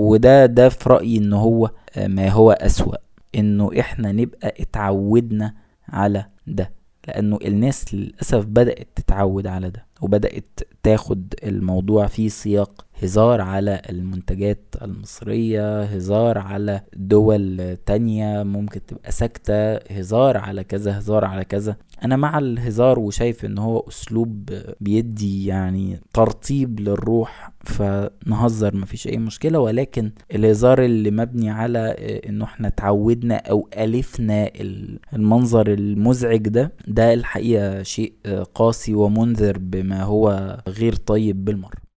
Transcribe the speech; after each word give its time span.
وده 0.00 0.46
ده 0.46 0.68
في 0.68 0.88
رأيي 0.88 1.18
إن 1.18 1.32
هو 1.32 1.70
آه، 1.96 2.06
ما 2.06 2.28
هو 2.28 2.50
أسوأ 2.52 2.96
إنه 3.34 3.70
إحنا 3.80 4.12
نبقى 4.12 4.54
اتعودنا 4.60 5.54
على 5.88 6.26
ده 6.46 6.72
لأنه 7.08 7.38
الناس 7.44 7.94
للأسف 7.94 8.44
بدأت 8.44 8.88
تتعود 8.96 9.46
على 9.46 9.70
ده 9.70 9.86
وبدأت 10.00 10.60
تاخد 10.82 11.34
الموضوع 11.44 12.06
في 12.06 12.28
سياق 12.28 12.86
هزار 13.02 13.40
على 13.40 13.82
المنتجات 13.90 14.74
المصرية 14.82 15.82
هزار 15.82 16.38
على 16.38 16.80
دول 16.96 17.76
تانية 17.86 18.42
ممكن 18.42 18.86
تبقى 18.86 19.12
ساكتة 19.12 19.76
هزار 19.76 20.36
على 20.36 20.64
كذا 20.64 20.98
هزار 20.98 21.24
على 21.24 21.44
كذا. 21.44 21.76
أنا 22.04 22.16
مع 22.16 22.38
الهزار 22.38 22.98
وشايف 22.98 23.44
إن 23.44 23.58
هو 23.58 23.84
أسلوب 23.88 24.50
بيدي 24.80 25.46
يعني 25.46 26.00
ترطيب 26.14 26.80
للروح 26.80 27.52
فنهزر 27.64 28.76
مفيش 28.76 29.08
أي 29.08 29.18
مشكلة. 29.18 29.58
ولكن 29.58 30.10
الهزار 30.34 30.84
اللي 30.84 31.10
مبني 31.10 31.50
على 31.50 31.78
إنه 32.28 32.44
إحنا 32.44 32.68
اتعودنا 32.68 33.36
أو 33.36 33.68
ألفنا 33.78 34.50
المنظر 35.14 35.72
المزعج 35.72 36.48
ده 36.48 36.72
ده 36.88 37.14
الحقيقة 37.14 37.82
شيء 37.82 38.12
قاسي 38.54 38.94
ومنذر 38.94 39.58
بما 39.58 40.02
هو 40.02 40.56
غير 40.68 40.94
طيب 40.94 41.44
بالمرة. 41.44 41.89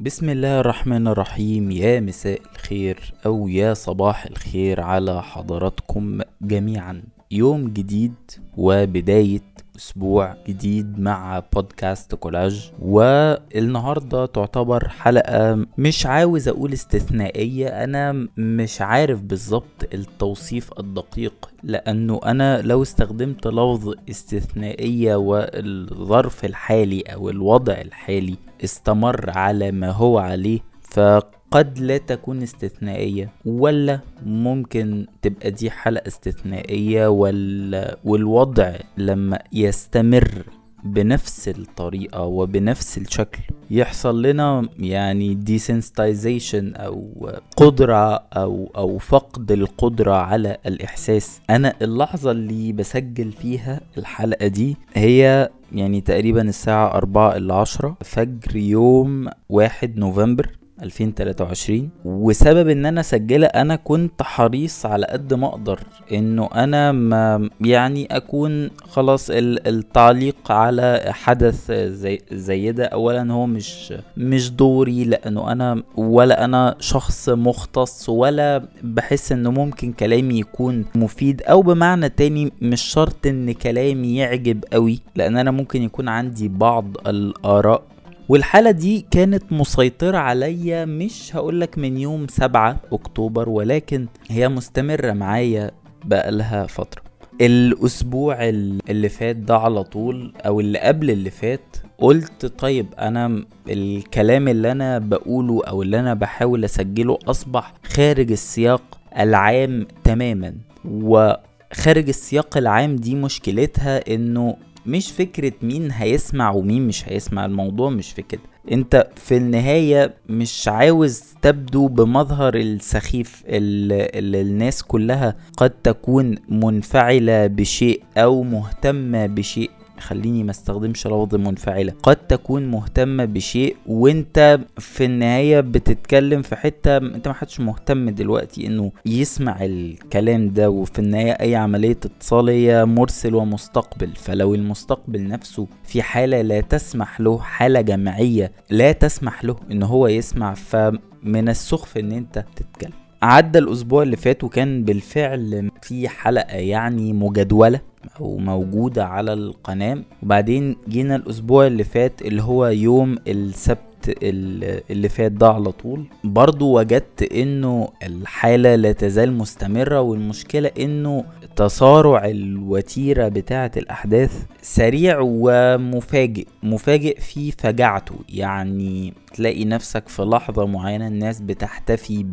بسم 0.00 0.30
الله 0.30 0.60
الرحمن 0.60 1.08
الرحيم. 1.08 1.70
يا 1.70 2.00
مساء 2.00 2.40
الخير 2.54 3.14
أو 3.26 3.48
يا 3.48 3.74
صباح 3.74 4.26
الخير 4.26 4.80
على 4.80 5.22
حضراتكم 5.22 6.20
جميعا. 6.42 7.02
يوم 7.30 7.68
جديد 7.68 8.14
وبداية 8.56 9.42
أسبوع 9.76 10.36
جديد 10.48 10.98
مع 10.98 11.42
بودكاست 11.54 12.14
كولاج. 12.14 12.70
والنهاردة 12.82 14.26
تعتبر 14.26 14.88
حلقة 14.88 15.66
مش 15.78 16.06
عاوز 16.06 16.48
أقول 16.48 16.72
استثنائية. 16.72 17.68
أنا 17.68 18.28
مش 18.36 18.80
عارف 18.80 19.22
بالظبط 19.22 19.94
التوصيف 19.94 20.70
الدقيق 20.78 21.50
لأنه 21.62 22.20
أنا 22.24 22.62
لو 22.62 22.82
استخدمت 22.82 23.46
لفظ 23.46 23.94
استثنائية 24.10 25.16
والظرف 25.16 26.44
الحالي 26.44 27.00
أو 27.00 27.30
الوضع 27.30 27.72
الحالي 27.72 28.36
استمر 28.64 29.30
على 29.30 29.72
ما 29.72 29.90
هو 29.90 30.18
عليه 30.18 30.60
فقد 30.82 31.78
لا 31.78 31.98
تكون 31.98 32.42
استثنائية 32.42 33.32
ولا 33.46 34.00
ممكن 34.26 35.06
تبقى 35.22 35.50
دي 35.50 35.70
حلقة 35.70 36.06
استثنائية 36.06 37.06
وال... 37.06 37.94
والوضع 38.04 38.72
لما 38.96 39.38
يستمر 39.52 40.42
بنفس 40.84 41.48
الطريقة 41.48 42.22
وبنفس 42.22 42.98
الشكل. 42.98 43.40
يحصل 43.70 44.22
لنا 44.22 44.68
يعني 44.78 45.38
desensitization 45.48 46.80
أو 46.80 47.30
قدرة 47.56 48.14
أو 48.16 48.70
أو 48.76 48.98
فقد 48.98 49.52
القدرة 49.52 50.12
على 50.14 50.56
الإحساس. 50.66 51.40
أنا 51.50 51.74
اللحظة 51.82 52.30
اللي 52.30 52.72
بسجل 52.72 53.32
فيها 53.32 53.80
الحلقة 53.98 54.46
دي 54.46 54.76
هي 54.94 55.50
يعني 55.72 56.00
تقريبا 56.00 56.42
الساعة 56.42 56.94
أربعة 56.94 57.36
إلى 57.36 57.54
عشرة 57.54 57.96
فجر 58.00 58.56
يوم 58.56 59.28
واحد 59.48 59.98
نوفمبر. 59.98 60.59
2023 60.82 61.88
وسبب 62.04 62.68
إن 62.68 62.86
أنا 62.86 63.00
اسجلها 63.00 63.60
أنا 63.60 63.76
كنت 63.76 64.22
حريص 64.22 64.86
على 64.86 65.06
قد 65.06 65.34
ما 65.34 65.46
أقدر 65.46 65.80
إنه 66.12 66.48
أنا 66.54 66.92
ما 66.92 67.50
يعني 67.60 68.06
أكون 68.10 68.70
خلاص 68.82 69.26
التعليق 69.30 70.52
على 70.52 71.02
حدث 71.08 71.72
زي, 71.72 72.18
زي 72.32 72.72
ده 72.72 72.84
اولا 72.84 73.32
هو 73.32 73.46
مش 73.46 73.94
مش 74.16 74.50
دوري 74.50 75.04
لأنه 75.04 75.52
أنا 75.52 75.82
ولا 75.96 76.44
أنا 76.44 76.74
شخص 76.80 77.28
مختص 77.28 78.08
ولا 78.08 78.62
بحس 78.82 79.32
إنه 79.32 79.50
ممكن 79.50 79.92
كلامي 79.92 80.38
يكون 80.38 80.84
مفيد 80.94 81.42
أو 81.42 81.62
بمعنى 81.62 82.08
تاني 82.08 82.52
مش 82.62 82.82
شرط 82.82 83.26
إن 83.26 83.52
كلامي 83.52 84.16
يعجب 84.16 84.64
قوي 84.72 85.00
لأن 85.16 85.36
أنا 85.36 85.50
ممكن 85.50 85.82
يكون 85.82 86.08
عندي 86.08 86.48
بعض 86.48 87.08
الآراء 87.08 87.82
والحالة 88.30 88.70
دي 88.70 89.06
كانت 89.10 89.52
مسيطرة 89.52 90.18
عليا 90.18 90.84
مش 90.84 91.36
هقولك 91.36 91.78
من 91.78 91.96
يوم 91.96 92.26
سبعة 92.28 92.76
أكتوبر 92.92 93.48
ولكن 93.48 94.06
هي 94.28 94.48
مستمرة 94.48 95.12
معايا 95.12 95.70
بقالها 96.04 96.66
فترة. 96.66 97.02
الأسبوع 97.40 98.36
اللي 98.48 99.08
فات 99.08 99.36
ده 99.36 99.56
على 99.56 99.84
طول 99.84 100.32
أو 100.46 100.60
اللي 100.60 100.78
قبل 100.78 101.10
اللي 101.10 101.30
فات 101.30 101.76
قلت 101.98 102.46
طيب 102.46 102.86
أنا 102.98 103.44
الكلام 103.68 104.48
اللي 104.48 104.72
أنا 104.72 104.98
بقوله 104.98 105.62
أو 105.64 105.82
اللي 105.82 106.00
أنا 106.00 106.14
بحاول 106.14 106.64
أسجله 106.64 107.18
أصبح 107.28 107.74
خارج 107.84 108.30
السياق 108.32 108.82
العام 109.18 109.86
تماما. 110.04 110.54
وخارج 110.84 112.08
السياق 112.08 112.56
العام 112.56 112.96
دي 112.96 113.14
مشكلتها 113.14 114.14
إنه 114.14 114.56
مش 114.86 115.12
فكرة 115.12 115.52
مين 115.62 115.90
هيسمع 115.90 116.50
ومين 116.50 116.86
مش 116.86 117.08
هيسمع 117.08 117.44
الموضوع 117.46 117.90
مش 117.90 118.12
في 118.12 118.22
كده. 118.22 118.40
انت 118.72 119.08
في 119.16 119.36
النهاية 119.36 120.14
مش 120.28 120.68
عاوز 120.68 121.22
تبدو 121.42 121.88
بمظهر 121.88 122.54
السخيف 122.54 123.42
اللي, 123.46 124.10
الناس 124.40 124.82
كلها 124.82 125.36
قد 125.56 125.70
تكون 125.70 126.34
منفعلة 126.48 127.46
بشيء 127.46 128.02
أو 128.16 128.42
مهتمة 128.42 129.26
بشيء. 129.26 129.70
خليني 130.00 130.44
ما 130.44 130.50
استخدمش 130.50 131.06
لفظ 131.06 131.34
منفعلة. 131.34 131.92
قد 132.02 132.16
تكون 132.16 132.66
مهتمة 132.70 133.24
بشيء 133.24 133.76
وانت 133.86 134.60
في 134.78 135.04
النهاية 135.04 135.60
بتتكلم 135.60 136.42
في 136.42 136.56
حتة 136.56 136.96
انت 136.96 137.28
ما 137.28 137.34
حدش 137.34 137.60
مهتم 137.60 138.10
دلوقتي 138.10 138.66
انه 138.66 138.92
يسمع 139.06 139.64
الكلام 139.64 140.48
ده 140.50 140.70
وفي 140.70 140.98
النهاية 140.98 141.32
اي 141.32 141.56
عملية 141.56 141.90
اتصال 141.90 142.48
هي 142.48 142.84
مرسل 142.84 143.34
ومستقبل. 143.34 144.10
فلو 144.16 144.54
المستقبل 144.54 145.28
نفسه 145.28 145.66
في 145.84 146.02
حالة 146.02 146.40
لا 146.42 146.60
تسمح 146.60 147.20
له 147.20 147.38
حالة 147.38 147.80
جماعية 147.80 148.52
لا 148.70 148.92
تسمح 148.92 149.44
له 149.44 149.56
ان 149.70 149.82
هو 149.82 150.06
يسمع 150.06 150.54
فمن 150.54 151.48
السخف 151.48 151.98
ان 151.98 152.12
انت 152.12 152.44
تتكلم. 152.56 152.92
عدى 153.22 153.58
الأسبوع 153.58 154.02
اللي 154.02 154.16
فات 154.16 154.44
وكان 154.44 154.84
بالفعل 154.84 155.70
في 155.82 156.08
حلقة 156.08 156.56
يعني 156.56 157.12
مجدولة. 157.12 157.80
أو 158.20 158.36
موجودة 158.36 159.06
على 159.06 159.32
القناة. 159.32 159.98
وبعدين 160.22 160.76
جينا 160.88 161.16
الأسبوع 161.16 161.66
اللي 161.66 161.84
فات 161.84 162.22
اللي 162.22 162.42
هو 162.42 162.66
يوم 162.66 163.18
السبت 163.28 163.89
اللي 164.22 165.08
فات 165.08 165.32
ده 165.32 165.48
على 165.48 165.72
طول. 165.72 166.04
برضو 166.24 166.78
وجدت 166.78 167.32
إنه 167.32 167.88
الحالة 168.02 168.74
لا 168.74 168.92
تزال 168.92 169.32
مستمرة 169.32 170.00
والمشكلة 170.00 170.70
إنه 170.80 171.24
تسارع 171.56 172.24
الوتيرة 172.26 173.28
بتاعة 173.28 173.70
الأحداث 173.76 174.44
سريع 174.62 175.18
ومفاجئ 175.20 176.46
مفاجئ 176.62 177.20
في 177.20 177.50
فجعته 177.50 178.14
يعني 178.28 179.14
تلاقي 179.34 179.64
نفسك 179.64 180.08
في 180.08 180.22
لحظة 180.22 180.66
معينة 180.66 181.06
الناس 181.06 181.40
بتحتفي 181.40 182.24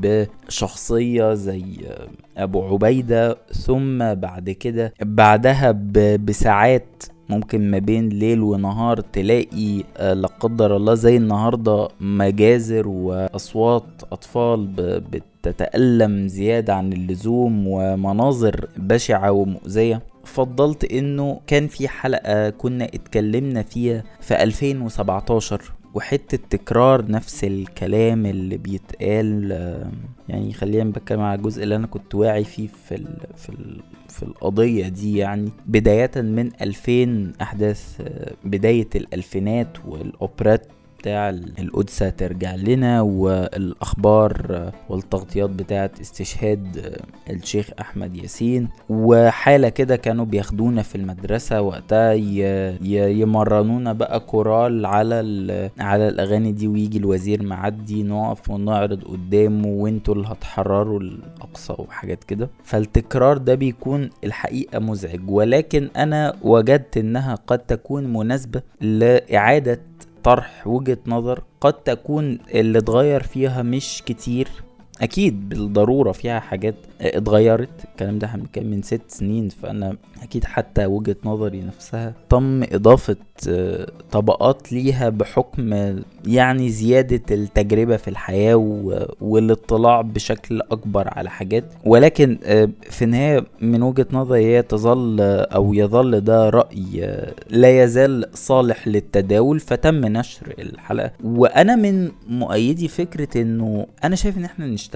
بشخصية 0.47 1.33
زي 1.33 1.63
أبو 2.37 2.63
عبيدة 2.63 3.37
ثم 3.53 4.13
بعد 4.13 4.49
كده 4.49 4.93
بعدها 5.01 5.71
بساعات 6.25 7.03
ممكن 7.29 7.71
ما 7.71 7.79
بين 7.79 8.09
ليل 8.09 8.41
ونهار 8.41 8.99
تلاقي 9.01 9.83
آه 9.97 10.13
لا 10.13 10.27
قدر 10.27 10.75
الله 10.77 10.93
زي 10.93 11.17
النهارده 11.17 11.87
مجازر 12.01 12.87
وأصوات 12.87 13.83
أطفال 14.11 14.67
بتتألم 15.11 16.27
زيادة 16.27 16.73
عن 16.75 16.93
اللزوم 16.93 17.67
ومناظر 17.67 18.67
بشعة 18.77 19.31
ومؤذية. 19.31 20.01
فضلت 20.23 20.91
إنه 20.91 21.39
كان 21.47 21.67
في 21.67 21.87
حلقة 21.87 22.49
كنا 22.49 22.85
اتكلمنا 22.85 23.61
فيها 23.61 24.03
في 24.21 24.43
2017 24.43 25.61
وحتة 25.93 26.37
تكرار 26.49 27.11
نفس 27.11 27.43
الكلام 27.43 28.25
اللي 28.25 28.57
بيتقال 28.57 29.51
يعني 30.29 30.53
خلينا 30.53 30.89
بتكلم 30.91 31.19
على 31.21 31.37
الجزء 31.37 31.63
اللي 31.63 31.75
أنا 31.75 31.87
كنت 31.87 32.15
واعي 32.15 32.43
فيه 32.43 32.67
في 32.67 32.95
ال 32.95 33.17
في 33.35 33.49
ال 33.49 33.81
في 34.09 34.23
القضية 34.23 34.87
دي 34.87 35.17
يعني. 35.17 35.51
بداية 35.65 36.11
من 36.15 36.49
2000 36.61 37.33
أحداث 37.41 38.01
بداية 38.43 38.89
الألفينات 38.95 39.77
والأوبرات 39.85 40.67
بتاع 40.99 41.29
القدسة 41.59 42.09
ترجع 42.09 42.55
لنا 42.55 43.01
والأخبار 43.01 44.71
والتغطيات 44.89 45.49
بتاعة 45.49 45.91
استشهاد 46.01 46.95
الشيخ 47.29 47.69
أحمد 47.79 48.15
ياسين. 48.15 48.67
وحالة 48.89 49.69
كده 49.69 49.95
كانوا 49.95 50.25
بياخدونا 50.25 50.81
في 50.81 50.95
المدرسة 50.95 51.61
وقتها 51.61 52.13
يمرنونا 53.07 53.93
بقى 53.93 54.19
كورال 54.19 54.85
على 54.85 55.15
على 55.79 56.07
الأغاني 56.07 56.51
دي 56.51 56.67
ويجي 56.67 56.97
الوزير 56.97 57.43
معدي 57.43 58.03
نقف 58.03 58.49
ونعرض 58.49 59.03
قدامه 59.03 59.67
وانتوا 59.67 60.13
اللي 60.15 60.27
هتحرروا 60.27 60.99
الأقصى 60.99 61.73
وحاجات 61.77 62.23
كده. 62.23 62.49
فالتكرار 62.63 63.37
ده 63.37 63.55
بيكون 63.55 64.09
الحقيقة 64.23 64.79
مزعج. 64.79 65.29
ولكن 65.29 65.89
أنا 65.97 66.33
وجدت 66.41 66.97
إنها 66.97 67.35
قد 67.47 67.59
تكون 67.59 68.13
مناسبة 68.13 68.61
لإعادة 68.81 69.79
طرح 70.27 70.67
وجهة 70.67 70.97
نظر 71.07 71.43
قد 71.61 71.73
تكون 71.73 72.39
اللي 72.53 72.77
اتغير 72.79 73.23
فيها 73.23 73.61
مش 73.61 74.03
كتير. 74.05 74.47
أكيد 75.01 75.49
بالضرورة 75.49 76.11
فيها 76.11 76.39
حاجات 76.39 76.75
اتغيرت. 77.01 77.69
الكلام 77.91 78.19
ده 78.19 78.29
كان 78.53 78.71
من 78.71 78.81
ست 78.81 79.01
سنين 79.07 79.49
فأنا 79.49 79.95
أكيد 80.23 80.43
حتى 80.45 80.85
وجهة 80.85 81.15
نظري 81.25 81.61
نفسها 81.61 82.13
تم 82.29 82.63
إضافة 82.63 83.15
آه، 83.49 83.87
طبقات 84.11 84.73
ليها 84.73 85.09
بحكم 85.09 85.73
يعني 86.25 86.69
زيادة 86.69 87.35
التجربة 87.35 87.97
في 87.97 88.07
الحياة 88.07 88.55
والاطلاع 89.21 90.01
بشكل 90.01 90.61
أكبر 90.71 91.07
على 91.07 91.29
حاجات. 91.29 91.63
ولكن 91.85 92.37
آه، 92.43 92.69
في 92.89 93.05
النهاية 93.05 93.45
من 93.61 93.81
وجهة 93.83 94.07
نظري 94.11 94.45
هي 94.45 94.61
تظل 94.61 95.21
أو 95.21 95.73
يظل 95.73 96.21
ده 96.21 96.49
رأي 96.49 96.85
آه، 97.03 97.33
لا 97.49 97.83
يزال 97.83 98.25
صالح 98.33 98.87
للتداول 98.87 99.59
فتم 99.59 100.05
نشر 100.05 100.53
الحلقة. 100.59 101.11
وأنا 101.23 101.75
من 101.75 102.11
مؤيدي 102.27 102.87
فكرة 102.87 103.41
إنه 103.41 103.85
أنا 104.03 104.15
شايف 104.15 104.37
إن 104.37 104.43
إحنا 104.45 104.67
نشتغل 104.67 104.86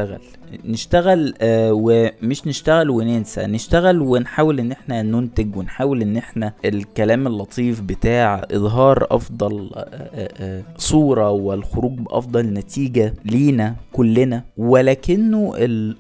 نشتغل. 0.65 1.33
آه 1.41 1.71
ومش 1.73 2.47
نشتغل 2.47 2.89
وننسى. 2.89 3.41
نشتغل 3.45 4.01
ونحاول 4.01 4.59
إن 4.59 4.71
إحنا 4.71 5.01
ننتج 5.01 5.55
ونحاول 5.55 6.01
إن 6.01 6.17
إحنا 6.17 6.53
الكلام 6.65 7.27
اللطيف 7.27 7.81
بتاع 7.81 8.45
إظهار 8.51 9.07
أفضل 9.11 9.69
آه 9.75 10.29
آه, 10.39 10.63
صورة 10.77 11.29
والخروج 11.31 11.91
بأفضل 11.99 12.45
نتيجة 12.53 13.13
لينا 13.25 13.75
كلنا. 13.93 14.43
ولكنه 14.57 15.53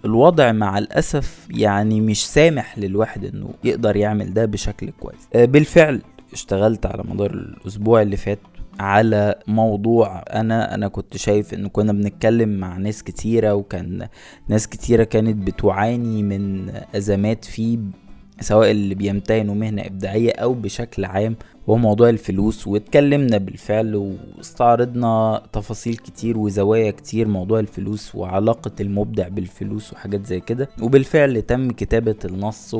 الوضع 0.05 0.51
مع 0.51 0.77
الأسف 0.77 1.47
يعني 1.49 2.01
مش 2.01 2.27
سامح 2.27 2.77
للواحد 2.79 3.25
إنه 3.25 3.49
يقدر 3.63 3.95
يعمل 3.95 4.33
ده 4.33 4.45
بشكل 4.45 4.89
كويس. 4.99 5.27
بالفعل 5.35 6.01
اشتغلت 6.33 6.85
على 6.85 7.03
مدار 7.09 7.31
الأسبوع 7.31 8.01
اللي 8.01 8.17
فات 8.17 8.39
على 8.81 9.35
موضوع 9.47 10.23
أنا 10.33 10.75
أنا 10.75 10.87
كنت 10.87 11.17
شايف 11.17 11.53
إن 11.53 11.67
كنا 11.67 11.93
بنتكلم 11.93 12.49
مع 12.49 12.77
ناس 12.77 13.03
كتيرة 13.03 13.53
وكان 13.53 14.07
ناس 14.47 14.67
كتيرة 14.67 15.03
كانت 15.03 15.47
بتعاني 15.47 16.23
من 16.23 16.71
أزمات 16.95 17.45
فيه 17.45 17.79
سواء 18.39 18.71
اللي 18.71 18.95
بيمتهنوا 18.95 19.55
مهنة 19.55 19.81
إبداعية 19.85 20.31
أو 20.31 20.53
بشكل 20.53 21.05
عام 21.05 21.35
وهو 21.71 21.77
موضوع 21.79 22.09
الفلوس 22.09 22.67
واتكلمنا 22.67 23.37
بالفعل 23.37 23.95
واستعرضنا 23.95 25.41
تفاصيل 25.53 25.95
كتير 25.95 26.37
وزوايا 26.37 26.91
كتير 26.91 27.27
موضوع 27.27 27.59
الفلوس 27.59 28.15
وعلاقة 28.15 28.71
المبدع 28.81 29.27
بالفلوس 29.27 29.93
وحاجات 29.93 30.25
زي 30.25 30.39
كده. 30.39 30.69
وبالفعل 30.81 31.41
تم 31.41 31.71
كتابة 31.71 32.15
النص 32.25 32.75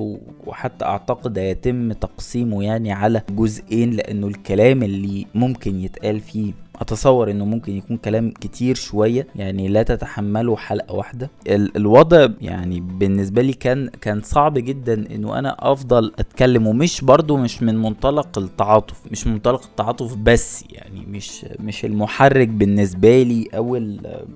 وحتى 0.47 0.85
أعتقد 0.85 1.37
هيتم 1.37 1.91
تقسيمه 1.91 2.63
يعني 2.63 2.91
على 2.91 3.21
جزئين 3.29 3.91
لأنه 3.91 4.27
الكلام 4.27 4.83
اللي 4.83 5.25
ممكن 5.35 5.79
يتقال 5.79 6.19
فيه 6.19 6.53
أتصور 6.81 7.31
إنه 7.31 7.45
ممكن 7.45 7.77
يكون 7.77 7.97
كلام 7.97 8.31
كتير 8.31 8.75
شوية 8.75 9.27
يعني 9.35 9.67
لا 9.67 9.83
تتحمله 9.83 10.55
حلقة 10.55 10.95
واحدة. 10.95 11.29
ال 11.47 11.77
الوضع 11.77 12.27
يعني 12.41 12.79
بالنسبة 12.79 13.41
لي 13.41 13.53
كان 13.53 13.89
كان 14.01 14.21
صعب 14.21 14.53
جدا 14.57 14.93
إنه 15.15 15.39
أنا 15.39 15.55
أفضل 15.59 16.11
أتكلم 16.19 16.67
ومش 16.67 17.01
برضو 17.01 17.37
مش 17.37 17.63
من 17.63 17.77
منطلق 17.77 18.37
التعاطف 18.37 18.99
مش 19.11 19.27
من 19.27 19.33
منطلق 19.33 19.63
التعاطف 19.65 20.15
بس 20.15 20.63
يعني 20.71 21.05
مش 21.09 21.45
مش 21.59 21.85
المحرك 21.85 22.47
بالنسبة 22.47 23.23
لي 23.23 23.47
أو 23.55 23.75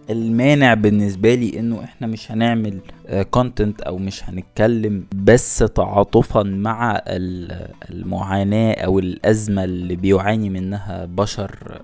المانع 0.10 0.74
بالنسبة 0.74 1.36
لي 1.36 1.60
إنه 1.60 1.84
إحنا 1.84 2.08
مش 2.08 2.32
هنعمل 2.32 2.80
كونتنت 3.32 3.82
أو 3.82 3.98
مش 3.98 4.24
هنتكلم 4.30 5.04
بس 5.16 5.58
تعاطفا 5.58 6.44
مع 6.44 7.02
المعاناة 7.90 8.74
أو 8.74 9.00
الأزمة 9.00 9.64
اللي 9.64 9.96
بيعاني 9.96 10.50
منها 10.50 11.06
بشر. 11.06 11.82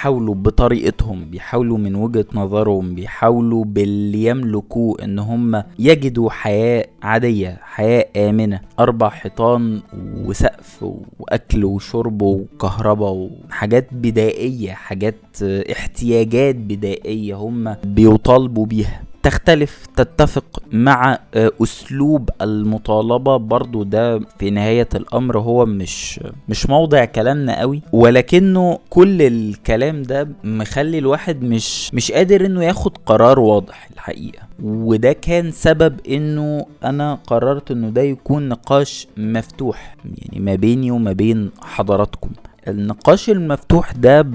بيحاولوا 0.00 0.34
بطريقتهم 0.34 1.30
بيحاولوا 1.30 1.78
من 1.78 1.94
وجهة 1.94 2.24
نظرهم 2.34 2.94
بيحاولوا 2.94 3.64
باللي 3.64 4.24
يملكوه 4.24 4.96
إن 5.04 5.18
هم 5.18 5.62
يجدوا 5.78 6.30
حياة 6.30 6.86
عادية 7.02 7.58
حياة 7.62 8.04
آمنة 8.16 8.60
أربع 8.78 9.08
حيطان 9.08 9.80
وسقف 10.24 10.84
وأكل 11.20 11.64
وشرب 11.64 12.22
وكهرباء 12.22 13.12
وحاجات 13.48 13.88
بدائية 13.94 14.72
حاجات 14.72 15.42
احتياجات 15.72 16.56
بدائية 16.56 17.34
هم 17.34 17.76
بيطالبوا 17.84 18.66
بيها. 18.66 19.02
تختلف 19.22 19.86
تتفق 19.96 20.62
مع 20.72 21.18
آه، 21.34 21.50
أسلوب 21.62 22.30
المطالبة. 22.42 23.36
برضو 23.36 23.82
ده 23.82 24.18
في 24.38 24.50
نهاية 24.50 24.88
الأمر 24.94 25.38
هو 25.38 25.66
مش 25.66 26.20
مش 26.48 26.66
موضع 26.70 27.04
كلامنا 27.04 27.60
قوي. 27.60 27.82
ولكنه 27.92 28.78
كل 28.90 29.22
الكلام 29.22 30.02
ده 30.02 30.28
مخلي 30.44 30.98
الواحد 30.98 31.42
مش 31.42 31.94
مش 31.94 32.12
قادر 32.12 32.46
إنه 32.46 32.64
ياخد 32.64 32.98
قرار 33.06 33.40
واضح 33.40 33.88
الحقيقة. 33.94 34.42
وده 34.62 35.12
كان 35.12 35.50
سبب 35.52 36.00
إنه 36.08 36.66
أنا 36.84 37.18
قررت 37.26 37.70
إنه 37.70 37.88
ده 37.88 38.02
يكون 38.02 38.48
نقاش 38.48 39.06
مفتوح 39.16 39.96
يعني 40.18 40.44
ما 40.44 40.54
بيني 40.54 40.90
وما 40.90 41.12
بين 41.12 41.50
حضراتكم. 41.62 42.30
النقاش 42.68 43.30
المفتوح 43.30 43.92
ده. 43.92 44.26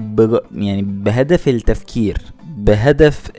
يعني 0.54 0.82
بهدف 0.82 1.48
التفكير. 1.48 2.18
بهدف 2.56 3.30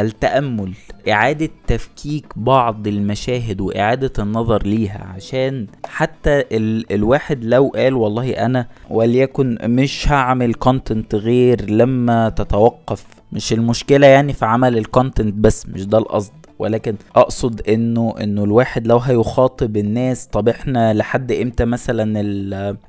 التأمل 0.00 0.72
إعادة 1.08 1.48
تفكيك 1.66 2.26
بعض 2.36 2.86
المشاهد 2.86 3.60
وإعادة 3.60 4.12
النظر 4.18 4.62
ليها 4.66 5.04
عشان 5.14 5.66
حتى 5.86 6.40
ال 6.52 6.92
الواحد 6.92 7.44
لو 7.44 7.72
قال 7.76 7.94
والله 7.94 8.30
أنا 8.30 8.66
وليكن 8.90 9.58
مش 9.62 10.08
هعمل 10.08 10.54
كونتنت 10.54 11.14
غير 11.14 11.70
لما 11.70 12.28
تتوقف. 12.28 13.04
مش 13.32 13.52
المشكلة 13.52 14.06
يعني 14.06 14.32
في 14.32 14.44
عمل 14.44 14.78
الكونتنت 14.78 15.34
بس 15.34 15.66
مش 15.68 15.86
ده 15.86 15.98
القصد. 15.98 16.32
ولكن 16.58 16.94
أقصد 17.16 17.60
إنه 17.68 18.14
إنه 18.20 18.44
الواحد 18.44 18.86
لو 18.86 18.98
هيخاطب 18.98 19.76
الناس 19.76 20.26
طب 20.26 20.48
إحنا 20.48 20.94
لحد 20.94 21.32
إمتى 21.32 21.64
مثلا 21.64 22.20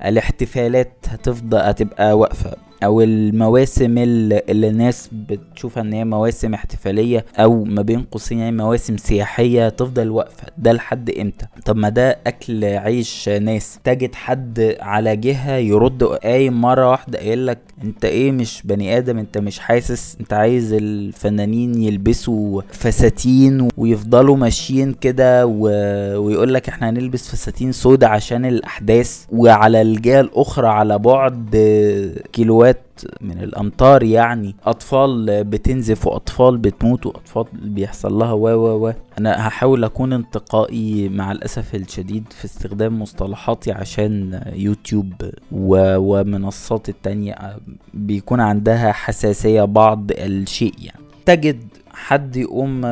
الاحتفالات 0.08 0.92
هتفضل 1.08 1.58
هتبقى 1.58 2.18
واقفة؟ 2.18 2.67
أو 2.84 3.00
المواسم 3.00 3.98
اللي 3.98 4.68
الناس 4.68 5.08
بتشوفها 5.12 5.82
إن 5.82 5.92
هي 5.92 6.04
مواسم 6.04 6.54
احتفالية 6.54 7.24
أو 7.36 7.64
ما 7.64 7.82
بين 7.82 8.00
قوسين 8.02 8.38
يعني 8.38 8.56
مواسم 8.56 8.96
سياحية 8.96 9.68
تفضل 9.68 10.10
واقفة 10.10 10.46
ده 10.58 10.72
لحد 10.72 11.10
إمتى؟ 11.10 11.46
طب 11.64 11.76
ما 11.76 11.88
ده 11.88 12.18
أكل 12.26 12.64
عيش 12.64 13.28
ناس. 13.28 13.78
تجد 13.84 14.14
حد 14.14 14.76
على 14.80 15.16
جهة 15.16 15.56
يرد 15.56 16.04
قايم 16.04 16.60
مرة 16.60 16.90
واحدة 16.90 17.18
قايل 17.18 17.46
لك 17.46 17.58
أنت 17.84 18.04
إيه 18.04 18.32
مش 18.32 18.62
بني 18.64 18.98
آدم 18.98 19.18
أنت 19.18 19.38
مش 19.38 19.58
حاسس 19.58 20.16
أنت 20.20 20.32
عايز 20.32 20.72
الفنانين 20.72 21.82
يلبسوا 21.82 22.62
فساتين 22.72 23.68
ويفضلوا 23.76 24.36
ماشيين 24.36 24.92
كده 24.92 25.46
و... 25.46 25.60
ويقول 26.18 26.54
لك 26.54 26.68
إحنا 26.68 26.88
هنلبس 26.90 27.28
فساتين 27.28 27.72
سودا 27.72 28.06
عشان 28.06 28.44
الأحداث 28.44 29.24
وعلى 29.32 29.82
الجهة 29.82 30.20
الأخرى 30.20 30.68
على 30.68 30.98
بعد 30.98 31.56
كيلوات 32.32 32.67
من 33.20 33.42
الأمطار 33.42 34.02
يعني 34.02 34.54
أطفال 34.66 35.44
بتنزف 35.44 36.06
وأطفال 36.06 36.58
بتموت 36.58 37.06
وأطفال 37.06 37.44
بيحصل 37.52 38.12
لها 38.18 38.32
و 38.32 38.48
و 38.48 38.86
و. 38.88 38.92
أنا 39.18 39.48
هحاول 39.48 39.84
أكون 39.84 40.12
انتقائي 40.12 41.08
مع 41.08 41.32
الأسف 41.32 41.74
الشديد 41.74 42.24
في 42.30 42.44
استخدام 42.44 43.02
مصطلحاتي 43.02 43.72
عشان 43.72 44.40
يوتيوب 44.52 45.12
و 45.52 45.96
ومنصات 45.98 46.88
التانية 46.88 47.56
بيكون 47.94 48.40
عندها 48.40 48.92
حساسية 48.92 49.62
بعض 49.62 50.10
الشيء 50.10 50.74
يعني. 50.78 51.00
تجد 51.26 51.60
حد 51.98 52.36
يقوم 52.36 52.84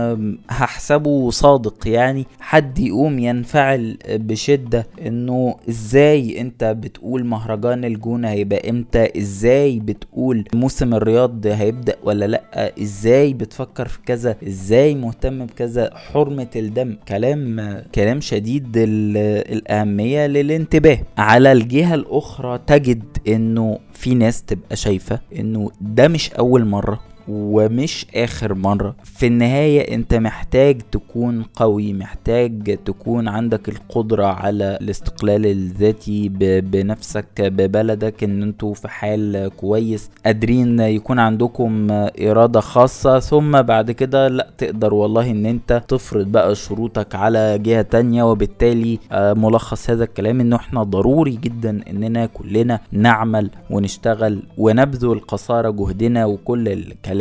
هحسبه 0.51 1.31
صادق 1.31 1.89
يعني 1.89 2.27
حد 2.41 2.79
يقوم 2.79 3.19
ينفعل 3.19 3.99
بشدة 4.09 4.87
إنه 5.07 5.57
إزاي 5.69 6.41
أنت 6.41 6.65
بتقول 6.65 7.25
مهرجان 7.25 7.85
الجونة 7.85 8.29
هيبقى 8.31 8.71
إمتى؟ 8.71 9.19
إزاي 9.19 9.81
بتقول 9.81 10.45
موسم 10.55 10.95
الرياض 10.95 11.47
هيبدأ 11.47 11.95
ولا 12.05 12.25
لأ؟ 12.25 12.73
إزاي 12.83 13.33
بتفكر 13.33 13.89
في 13.89 13.99
كذا؟ 14.07 14.37
إزاي 14.47 14.95
مهتم 14.95 15.47
بكذا؟ 15.47 15.91
حرمة 15.95 16.49
الدم 16.57 16.97
كلام 17.09 17.77
كلام 17.95 18.21
شديد 18.21 18.73
الأهمية 18.77 20.27
للانتباه. 20.27 20.99
على 21.19 21.53
الجهة 21.53 21.95
الأخرى 21.95 22.61
تجد 22.67 23.05
إنه 23.29 23.79
في 23.93 24.15
ناس 24.15 24.43
تبقى 24.43 24.77
شايفة 24.77 25.21
إنه 25.39 25.71
ده 25.81 26.09
مش 26.09 26.33
أول 26.33 26.65
مرة. 26.65 27.01
ومش 27.28 28.06
آخر 28.14 28.54
مرة. 28.54 28.95
في 29.04 29.26
النهاية 29.26 29.95
أنت 29.95 30.14
محتاج 30.14 30.80
تكون 30.92 31.42
قوي 31.42 31.92
محتاج 31.92 32.78
تكون 32.85 33.28
عندك 33.28 33.68
القدرة 33.68 34.26
على 34.26 34.78
الاستقلال 34.80 35.47
الذاتي 35.47 36.28
بنفسك 36.61 37.26
ببلدك 37.40 38.25
إن 38.25 38.42
أنتوا 38.42 38.75
في 38.75 38.88
حال 38.88 39.50
كويس 39.56 40.11
قادرين 40.26 40.80
يكون 40.80 41.18
عندكم 41.18 41.87
إرادة 42.21 42.61
خاصة. 42.61 43.18
ثم 43.21 43.62
بعد 43.62 43.90
كده 43.90 44.28
لا 44.28 44.50
تقدر 44.59 44.95
والله 44.95 45.30
إن 45.30 45.47
أنت 45.47 45.83
تفرض 45.88 46.26
بقى 46.33 46.54
شروطك 46.54 47.14
على 47.14 47.59
جهة 47.59 47.83
تانية. 47.83 48.23
وبالتالي 48.30 48.99
آه، 49.12 49.33
ملخص 49.33 49.90
هذا 49.90 50.04
الكلام 50.04 50.40
إنه 50.40 50.56
إحنا 50.56 50.83
ضروري 50.83 51.37
جدا 51.42 51.80
إننا 51.90 52.26
كلنا 52.26 52.80
نعمل 52.92 53.50
ونشتغل 53.71 54.42
ونبذل 54.59 55.21
قصارى 55.21 55.73
جهدنا 55.73 56.26
وكل 56.26 56.68
الكلام 56.68 57.16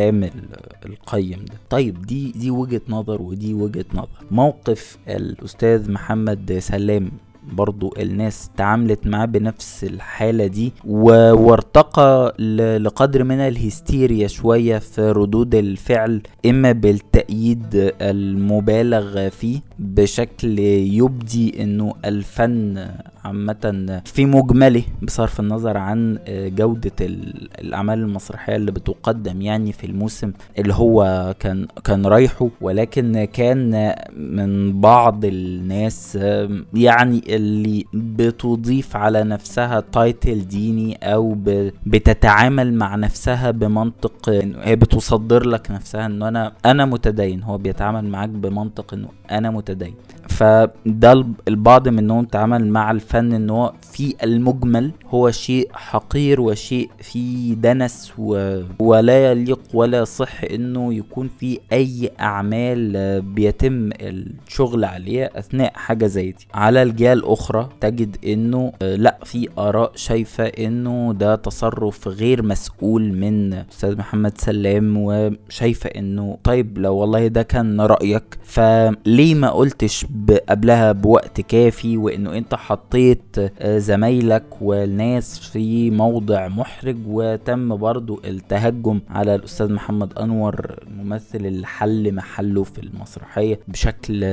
القيم 0.85 1.45
ده. 1.45 1.53
طيب 1.69 2.01
دي 2.05 2.31
دي 2.31 2.51
وجهة 2.51 2.81
نظر 2.89 3.21
ودي 3.21 3.53
وجهة 3.53 3.85
نظر. 3.93 4.07
موقف 4.31 4.97
الأستاذ 5.07 5.91
محمد 5.91 6.57
سلام 6.59 7.11
برضو 7.53 7.93
الناس 7.99 8.49
تعاملت 8.57 9.07
معاه 9.07 9.25
بنفس 9.25 9.83
الحالة 9.83 10.47
دي 10.47 10.73
وارتقى 10.85 12.35
لقدر 12.79 13.23
من 13.23 13.39
الهستيريا 13.39 14.27
شوية 14.27 14.77
في 14.77 15.01
ردود 15.11 15.55
الفعل 15.55 16.21
إما 16.45 16.71
بالتأييد 16.71 17.93
المبالغ 18.01 19.29
فيه 19.29 19.59
بشكل 19.79 20.59
يبدي 20.59 21.63
إنه 21.63 21.93
الفن 22.05 22.87
عامة 23.25 24.01
في 24.05 24.25
مجملة 24.25 24.83
بصرف 25.01 25.39
النظر 25.39 25.77
عن 25.77 26.19
جودة 26.29 26.91
الأعمال 27.01 27.99
المسرحية 27.99 28.55
اللي 28.55 28.71
بتقدم 28.71 29.41
يعني 29.41 29.71
في 29.73 29.83
الموسم 29.87 30.31
اللي 30.59 30.73
هو 30.73 31.33
كان 31.39 31.67
كان 31.83 32.05
رايحه 32.05 32.49
ولكن 32.61 33.25
كان 33.33 33.95
من 34.17 34.81
بعض 34.81 35.25
الناس 35.25 36.15
يعني 36.73 37.21
اللي 37.35 37.85
بتضيف 37.93 38.95
على 38.95 39.23
نفسها 39.23 39.79
تايتل 39.79 40.47
ديني 40.47 40.95
أو 40.95 41.35
بتتعامل 41.85 42.73
مع 42.73 42.95
نفسها 42.95 43.51
بمنطق 43.51 44.29
هي 44.61 44.75
بتصدر 44.75 45.47
لك 45.47 45.71
نفسها 45.71 46.05
إنه 46.05 46.27
أنا 46.27 46.53
أنا 46.65 46.85
متدين 46.85 47.43
هو 47.43 47.57
بيتعامل 47.57 48.05
معاك 48.09 48.29
بمنطق 48.29 48.93
إنه 48.93 49.07
أنا 49.31 49.49
متدين. 49.51 49.64
até 49.65 49.73
daí. 49.73 49.97
فده 50.35 51.25
البعض 51.47 51.87
منهم 51.87 52.25
تعامل 52.25 52.67
مع 52.67 52.91
الفن 52.91 53.33
إن 53.33 53.49
هو 53.49 53.73
في 53.93 54.15
المجمل 54.23 54.91
هو 55.07 55.31
شيء 55.31 55.69
حقير 55.73 56.41
وشيء 56.41 56.89
فيه 57.01 57.53
دنس 57.53 58.13
و... 58.17 58.61
ولا 58.79 59.31
يليق 59.31 59.59
ولا 59.73 59.97
يصح 59.99 60.43
إنه 60.43 60.93
يكون 60.93 61.29
في 61.39 61.59
أي 61.73 62.11
أعمال 62.19 63.21
بيتم 63.21 63.89
الشغل 64.01 64.85
عليها 64.85 65.39
أثناء 65.39 65.71
حاجة 65.75 66.05
زي 66.05 66.31
دي. 66.31 66.47
على 66.53 66.83
الجهة 66.83 67.13
الأخرى 67.13 67.69
تجد 67.81 68.17
إنه 68.25 68.71
لأ 68.81 69.17
في 69.23 69.49
آراء 69.57 69.91
شايفة 69.95 70.43
إنه 70.45 71.13
ده 71.13 71.35
تصرف 71.35 72.07
غير 72.07 72.43
مسؤول 72.43 73.13
من 73.13 73.53
أستاذ 73.53 73.97
محمد 73.97 74.37
سلام 74.37 74.93
وشايفة 74.97 75.89
إنه 75.89 76.37
طيب 76.43 76.77
لو 76.77 76.95
والله 76.95 77.27
ده 77.27 77.41
كان 77.43 77.81
رأيك 77.81 78.23
فليه 78.43 79.35
ما 79.35 79.49
قلتش 79.49 80.05
قبلها 80.31 80.91
بوقت 80.91 81.41
كافي 81.41 81.97
وإنه 81.97 82.37
أنت 82.37 82.55
حطيت 82.55 83.21
آه، 83.59 83.77
زمايلك 83.77 84.43
والناس 84.61 85.39
في 85.39 85.91
موضع 85.91 86.47
محرج 86.47 86.97
وتم 87.07 87.75
برضو 87.75 88.21
التهجم 88.25 88.99
على 89.09 89.35
الأستاذ 89.35 89.73
محمد 89.73 90.17
أنور 90.19 90.75
الممثل 90.87 91.45
اللي 91.45 91.67
حل 91.67 92.15
محله 92.15 92.63
في 92.63 92.79
المسرحية 92.81 93.59
بشكل 93.67 94.25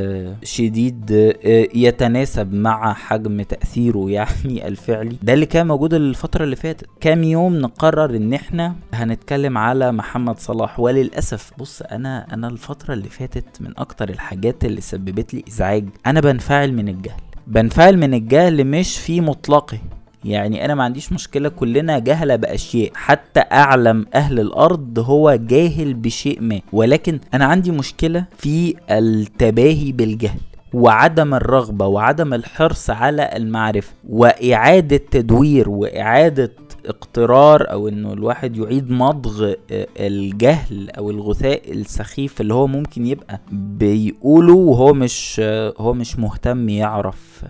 شديد 0.42 1.12
آه، 1.12 1.68
يتناسب 1.74 2.52
مع 2.54 2.94
حجم 2.94 3.42
تأثيره 3.42 4.10
يعني 4.10 4.66
الفعلي. 4.68 5.16
ده 5.22 5.32
اللي 5.32 5.46
كان 5.46 5.66
موجود 5.66 5.94
الفترة 5.94 6.44
اللي 6.44 6.56
فاتت. 6.56 6.86
كام 7.00 7.24
يوم 7.24 7.56
نقرر 7.56 8.16
إن 8.16 8.32
إحنا 8.34 8.74
هنتكلم 8.94 9.58
على 9.58 9.92
محمد 9.92 10.38
صلاح. 10.38 10.80
وللأسف 10.80 11.50
بص 11.58 11.82
أنا 11.82 12.34
أنا 12.34 12.48
الفترة 12.48 12.94
اللي 12.94 13.08
فاتت 13.08 13.44
من 13.60 13.72
أكتر 13.78 14.08
الحاجات 14.08 14.64
اللي 14.64 14.80
سببت 14.80 15.34
لي 15.34 15.44
إزعاج 15.48 15.81
أنا 16.06 16.20
بنفعل 16.20 16.72
من 16.72 16.88
الجهل. 16.88 17.20
بنفعل 17.46 17.96
من 17.96 18.14
الجهل 18.14 18.64
مش 18.64 18.98
في 18.98 19.20
مطلقه. 19.20 19.78
يعني 20.24 20.64
أنا 20.64 20.74
ما 20.74 20.84
عنديش 20.84 21.12
مشكلة 21.12 21.48
كلنا 21.48 21.98
جهله 21.98 22.36
بأشياء. 22.36 22.90
حتى 22.94 23.40
أعلم 23.40 24.06
أهل 24.14 24.40
الأرض 24.40 24.98
هو 24.98 25.34
جاهل 25.34 25.94
بشيء 25.94 26.40
ما. 26.40 26.60
ولكن 26.72 27.20
أنا 27.34 27.44
عندي 27.44 27.70
مشكلة 27.70 28.24
في 28.38 28.74
التباهي 28.90 29.92
بالجهل 29.92 30.38
وعدم 30.72 31.34
الرغبة 31.34 31.86
وعدم 31.86 32.34
الحرص 32.34 32.90
على 32.90 33.30
المعرفة 33.36 33.92
وإعادة 34.08 34.96
تدوير 35.10 35.68
وإعادة 35.68 36.52
اقترار 36.86 37.70
أو 37.72 37.88
إنه 37.88 38.12
الواحد 38.12 38.56
يعيد 38.56 38.90
مضغ 38.90 39.52
آه، 39.70 39.86
الجهل 40.00 40.90
أو 40.90 41.10
الغثاء 41.10 41.72
السخيف 41.72 42.40
اللي 42.40 42.54
هو 42.54 42.66
ممكن 42.66 43.06
يبقى 43.06 43.40
بيقوله 43.52 44.54
وهو 44.54 44.92
مش 44.94 45.40
آه، 45.44 45.74
هو 45.78 45.92
مش 45.94 46.18
مهتم 46.18 46.68
يعرف 46.68 47.44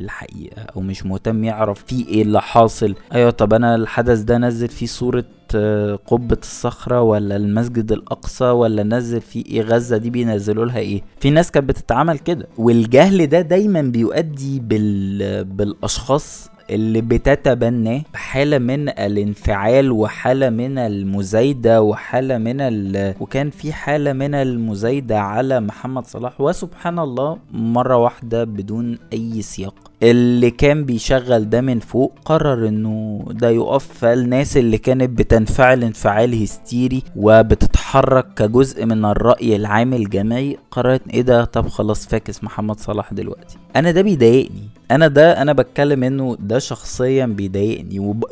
الحقيقة 0.00 0.62
أو 0.62 0.80
مش 0.80 1.06
مهتم 1.06 1.44
يعرف 1.44 1.84
في 1.84 2.08
إيه 2.08 2.22
اللي 2.22 2.40
حاصل. 2.40 2.94
أيوه 3.14 3.30
طب 3.30 3.54
أنا 3.54 3.74
الحدث 3.74 4.18
ده 4.20 4.38
نزل 4.38 4.68
فيه 4.68 4.86
صورة 4.86 5.24
آه، 5.54 5.94
قبة 6.06 6.36
الصخرة 6.42 7.02
ولا 7.02 7.36
المسجد 7.36 7.92
الأقصى 7.92 8.44
ولا 8.44 8.82
نزل 8.82 9.20
فيه 9.20 9.44
إيه؟ 9.46 9.62
غزة 9.62 9.96
دي 9.96 10.10
بينزلوا 10.10 10.64
لها 10.64 10.78
إيه؟ 10.78 11.02
في 11.20 11.30
ناس 11.30 11.50
كانت 11.50 11.68
بتتعامل 11.68 12.18
كده 12.18 12.48
والجهل 12.58 13.26
ده 13.26 13.40
دايما 13.40 13.82
بيؤدي 13.82 14.60
بال... 14.60 15.44
بالأشخاص 15.44 16.50
اللي 16.70 17.00
بتتبناه 17.00 18.02
حالة 18.14 18.58
من 18.58 18.88
الانفعال 18.88 19.92
وحالة 19.92 20.50
من 20.50 20.78
المزايدة 20.78 21.82
وحالة 21.82 22.38
من 22.38 22.60
ال... 22.60 23.14
وكان 23.20 23.50
في 23.50 23.72
حالة 23.72 24.12
من 24.12 24.34
المزايدة 24.34 25.20
على 25.20 25.60
محمد 25.60 26.06
صلاح. 26.06 26.40
وسبحان 26.40 26.98
الله 26.98 27.38
مرة 27.52 27.96
واحدة 27.96 28.44
بدون 28.44 28.98
أي 29.12 29.42
سياق. 29.42 29.89
اللي 30.02 30.50
كان 30.50 30.84
بيشغل 30.84 31.50
ده 31.50 31.60
من 31.60 31.78
فوق 31.78 32.12
قرر 32.24 32.68
إنه 32.68 33.24
ده 33.30 33.50
يقف 33.50 33.86
فالناس 33.98 34.56
اللي 34.56 34.78
كانت 34.78 35.10
بتنفعل 35.18 35.84
انفعال 35.84 36.42
هستيري 36.42 37.02
وبتتحرك 37.16 38.26
كجزء 38.36 38.84
من 38.86 39.04
الرأي 39.04 39.56
العام 39.56 39.94
الجماعي 39.94 40.56
قررت 40.70 41.02
إيه 41.14 41.22
ده؟ 41.22 41.44
طب 41.44 41.68
خلاص 41.68 42.06
فاكس 42.06 42.44
محمد 42.44 42.80
صلاح 42.80 43.12
دلوقتي. 43.14 43.56
أنا 43.76 43.90
ده 43.90 44.02
بيضايقني. 44.02 44.68
أنا 44.90 45.08
ده 45.08 45.42
أنا 45.42 45.52
بتكلم 45.52 46.04
إنه 46.04 46.36
ده 46.40 46.58
شخصيا 46.58 47.26
بيضايقني. 47.26 47.98
وب... 47.98 48.24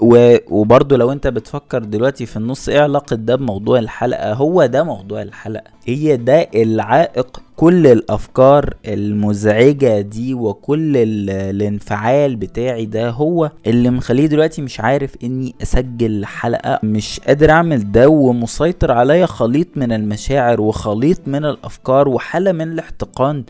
وبرضه 0.51 0.97
لو 0.97 1.13
أنت 1.13 1.27
بتفكر 1.27 1.79
دلوقتي 1.79 2.27
في 2.27 2.37
النص 2.37 2.69
إيه 2.69 2.81
علاقة 2.81 3.17
ده 3.17 3.37
بموضوع 3.37 3.79
الحلقة؟ 3.79 4.33
هو 4.33 4.67
ده 4.67 4.85
موضوع 4.85 5.23
الحلقة. 5.23 5.71
هي 5.85 6.17
ده 6.17 6.49
العائق 6.55 7.41
كل 7.59 7.87
الأفكار 7.87 8.75
المزعجة 8.87 10.01
دي 10.01 10.35
وكل 10.35 10.97
الانفعال 10.97 12.37
بتاعي 12.37 12.87
ده 12.87 13.11
هو 13.11 13.51
اللي 13.67 13.91
مخليه 13.91 14.27
دلوقتي 14.27 14.63
مش 14.63 14.81
عارف 14.81 15.15
إني 15.25 15.55
أسجل 15.63 16.25
حلقة 16.27 16.79
مش 16.83 17.21
قادر 17.27 17.51
أعمل 17.51 17.93
ده 17.93 18.09
ومسيطر 18.09 18.93
عليا 18.93 19.27
خليط 19.27 19.67
من 19.77 19.93
المشاعر 19.93 20.61
وخليط 20.61 21.21
من 21.27 21.45
الأفكار 21.45 22.09
وحالة 22.09 22.53
من 22.53 22.73
الاحتقان. 22.73 23.45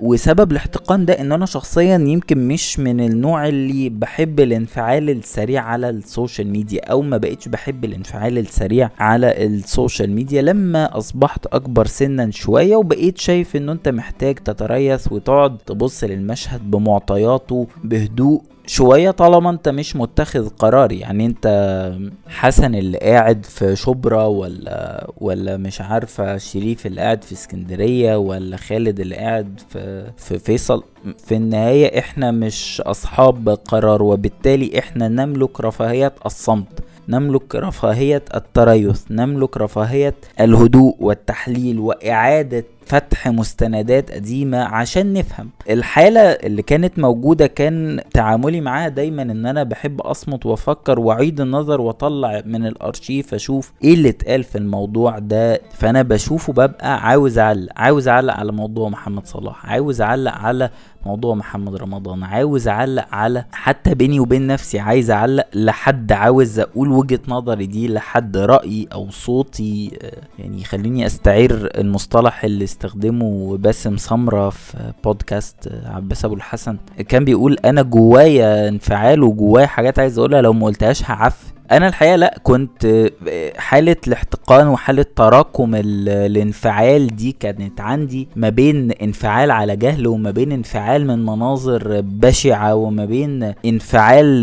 وسبب 0.00 0.52
الاحتقان 0.52 1.04
ده 1.04 1.20
إن 1.20 1.32
أنا 1.32 1.46
شخصيا 1.46 1.96
يمكن 1.98 2.48
مش 2.48 2.78
من 2.78 3.00
النوع 3.00 3.48
اللي 3.48 3.88
بحب 3.88 4.40
الانفعال 4.40 5.10
السريع 5.10 5.62
على 5.62 5.90
ال 5.90 5.98
social 5.98 6.48
media 6.48 6.80
أو 6.90 7.02
ما 7.02 7.16
بقتش 7.16 7.48
بحب 7.48 7.84
الانفعال 7.84 8.38
السريع 8.38 8.90
على 8.98 9.46
ال 9.46 9.55
social 9.55 10.10
media. 10.12 10.42
لما 10.42 10.98
أصبحت 10.98 11.46
أكبر 11.46 11.86
سنا 11.86 12.30
شوية 12.30 12.76
وبقيت 12.76 13.18
شايف 13.30 13.56
ان 13.56 13.68
أنت 13.68 13.88
محتاج 13.88 14.34
تتريث 14.34 15.12
وتقعد 15.12 15.58
تبص 15.58 16.04
للمشهد 16.04 16.70
بمعطياته 16.70 17.66
بهدوء 17.84 18.42
شوية 18.66 19.10
طالما 19.10 19.50
أنت 19.50 19.68
مش 19.68 19.96
متخذ 19.96 20.48
قرار. 20.48 20.92
يعني 20.92 21.26
أنت 21.26 21.46
حسن 22.28 22.74
اللي 22.74 22.98
قاعد 22.98 23.46
في 23.46 23.76
شبرا 23.76 24.24
ولا 24.24 25.10
ولا 25.16 25.56
مش 25.56 25.80
عارفة 25.80 26.36
شريف 26.36 26.86
اللي 26.86 27.00
قاعد 27.00 27.24
في 27.24 27.32
اسكندرية 27.32 28.16
ولا 28.16 28.56
خالد 28.56 29.00
اللي 29.00 29.16
قاعد 29.16 29.60
في 29.68 30.04
في 30.16 30.38
فيصل. 30.38 30.82
في 31.26 31.34
النهاية 31.36 31.98
إحنا 31.98 32.30
مش 32.30 32.80
أصحاب 32.86 33.48
قرار 33.48 34.02
وبالتالي 34.02 34.78
إحنا 34.78 35.08
نملك 35.08 35.60
رفاهية 35.60 36.12
الصمت. 36.26 36.80
نملك 37.10 37.54
رفاهية 37.54 38.22
التريث 38.34 39.02
نملك 39.10 39.56
رفاهية 39.56 40.14
الهدوء 40.40 40.96
والتحليل 41.00 41.78
وإعادة 41.78 42.64
فتح 42.86 43.28
مستندات 43.28 44.10
قديمة 44.12 44.58
عشان 44.58 45.12
نفهم. 45.12 45.50
الحالة 45.70 46.20
اللي 46.20 46.62
كانت 46.62 46.98
موجودة 46.98 47.46
كان 47.46 48.00
تعاملي 48.14 48.60
معاها 48.60 48.88
دايما 48.88 49.22
إن 49.22 49.46
أنا 49.46 49.62
بحب 49.62 50.00
أصمت 50.00 50.46
وأفكر 50.46 51.00
وأعيد 51.00 51.40
النظر 51.40 51.80
وأطلع 51.80 52.42
من 52.46 52.66
الأرشيف 52.66 53.34
أشوف 53.34 53.72
إيه 53.84 53.94
اللي 53.94 54.08
اتقال 54.08 54.44
في 54.44 54.58
الموضوع 54.58 55.18
ده. 55.18 55.60
فأنا 55.72 56.02
بشوفه 56.02 56.52
ببقى 56.52 57.06
عاوز 57.08 57.38
أعلق 57.38 57.72
عاوز 57.76 58.08
أعلق 58.08 58.34
على 58.34 58.52
موضوع 58.52 58.88
محمد 58.88 59.26
صلاح 59.26 59.66
عاوز 59.66 60.00
أعلق 60.00 60.32
على 60.32 60.70
موضوع 61.06 61.34
محمد 61.34 61.76
رمضان. 61.76 62.22
عاوز 62.22 62.68
اعلق 62.68 63.06
على 63.12 63.44
حتى 63.52 63.94
بيني 63.94 64.20
وبين 64.20 64.46
نفسي 64.46 64.78
عايز 64.78 65.10
اعلق 65.10 65.46
لحد 65.54 66.12
عاوز 66.12 66.58
أقول 66.58 66.92
وجهة 66.92 67.20
نظري 67.28 67.66
دي 67.66 67.88
لحد 67.88 68.36
رأيي 68.36 68.88
أو 68.92 69.10
صوتي 69.10 69.98
آه، 70.02 70.12
يعني 70.38 70.64
خليني 70.64 71.06
استعير 71.06 71.70
المصطلح 71.78 72.44
اللي 72.44 72.64
استخدمه 72.64 73.56
باسم 73.56 73.96
سمرة 73.96 74.50
في 74.50 74.92
بودكاست 75.04 75.66
آه، 75.66 75.88
عباس 75.96 76.24
أبو 76.24 76.34
الحسن. 76.34 76.76
كان 77.08 77.24
بيقول 77.24 77.56
أنا 77.64 77.82
جوايا 77.82 78.68
انفعال 78.68 79.22
وجوايا 79.22 79.66
حاجات 79.66 79.98
عايز 79.98 80.18
أقولها 80.18 80.40
لو 80.42 80.52
ما 80.52 80.66
قلتهاش 80.66 81.10
هعفن. 81.10 81.59
أنا 81.72 81.88
الحقيقة 81.88 82.16
لأ 82.16 82.38
كنت 82.42 83.10
حالة 83.56 83.96
الاحتقان 84.06 84.68
وحالة 84.68 85.04
تراكم 85.16 85.74
الانفعال 85.74 87.16
دي 87.16 87.32
كانت 87.40 87.80
عندي 87.80 88.28
ما 88.36 88.48
بين 88.48 88.92
انفعال 88.92 89.50
على 89.50 89.76
جهل 89.76 90.06
وما 90.06 90.30
بين 90.30 90.52
انفعال 90.52 91.06
من 91.06 91.26
مناظر 91.26 92.00
بشعة 92.00 92.74
وما 92.74 93.04
بين 93.04 93.52
انفعال 93.64 94.42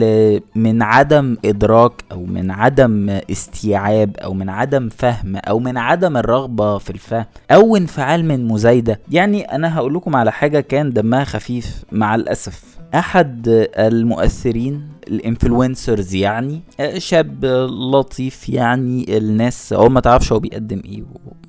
من 0.55 0.81
عدم 0.81 1.38
إدراك 1.46 1.91
أو 2.12 2.25
من 2.25 2.51
عدم 2.51 3.19
استيعاب 3.31 4.17
أو 4.17 4.34
من 4.34 4.50
عدم 4.50 4.89
فهم 4.89 5.36
أو 5.36 5.60
من 5.60 5.77
عدم 5.77 6.17
الرغبة 6.17 6.77
في 6.77 6.89
الفهم 6.89 7.25
أو 7.51 7.75
انفعال 7.77 8.25
من 8.25 8.48
مزايدة. 8.48 9.00
يعني 9.12 9.41
أنا 9.41 9.75
هقول 9.77 9.93
لكم 9.93 10.15
على 10.15 10.31
حاجة 10.31 10.60
كان 10.60 10.93
دمها 10.93 11.24
خفيف 11.24 11.84
مع 11.91 12.15
الأسف. 12.15 12.76
أحد 12.96 13.48
المؤثرين 13.77 14.82
ال 15.07 15.16
influencers 15.16 16.15
يعني 16.15 16.60
شاب 16.98 17.46
لطيف 17.94 18.50
يعني 18.50 19.17
الناس 19.17 19.74
هو 19.74 19.89
ما 19.89 20.00
تعرفش 20.00 20.32
هو 20.32 20.39
بيقدم 20.39 20.82
إيه 20.86 21.03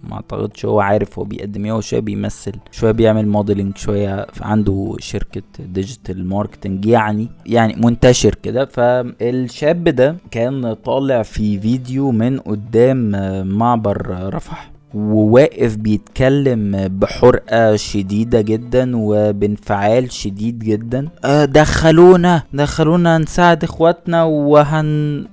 ما 0.04 0.14
أعتقدش 0.14 0.64
هو 0.64 0.80
عارف 0.80 1.18
هو 1.18 1.24
بيقدم 1.24 1.64
إيه 1.64 1.72
هو 1.72 1.80
شوية 1.80 2.00
بيمثل 2.00 2.52
شوية 2.70 2.90
بيعمل 2.92 3.28
modeling 3.28 3.76
شوية 3.76 4.26
عنده 4.40 4.96
شركة 4.98 5.42
digital 5.58 6.26
marketing 6.28 6.86
يعني 6.86 7.28
يعني 7.46 7.74
منتشر 7.76 8.34
كده. 8.34 8.64
فالشاب 8.64 9.84
ده 9.84 10.16
كان 10.30 10.72
طالع 10.74 11.22
في 11.22 11.60
فيديو 11.60 12.10
من 12.10 12.38
قدام 12.40 13.10
معبر 13.48 14.30
رفح. 14.34 14.70
وواقف 14.94 15.76
بيتكلم 15.76 16.88
بحرقة 16.88 17.76
شديدة 17.76 18.40
جدا 18.40 18.92
وبانفعال 18.94 20.12
شديد 20.12 20.58
جدا. 20.58 21.08
آه، 21.24 21.44
دخلونا 21.44 22.42
دخلونا 22.52 23.18
نساعد 23.18 23.64
إخواتنا 23.64 24.24
وهن 24.24 25.26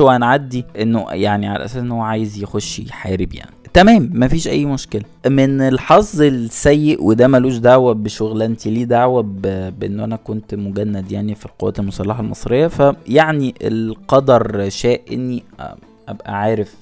وهنعدي. 0.00 0.64
إنه 0.80 1.06
يعني 1.10 1.48
على 1.48 1.64
أساس 1.64 1.76
انه 1.76 2.04
عايز 2.04 2.42
يخش 2.42 2.78
يحارب 2.78 3.34
يعني. 3.34 3.50
تمام 3.74 4.10
مفيش 4.14 4.48
أي 4.48 4.64
مشكلة. 4.64 5.02
من 5.26 5.60
الحظ 5.60 6.22
السيء 6.22 7.04
وده 7.04 7.28
ملوش 7.28 7.56
دعوة 7.56 7.92
بشغلانتي 7.92 8.70
ليه 8.70 8.84
دعوة 8.84 9.22
بان 9.78 10.00
أنا 10.00 10.16
كنت 10.16 10.54
مجند 10.54 11.12
يعني 11.12 11.34
في 11.34 11.46
القوات 11.46 11.78
المسلحة 11.78 12.20
المصرية. 12.20 12.66
فيعني 12.66 13.54
القدر 13.62 14.68
شاء 14.68 15.00
إني 15.12 15.42
أبقى 16.08 16.38
عارف 16.40 16.74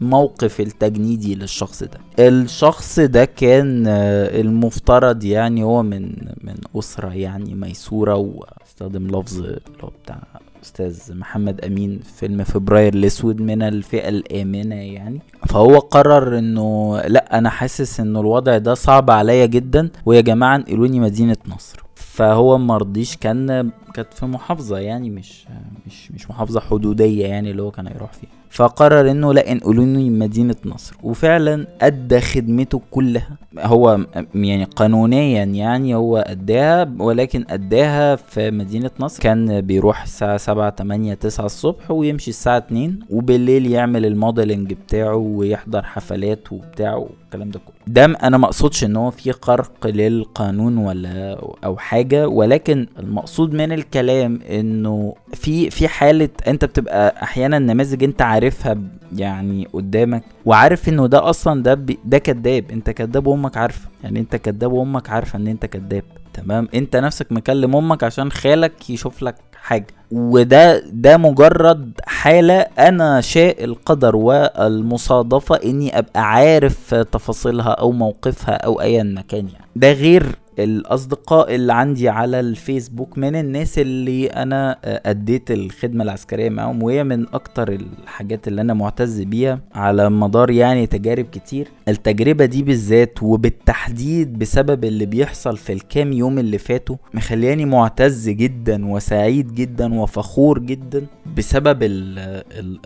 الموقف 0.00 0.60
التجنيدي 0.60 1.34
للشخص 1.34 1.82
ده. 1.82 1.98
الشخص 2.18 3.00
ده 3.00 3.24
كان 3.24 3.84
آه، 3.86 4.40
المفترض 4.40 5.24
يعني 5.24 5.62
هو 5.62 5.82
من 5.82 6.02
من 6.44 6.54
أسرة 6.76 7.14
يعني 7.14 7.54
ميسورة 7.54 8.14
واستخدم 8.14 9.06
لفظ 9.06 9.38
اللي 9.38 9.60
هو 9.82 9.90
بتاع 10.04 10.22
أستاذ 10.62 11.14
محمد 11.18 11.60
أمين 11.64 12.00
فيلم 12.16 12.44
فبراير 12.44 12.94
الأسود 12.94 13.40
من 13.40 13.62
الفئة 13.62 14.08
الآمنة 14.08 14.74
يعني. 14.74 15.20
فهو 15.48 15.78
قرر 15.78 16.38
إنه 16.38 17.00
لأ 17.06 17.38
أنا 17.38 17.50
حاسس 17.50 18.00
إنه 18.00 18.20
الوضع 18.20 18.58
ده 18.58 18.74
صعب 18.74 19.10
عليا 19.10 19.46
جدا 19.46 19.90
ويا 20.06 20.20
جماعة 20.20 20.56
انقلوني 20.56 21.00
مدينة 21.00 21.36
نصر. 21.48 21.82
فهو 21.94 22.58
مرضيش 22.58 23.16
كان 23.16 23.70
كانت 23.94 24.14
في 24.14 24.26
محافظة 24.26 24.78
يعني 24.78 25.10
مش 25.10 25.46
مش 25.86 26.12
مش 26.12 26.30
محافظة 26.30 26.60
حدودية 26.60 27.26
يعني 27.26 27.50
اللي 27.50 27.62
هو 27.62 27.70
كان 27.70 27.86
هيروح 27.86 28.12
فيها. 28.12 28.30
فقرر 28.50 29.10
إنه 29.10 29.34
لا 29.34 29.52
انقلوني 29.52 30.10
مدينة 30.10 30.56
نصر. 30.64 30.96
وفعلا 31.02 31.66
أدى 31.80 32.20
خدمته 32.20 32.80
كلها. 32.90 33.28
هو 33.58 34.00
يعني 34.34 34.64
قانونيا 34.64 35.44
يعني 35.44 35.94
هو 35.94 36.16
أداها 36.18 36.90
ولكن 36.98 37.44
أداها 37.50 38.16
في 38.16 38.50
مدينة 38.50 38.90
نصر. 39.00 39.22
كان 39.22 39.60
بيروح 39.60 40.02
الساعة 40.02 40.36
سبعة 40.36 40.70
تمانية 40.70 41.14
تسعة 41.14 41.46
الصبح 41.46 41.90
ويمشي 41.90 42.30
الساعة 42.30 42.56
اتنين 42.56 43.00
وبالليل 43.10 43.66
يعمل 43.66 44.06
الموديلنج 44.06 44.72
بتاعه 44.72 45.16
ويحضر 45.16 45.82
حفلات 45.82 46.52
وبتاعه 46.52 46.96
والكلام 46.98 47.50
ده 47.50 47.58
كله. 47.66 47.74
ده 47.86 48.04
أنا 48.04 48.38
ما 48.38 48.46
أقصدش 48.46 48.84
إن 48.84 48.96
هو 48.96 49.10
في 49.10 49.32
خرق 49.32 49.86
للقانون 49.86 50.76
ولا 50.78 51.38
أو 51.64 51.76
حاجة 51.76 52.28
ولكن 52.28 52.86
المقصود 52.98 53.52
من 53.54 53.72
الكلام 53.72 54.40
إنه 54.50 55.14
في 55.34 55.70
في 55.70 55.88
حالة 55.88 56.28
أنت 56.46 56.64
بتبقى 56.64 57.22
أحيانا 57.22 57.58
نماذج 57.58 58.04
أنت 58.04 58.22
عارفها 58.38 58.76
يعني 59.16 59.68
قدامك 59.72 60.22
وعارف 60.44 60.88
إنه 60.88 61.06
ده 61.06 61.30
أصلا 61.30 61.62
ده 61.62 61.74
ده 62.04 62.18
كذاب. 62.18 62.70
أنت 62.70 62.90
كذاب 62.90 63.26
وأمك 63.26 63.56
عارفة. 63.56 63.88
يعني 64.04 64.20
أنت 64.20 64.36
كذاب 64.36 64.72
وأمك 64.72 65.10
عارفة 65.10 65.36
إن 65.38 65.46
أنت 65.46 65.66
كذاب. 65.66 66.02
تمام؟ 66.34 66.68
أنت 66.74 66.96
نفسك 66.96 67.32
مكلم 67.32 67.76
أمك 67.76 68.04
عشان 68.04 68.30
خالك 68.32 68.90
يشوف 68.90 69.22
لك 69.22 69.34
حاجة. 69.62 69.86
وده 70.12 70.78
ده 70.92 71.16
مجرد 71.16 71.92
حالة 72.06 72.54
أنا 72.78 73.20
شاء 73.20 73.64
القدر 73.64 74.16
والمصادفة 74.16 75.54
إني 75.64 75.98
أبقى 75.98 76.32
عارف 76.32 76.94
تفاصيلها 76.94 77.68
أو 77.70 77.92
موقفها 77.92 78.54
أو 78.54 78.80
ايا 78.80 79.02
مكان 79.02 79.48
يعني. 79.48 79.64
ده 79.76 79.92
غير 79.92 80.26
الأصدقاء 80.58 81.54
اللي 81.54 81.72
عندي 81.72 82.08
على 82.08 82.40
الفيسبوك 82.40 83.18
من 83.18 83.36
الناس 83.36 83.78
اللي 83.78 84.26
أنا 84.26 84.78
أديت 84.84 85.50
الخدمة 85.50 86.04
العسكرية 86.04 86.48
معاهم 86.50 86.82
وهي 86.82 87.04
من 87.04 87.26
أكتر 87.34 87.72
الحاجات 87.72 88.48
اللي 88.48 88.60
أنا 88.60 88.74
معتز 88.74 89.20
بيها 89.22 89.60
على 89.74 90.10
مدار 90.10 90.50
يعني 90.50 90.86
تجارب 90.86 91.24
كتير. 91.24 91.68
التجربة 91.88 92.44
دي 92.44 92.62
بالذات 92.62 93.22
وبالتحديد 93.22 94.38
بسبب 94.38 94.84
اللي 94.84 95.06
بيحصل 95.06 95.56
في 95.56 95.72
الكام 95.72 96.12
يوم 96.12 96.38
اللي 96.38 96.58
فاتوا 96.58 96.96
مخلياني 97.14 97.64
معتز 97.64 98.28
جدا 98.28 98.86
وسعيد 98.86 99.54
جدا 99.54 99.94
وفخور 100.00 100.58
جدا 100.58 101.06
بسبب 101.36 101.78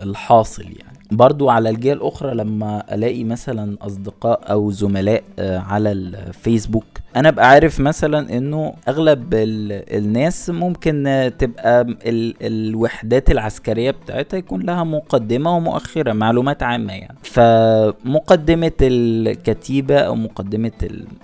الحاصل 0.03 0.63
يعني. 0.63 0.97
برضو 1.11 1.49
على 1.49 1.69
الجهة 1.69 1.93
الأخرى 1.93 2.35
لما 2.35 2.83
ألاقي 2.95 3.23
مثلا 3.23 3.77
أصدقاء 3.81 4.51
أو 4.51 4.71
زملاء 4.71 5.23
آه، 5.39 5.59
على 5.59 5.91
الفيسبوك 5.91 6.85
أنا 7.15 7.29
ابقى 7.29 7.49
عارف 7.49 7.79
مثلا 7.79 8.37
انه 8.37 8.73
اغلب 8.87 9.27
الناس 9.33 10.49
ممكن 10.49 11.31
تبقى 11.39 11.81
ال 11.81 12.33
الوحدات 12.41 13.31
العسكرية 13.31 13.91
بتاعتها 13.91 14.37
يكون 14.37 14.61
لها 14.61 14.83
مقدمة 14.83 15.55
ومؤخرة 15.55 16.13
معلومات 16.13 16.63
عامة 16.63 16.93
يعني. 16.93 17.17
فمقدمة 17.23 18.71
الكتيبة 18.81 19.97
أو 19.99 20.15
مقدمة 20.15 20.71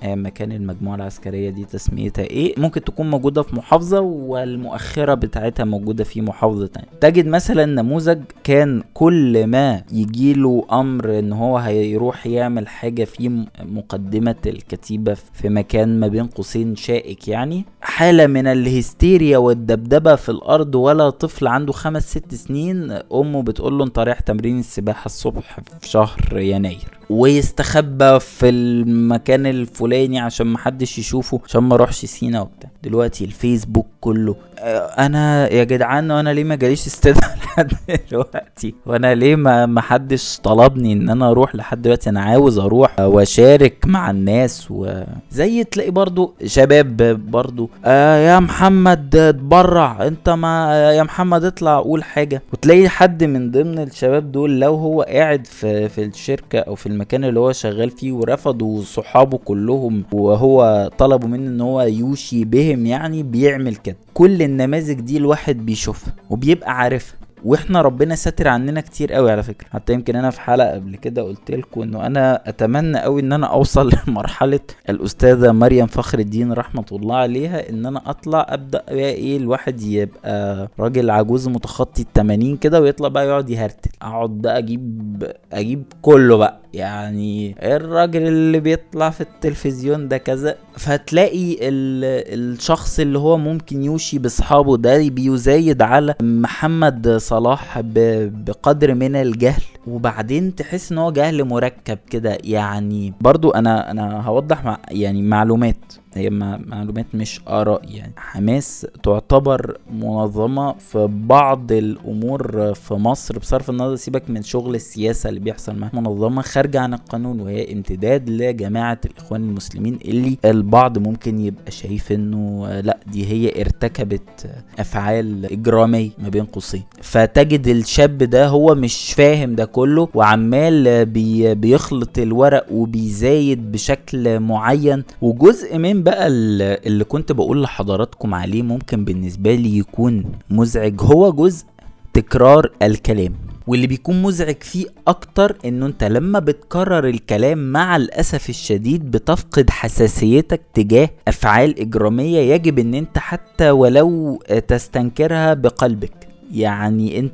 مكان 0.04 0.52
المجموعة 0.52 0.95
العسكرية 0.95 1.49
دي 1.49 1.65
تسميتها 1.65 2.23
إيه 2.23 2.54
ممكن 2.58 2.84
تكون 2.84 3.10
موجودة 3.10 3.41
في 3.41 3.56
محافظة 3.56 3.99
والمؤخرة 3.99 5.13
بتاعتها 5.13 5.63
موجودة 5.63 6.04
في 6.04 6.21
محافظة 6.21 6.67
تانية. 6.67 6.88
تجد 7.02 7.28
مثلا 7.28 7.65
نموذج 7.65 8.19
كان 8.43 8.84
كل 8.93 9.47
ما 9.47 9.82
يجيله 9.91 10.65
أمر 10.71 11.19
إن 11.19 11.34
هو 11.34 11.58
هيروح 11.58 12.28
يعمل 12.28 12.67
حاجة 12.67 13.04
في 13.04 13.45
مقدمة 13.63 14.36
الكتيبة 14.45 15.13
في 15.13 15.49
مكان 15.49 15.78
كان 15.79 15.99
ما 15.99 16.07
بين 16.07 16.25
قوسين 16.27 16.75
شائك 16.75 17.27
يعني 17.27 17.65
حالة 17.81 18.27
من 18.27 18.47
الهستيريا 18.47 19.37
والدبدبة 19.37 20.15
في 20.15 20.29
الأرض 20.29 20.75
ولا 20.75 21.09
طفل 21.09 21.47
عنده 21.47 21.73
خمس 21.73 22.09
ست 22.09 22.35
سنين 22.35 22.91
أمه 23.13 23.43
بتقول 23.43 23.77
له 23.77 23.83
أنت 23.83 23.99
رايح 23.99 24.19
تمرين 24.19 24.59
السباحة 24.59 25.05
الصبح 25.05 25.59
في 25.81 25.89
شهر 25.89 26.37
يناير. 26.37 26.99
ويستخبى 27.09 28.19
في 28.19 28.49
المكان 28.49 29.45
الفلاني 29.45 30.19
عشان 30.19 30.47
محدش 30.47 30.99
يشوفه 30.99 31.39
عشان 31.45 31.63
ما 31.63 31.75
اروحش 31.75 32.05
سينا 32.05 32.41
وبتاع. 32.41 32.69
دلوقتي 32.83 33.25
الفيسبوك 33.25 33.87
كله 34.01 34.35
آه، 34.59 35.05
أنا 35.05 35.53
يا 35.53 35.63
جدعان 35.63 36.11
وأنا 36.11 36.29
ليه 36.29 36.43
ما 36.43 36.55
جاليش 36.55 36.87
استدعاء 36.87 37.37
لحد 37.43 37.71
دلوقتي؟ 38.11 38.75
وأنا 38.85 39.15
ليه 39.15 39.35
ما 39.35 39.81
حدش 39.81 40.39
طلبني 40.43 40.93
إن 40.93 41.09
أنا 41.09 41.31
أروح 41.31 41.55
لحد 41.55 41.81
دلوقتي؟ 41.81 42.09
أنا 42.09 42.21
عاوز 42.21 42.59
أروح 42.59 42.99
وأشارك 42.99 43.77
مع 43.87 44.11
الناس 44.11 44.67
وزي 44.71 45.63
تلاقي 45.71 45.91
برضو 45.91 46.34
شباب 46.45 46.97
برضو 47.32 47.69
آه 47.86 48.17
يا 48.17 48.39
محمد 48.39 49.15
اتبرع 49.15 50.08
انت 50.08 50.29
ما 50.29 50.73
يا 50.97 51.03
محمد 51.03 51.43
اطلع 51.43 51.79
قول 51.79 52.03
حاجة. 52.03 52.41
وتلاقي 52.53 52.89
حد 52.89 53.23
من 53.23 53.51
ضمن 53.51 53.79
الشباب 53.79 54.32
دول 54.32 54.60
لو 54.60 54.75
هو 54.75 55.01
قاعد 55.01 55.47
في 55.47 55.89
في 55.89 56.03
الشركة 56.03 56.60
أو 56.60 56.75
في 56.75 56.86
المكان 56.86 57.23
اللي 57.23 57.39
هو 57.39 57.51
شغال 57.51 57.89
فيه 57.89 58.12
ورفضوا 58.12 58.82
صحابه 58.84 59.38
كلهم 59.38 60.03
وهو 60.12 60.89
طلبوا 60.97 61.29
منه 61.29 61.47
إن 61.49 61.62
هو 61.62 61.82
يوشي 61.82 62.45
بهم 62.45 62.86
يعني 62.86 63.23
بيعمل 63.23 63.75
كده. 63.75 63.95
كل 64.13 64.41
النماذج 64.41 64.99
دي 64.99 65.17
الواحد 65.17 65.65
بيشوفها 65.65 66.13
وبيبقى 66.29 66.77
عارفها. 66.77 67.18
وإحنا 67.45 67.82
ربنا 67.82 68.15
ساتر 68.15 68.47
عننا 68.47 68.82
كتير 68.82 69.13
قوي 69.13 69.32
على 69.32 69.43
فكرة. 69.43 69.67
حتى 69.69 69.93
يمكن 69.93 70.15
أنا 70.15 70.30
في 70.30 70.41
حلقة 70.41 70.71
قبل 70.73 70.95
كده 70.95 71.21
قلت 71.21 71.52
لكم 71.52 71.82
إنه 71.82 72.06
أنا 72.06 72.49
أتمنى 72.49 72.99
قوي 72.99 73.21
إن 73.21 73.34
أنا 73.34 73.47
أوصل 73.47 73.89
لمرحلة 74.08 74.60
الأستاذة 74.89 75.52
مريم 75.52 75.88
فخر 75.88 76.19
الدين 76.19 76.54
رحمة 76.54 76.86
الله 76.91 77.15
عليها 77.15 77.69
إن 77.69 77.86
أنا 77.86 78.02
أطلع 78.10 78.45
أبدأ 78.49 78.84
بقى 78.91 79.10
إيه 79.10 79.38
الواحد 79.38 79.82
يبقى 79.82 80.67
راجل 80.80 81.10
عجوز 81.10 81.47
متخطي 81.47 82.02
ال 82.02 82.13
80 82.13 82.58
كده 82.58 82.82
ويطلع 82.82 83.08
بقى 83.08 83.28
يقعد 83.28 83.49
يهرتل. 83.49 83.89
أقعد 84.02 84.30
بقى 84.30 84.58
أجيب 84.58 85.23
أجيب 85.54 85.84
كله 86.02 86.38
بقى. 86.38 86.60
يعني 86.73 87.55
الراجل 87.75 88.27
اللي 88.27 88.60
بيطلع 88.60 89.10
في 89.10 89.21
التلفزيون 89.21 90.08
ده 90.08 90.17
كذا 90.17 90.55
فتلاقي 90.77 91.58
الشخص 91.62 92.99
اللي 92.99 93.19
هو 93.19 93.38
ممكن 93.38 93.84
يوشي 93.84 94.19
بأصحابه 94.19 94.77
ده 94.77 95.10
بيزايد 95.10 95.82
على 95.82 96.15
محمد 96.21 97.17
صلاح 97.17 97.82
بقدر 97.84 98.93
من 98.93 99.15
الجهل. 99.15 99.62
وبعدين 99.88 100.55
تحس 100.55 100.91
إن 100.91 100.97
هو 100.97 101.12
جهل 101.12 101.43
مركب 101.43 101.97
كده. 102.10 102.38
يعني 102.43 103.13
برضو 103.21 103.49
أنا 103.49 103.91
أنا 103.91 104.21
هوضح 104.27 104.65
مع 104.65 104.77
يعني 104.91 105.21
معلومات. 105.21 105.75
هي 106.15 106.29
معلومات 106.29 107.05
مش 107.13 107.41
آراء 107.47 107.81
يعني. 107.89 108.13
حماس 108.17 108.87
تعتبر 109.03 109.77
منظمة 109.93 110.73
في 110.73 111.07
بعض 111.11 111.71
الأمور 111.71 112.73
في 112.73 112.93
مصر. 112.93 113.39
بصرف 113.39 113.69
النظر 113.69 113.95
سيبك 113.95 114.29
من 114.29 114.41
شغل 114.43 114.75
السياسة 114.75 115.29
اللي 115.29 115.39
بيحصل 115.39 115.75
معاها. 115.75 115.91
منظمة 115.93 116.41
خارجة 116.41 116.79
عن 116.79 116.93
القانون 116.93 117.39
وهي 117.39 117.73
امتداد 117.73 118.29
لجماعة 118.29 118.99
الإخوان 119.05 119.41
المسلمين 119.49 119.99
اللي 120.05 120.37
البعض 120.45 120.97
ممكن 120.97 121.39
يبقى 121.39 121.71
شايف 121.71 122.11
إنه 122.11 122.67
لأ 122.79 122.97
دي 123.07 123.25
هي 123.27 123.61
ارتكبت 123.61 124.49
أفعال 124.79 125.45
إجرامية 125.45 126.09
ما 126.17 126.29
بين 126.29 126.45
قوسين. 126.45 126.83
فتجد 127.01 127.67
الشاب 127.67 128.17
ده 128.17 128.47
هو 128.47 128.75
مش 128.75 129.13
فاهم 129.13 129.55
ده 129.55 129.65
كله 129.65 130.07
وعمال 130.13 131.05
بي 131.05 131.55
بيخلط 131.55 132.17
الورق 132.17 132.65
وبيزايد 132.71 133.71
بشكل 133.71 134.39
معين. 134.39 135.03
وجزء 135.21 135.77
من 135.77 135.98
بقى 136.03 136.27
اللي 136.27 137.03
كنت 137.03 137.31
بقول 137.31 137.63
لحضراتكم 137.63 138.33
عليه 138.33 138.62
ممكن 138.62 139.05
بالنسبة 139.05 139.55
لي 139.55 139.77
يكون 139.77 140.25
مزعج 140.49 141.01
هو 141.01 141.31
جزء 141.31 141.65
تكرار 142.13 142.71
الكلام. 142.81 143.33
واللي 143.67 143.88
بيكون 143.88 144.21
مزعج 144.21 144.55
فيه 144.63 144.85
أكتر 145.07 145.57
إنه 145.65 145.85
أنت 145.85 146.03
لما 146.03 146.39
بتكرر 146.39 147.07
الكلام 147.07 147.71
مع 147.71 147.95
الأسف 147.95 148.49
الشديد 148.49 149.12
بتفقد 149.12 149.69
حساسيتك 149.69 150.62
تجاه 150.73 151.09
أفعال 151.27 151.79
إجرامية 151.79 152.53
يجب 152.53 152.79
إن 152.79 152.93
أنت 152.93 153.17
حتى 153.17 153.69
ولو 153.71 154.41
تستنكرها 154.67 155.53
بقلبك. 155.53 156.27
يعني 156.53 157.19
أنت 157.19 157.33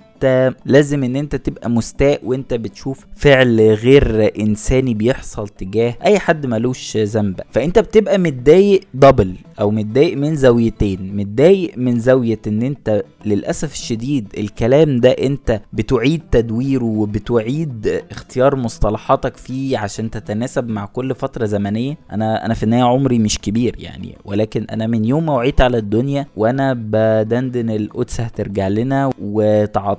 لازم 0.65 1.03
ان 1.03 1.15
انت 1.15 1.35
تبقى 1.35 1.69
مستاء 1.69 2.21
وانت 2.25 2.53
بتشوف 2.53 3.05
فعل 3.15 3.61
غير 3.61 4.31
انساني 4.39 4.93
بيحصل 4.93 5.47
تجاه 5.47 5.95
اي 6.05 6.19
حد 6.19 6.45
ملوش 6.45 6.97
ذنب. 6.97 7.39
فانت 7.51 7.79
بتبقى 7.79 8.17
متضايق 8.17 8.81
دبل 8.93 9.35
أو 9.59 9.71
متضايق 9.71 10.17
من 10.17 10.35
زاويتين. 10.35 11.15
متضايق 11.17 11.77
من 11.77 11.99
زاوية 11.99 12.39
ان 12.47 12.61
انت 12.61 13.03
للأسف 13.25 13.73
الشديد 13.73 14.27
الكلام 14.37 14.99
ده 14.99 15.09
انت 15.11 15.61
بتعيد 15.73 16.21
تدويره 16.31 16.83
وبتعيد 16.85 18.01
اختيار 18.11 18.55
مصطلحاتك 18.55 19.37
فيه 19.37 19.77
عشان 19.77 20.09
تتناسب 20.11 20.69
مع 20.69 20.85
كل 20.85 21.15
فترة 21.15 21.45
زمنية. 21.45 21.97
أنا 22.11 22.45
أنا 22.45 22.53
في 22.53 22.63
النهاية 22.63 22.83
عمري 22.83 23.19
مش 23.19 23.39
كبير 23.39 23.75
يعني 23.79 24.15
ولكن 24.25 24.63
أنا 24.71 24.87
من 24.87 25.05
يوم 25.05 25.25
ما 25.25 25.33
وعيت 25.33 25.61
على 25.61 25.77
الدنيا 25.77 26.27
وأنا 26.37 26.73
بدندن 26.77 27.69
القدس 27.69 28.21
هترجع 28.21 28.67
لنا 28.67 29.09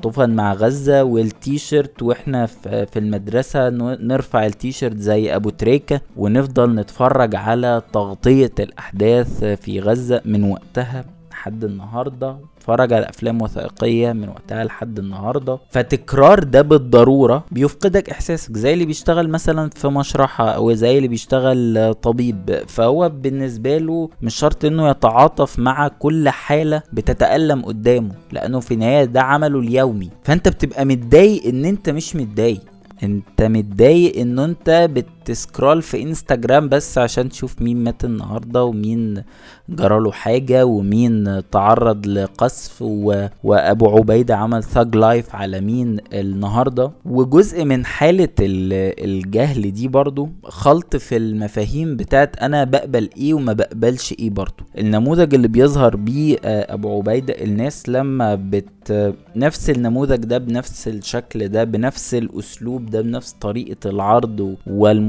وتعاطفا 0.07 0.27
مع 0.27 0.53
غزة 0.53 1.05
والتيشيرت 1.05 2.03
وإحنا 2.03 2.47
في 2.47 2.97
المدرسة 2.97 3.69
نرفع 4.01 4.47
التيشيرت 4.47 4.97
زي 4.97 5.37
أبو 5.37 5.51
تريكة 5.51 6.01
ونفضل 6.17 6.75
نتفرج 6.75 7.35
على 7.35 7.83
تغطية 7.93 8.53
الأحداث 8.59 9.45
في 9.45 9.81
غزة 9.81 10.21
من 10.25 10.45
وقتها. 10.51 11.05
لحد 11.37 11.65
النهارده 11.65 12.37
اتفرج 12.59 12.93
على 12.93 13.09
أفلام 13.09 13.43
وثائقية 13.43 14.13
من 14.13 14.29
وقتها 14.29 14.65
لحد 14.65 14.99
النهارده. 14.99 15.59
فتكرار 15.71 16.43
ده 16.45 16.63
بالضرورة 16.63 17.45
بيفقدك 17.51 18.11
إحساسك 18.11 18.57
زي 18.57 18.73
اللي 18.73 18.85
بيشتغل 18.85 19.29
مثلا 19.29 19.71
في 19.77 19.89
مشرحة 19.89 20.49
أو 20.49 20.73
زي 20.73 20.97
اللي 20.97 21.09
بيشتغل 21.09 21.95
طبيب. 21.95 22.63
فهو 22.67 23.09
بالنسبة 23.09 23.79
له 23.79 24.11
مش 24.23 24.35
شرط 24.35 24.65
إنه 24.65 24.91
يتعاطف 24.91 25.59
مع 25.59 25.89
كل 25.89 26.29
حالة 26.29 26.83
بتتألم 26.93 27.65
قدامه 27.65 28.15
لأنه 28.33 28.61
في 28.61 28.75
النهاية 28.75 29.05
ده 29.05 29.23
عمله 29.23 29.59
اليومي. 29.59 30.11
فأنت 30.25 30.49
بتبقى 30.49 30.85
متضايق 30.85 31.47
إن 31.47 31.65
أنت 31.65 31.91
مش 31.91 32.17
متضايق. 32.17 32.61
أنت 33.03 33.43
متضايق 33.43 34.19
إن 34.21 34.39
أنت 34.39 34.91
بت 35.31 35.44
scroll 35.44 35.83
في 35.83 36.03
انستجرام 36.03 36.69
بس 36.69 36.99
عشان 36.99 37.29
تشوف 37.29 37.63
مين 37.63 37.85
مات 37.85 38.05
النهارده 38.05 38.65
ومين 38.65 39.23
جراله 39.69 40.13
حاجة 40.13 40.67
ومين 40.67 41.43
تعرض 41.51 42.07
لقذف 42.07 42.77
و... 42.83 43.27
وأبو 43.45 43.89
عبيدة 43.97 44.37
عمل 44.37 44.63
thug 44.63 44.97
life 44.97 45.35
على 45.35 45.61
مين 45.61 45.99
النهارده. 46.13 46.91
وجزء 47.05 47.65
من 47.65 47.85
حالة 47.85 48.29
الجهل 48.41 49.73
دي 49.73 49.89
برضو 49.89 50.29
خلط 50.45 50.97
في 50.97 51.17
المفاهيم 51.17 51.97
بتاعت 51.97 52.37
أنا 52.39 52.65
بقبل 52.65 53.11
إيه 53.17 53.35
وما 53.35 53.53
بقبلش 53.53 54.13
إيه 54.19 54.31
برضو. 54.31 54.65
النموذج 54.79 55.35
اللي 55.35 55.49
بيظهر 55.49 55.97
بيه 55.97 56.37
أبو 56.45 56.99
عبيدة 56.99 57.35
الناس 57.45 57.89
لما 57.89 58.35
بت 58.35 59.15
نفس 59.37 59.71
النموذج 59.71 60.17
ده 60.25 60.39
بنفس 60.39 60.89
الشكل 60.89 61.49
ده 61.49 61.65
بنفس 61.65 62.15
الأسلوب 62.15 62.91
ده 62.91 63.01
بنفس 63.01 63.33
طريقة 63.33 63.91
العرض 63.91 64.57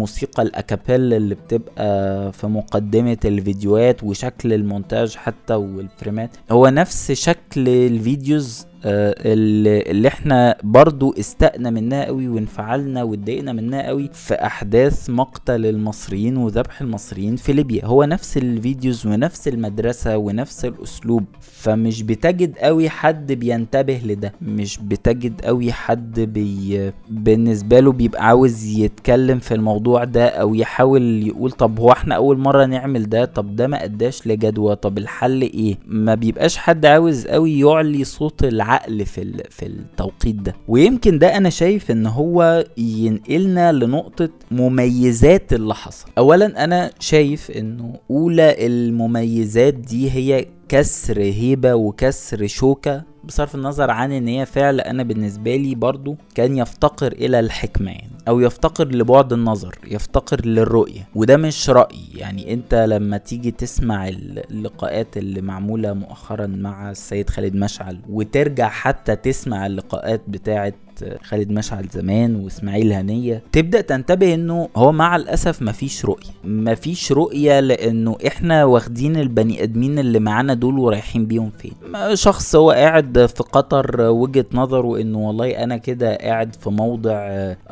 والموسيقى 0.08 0.44
ال 0.44 0.51
a 0.51 0.58
cappella 0.58 1.14
اللي 1.14 1.36
بتبقى 1.36 2.32
في 2.34 2.48
مقدمة 2.48 3.18
الفيديوهات 3.26 4.04
وشكل 4.04 4.54
المونتاج 4.54 5.16
حتى 5.16 5.54
وال 5.54 5.69
frames 5.69 6.14
ات. 6.14 6.30
هو 6.52 6.68
نفس 6.68 7.12
شكل 7.12 7.70
ال 7.70 7.83
videos 7.83 8.66
اللي, 8.88 9.82
اللي 9.82 10.08
إحنا 10.08 10.58
برضو 10.64 11.14
استأنا 11.20 11.70
منها 11.70 12.06
قوي 12.06 12.28
وانفعلنا 12.28 13.04
واتضايقنا 13.04 13.54
منها 13.54 13.82
قوي 13.88 14.10
في 14.14 14.34
أحداث 14.34 15.10
مقتل 15.10 15.66
المصريين 15.66 16.38
وذبح 16.38 16.82
المصريين 16.82 17.36
في 17.36 17.54
ليبيا. 17.54 17.86
هو 17.86 18.04
نفس 18.04 18.38
ال 18.38 18.47
videos 18.47 19.06
ونفس 19.08 19.48
المدرسة 19.48 20.18
ونفس 20.18 20.66
الأسلوب 20.66 21.24
فمش 21.42 22.04
بتجد 22.04 22.58
قوي 22.58 22.90
حد 22.90 23.32
بينتبه 23.32 24.02
لده. 24.06 24.34
مش 24.42 24.78
بتجد 24.80 25.42
قوي 25.42 25.72
حد 25.72 26.20
بي 26.20 26.92
بالنسبة 27.10 27.80
له 27.80 27.92
بيبقى 27.92 28.28
عاوز 28.28 28.66
يتكلم 28.66 29.40
في 29.40 29.54
الموضوع 29.54 30.04
ده 30.04 30.28
أو 30.28 30.56
يحاول 30.56 31.28
يقول 31.28 31.52
طب 31.52 31.80
هو 31.80 31.92
إحنا 31.92 32.16
أول 32.16 32.38
مرة 32.38 32.66
نعمل 32.66 33.10
ده؟ 33.10 33.26
طب 33.26 33.56
ده 33.56 33.68
ما 33.68 33.84
أداش 33.84 34.28
لجدوى؟ 34.28 34.76
طب 34.76 34.98
الحل 34.98 35.42
إيه؟ 35.42 35.76
ما 35.88 36.16
بيبقاش 36.16 36.58
حد 36.58 36.86
عاوز 36.86 37.28
قوي 37.28 37.60
يعلي 37.60 38.04
صوت 38.04 38.44
العقل 38.44 38.77
في 39.06 39.44
في 39.50 39.66
التوقيت 39.66 40.36
ده. 40.36 40.56
ويمكن 40.68 41.20
ده 41.20 41.38
أنا 41.38 41.50
شايف 41.50 41.92
إن 41.92 42.06
هو 42.06 42.66
ينقلنا 42.78 43.72
لنقطة 43.72 44.30
مميزات 44.52 45.54
اللي 45.54 45.76
حصل. 45.76 46.08
اولا 46.18 46.64
أنا 46.64 46.92
شايف 47.00 47.52
إنه 47.52 47.94
أولى 48.12 48.66
المميزات 48.68 49.74
دي 49.74 50.12
هي 50.12 50.46
كسر 50.70 51.20
هيبة 51.22 51.76
وكسر 51.76 52.48
شوكة 52.48 53.04
بصرف 53.28 53.56
النظر 53.56 53.92
عن 53.92 54.12
إن 54.12 54.28
هي 54.28 54.46
فعل 54.46 54.82
أنا 54.82 55.04
بالنسبة 55.04 55.56
لي 55.56 55.76
برضو 55.76 56.16
كان 56.36 56.58
يفتقر 56.58 57.12
إلى 57.12 57.40
الحكمة 57.40 57.92
يعني 57.92 58.12
أو 58.28 58.40
يفتقر 58.40 58.88
لبعد 58.88 59.34
النظر 59.34 59.76
يفتقر 59.88 60.46
للرؤية 60.46 61.08
وده 61.16 61.38
مش 61.38 61.70
رأي 61.70 62.00
يعني. 62.16 62.54
أنت 62.54 62.74
لما 62.74 63.18
تيجي 63.18 63.52
تسمع 63.52 64.08
اللقاءات 64.08 65.18
اللي 65.18 65.42
معمولة 65.42 65.94
مؤخرا 65.94 66.48
مع 66.48 66.92
السيد 66.92 67.30
خالد 67.30 67.56
مشعل 67.56 68.00
وترجع 68.10 68.70
حتى 68.70 69.16
تسمع 69.16 69.66
اللقاءات 69.66 70.22
بتاعت 70.28 70.76
خالد 71.24 71.52
مشعل 71.52 71.88
زمان 71.92 72.36
واسماعيل 72.36 72.94
هنية 72.94 73.44
تبدأ 73.52 73.82
تنتبه 73.82 74.34
إنه 74.34 74.70
هو 74.76 74.92
مع 74.92 75.16
الأسف 75.16 75.62
مفيش 75.62 76.06
رؤية. 76.06 76.30
مفيش 76.44 77.12
رؤية 77.12 77.60
لإنه 77.60 78.18
إحنا 78.28 78.66
واخدين 78.66 79.16
البني 79.18 79.64
آدمين 79.64 80.00
اللي 80.00 80.20
معانا 80.20 80.54
دول 80.54 80.80
ورايحين 80.80 81.26
بيهم 81.26 81.50
فين. 81.50 81.72
شخص 82.14 82.56
هو 82.56 82.72
قاعد 82.72 83.26
في 83.26 83.44
قطر 83.44 84.02
وجهة 84.02 84.46
نظره 84.54 85.02
إنه 85.02 85.18
والله 85.28 85.64
أنا 85.64 85.78
كده 85.78 86.16
قاعد 86.16 86.56
في 86.56 86.70
موضع 86.70 87.16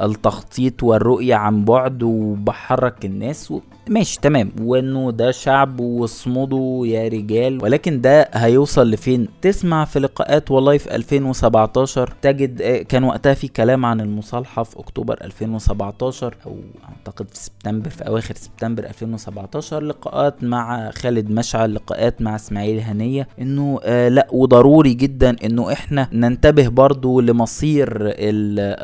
التخطيط 0.01 0.83
والرؤية 0.83 1.35
عن 1.35 1.65
بعد 1.65 2.03
وبحرك 2.03 3.05
الناس 3.05 3.51
و... 3.51 3.59
ماشي 3.89 4.19
تمام. 4.21 4.51
وإنه 4.61 5.11
ده 5.11 5.31
شعب 5.31 5.79
واصمدوا 5.79 6.87
يا 6.87 7.07
رجال. 7.07 7.63
ولكن 7.63 8.01
ده 8.01 8.29
هيوصل 8.33 8.91
لفين؟ 8.91 9.27
تسمع 9.41 9.85
في 9.85 9.99
لقاءات 9.99 10.51
والله 10.51 10.77
في 10.77 10.95
2017 10.95 12.13
تجد 12.21 12.61
كان 12.61 13.03
وقتها 13.03 13.33
في 13.33 13.47
كلام 13.47 13.85
عن 13.85 14.01
المصالحة 14.01 14.63
في 14.63 14.79
أكتوبر 14.79 15.17
2017 15.23 16.35
أو 16.45 16.55
أعتقد 16.89 17.27
في 17.29 17.35
سبتمبر 17.39 17.89
في 17.89 18.07
أواخر 18.07 18.35
سبتمبر 18.35 18.83
2017 18.85 19.83
لقاءات 19.83 20.43
مع 20.43 20.91
خالد 20.91 21.29
مشعل 21.31 21.75
لقاءات 21.75 22.21
مع 22.21 22.35
إسماعيل 22.35 22.79
هنية. 22.79 23.27
إنه 23.41 23.79
آه 23.83 24.09
لا 24.09 24.27
وضروري 24.31 24.93
جدا 24.93 25.35
إنه 25.45 25.71
إحنا 25.73 26.07
ننتبه 26.13 26.67
برضو 26.67 27.19
لمصير 27.21 27.97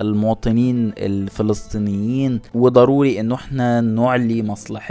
المواطنين 0.02 0.94
الفلسطينيين. 0.98 2.40
وضروري 2.56 3.20
إنه 3.20 3.36
إحنا 3.36 3.82
نعلي 3.82 4.42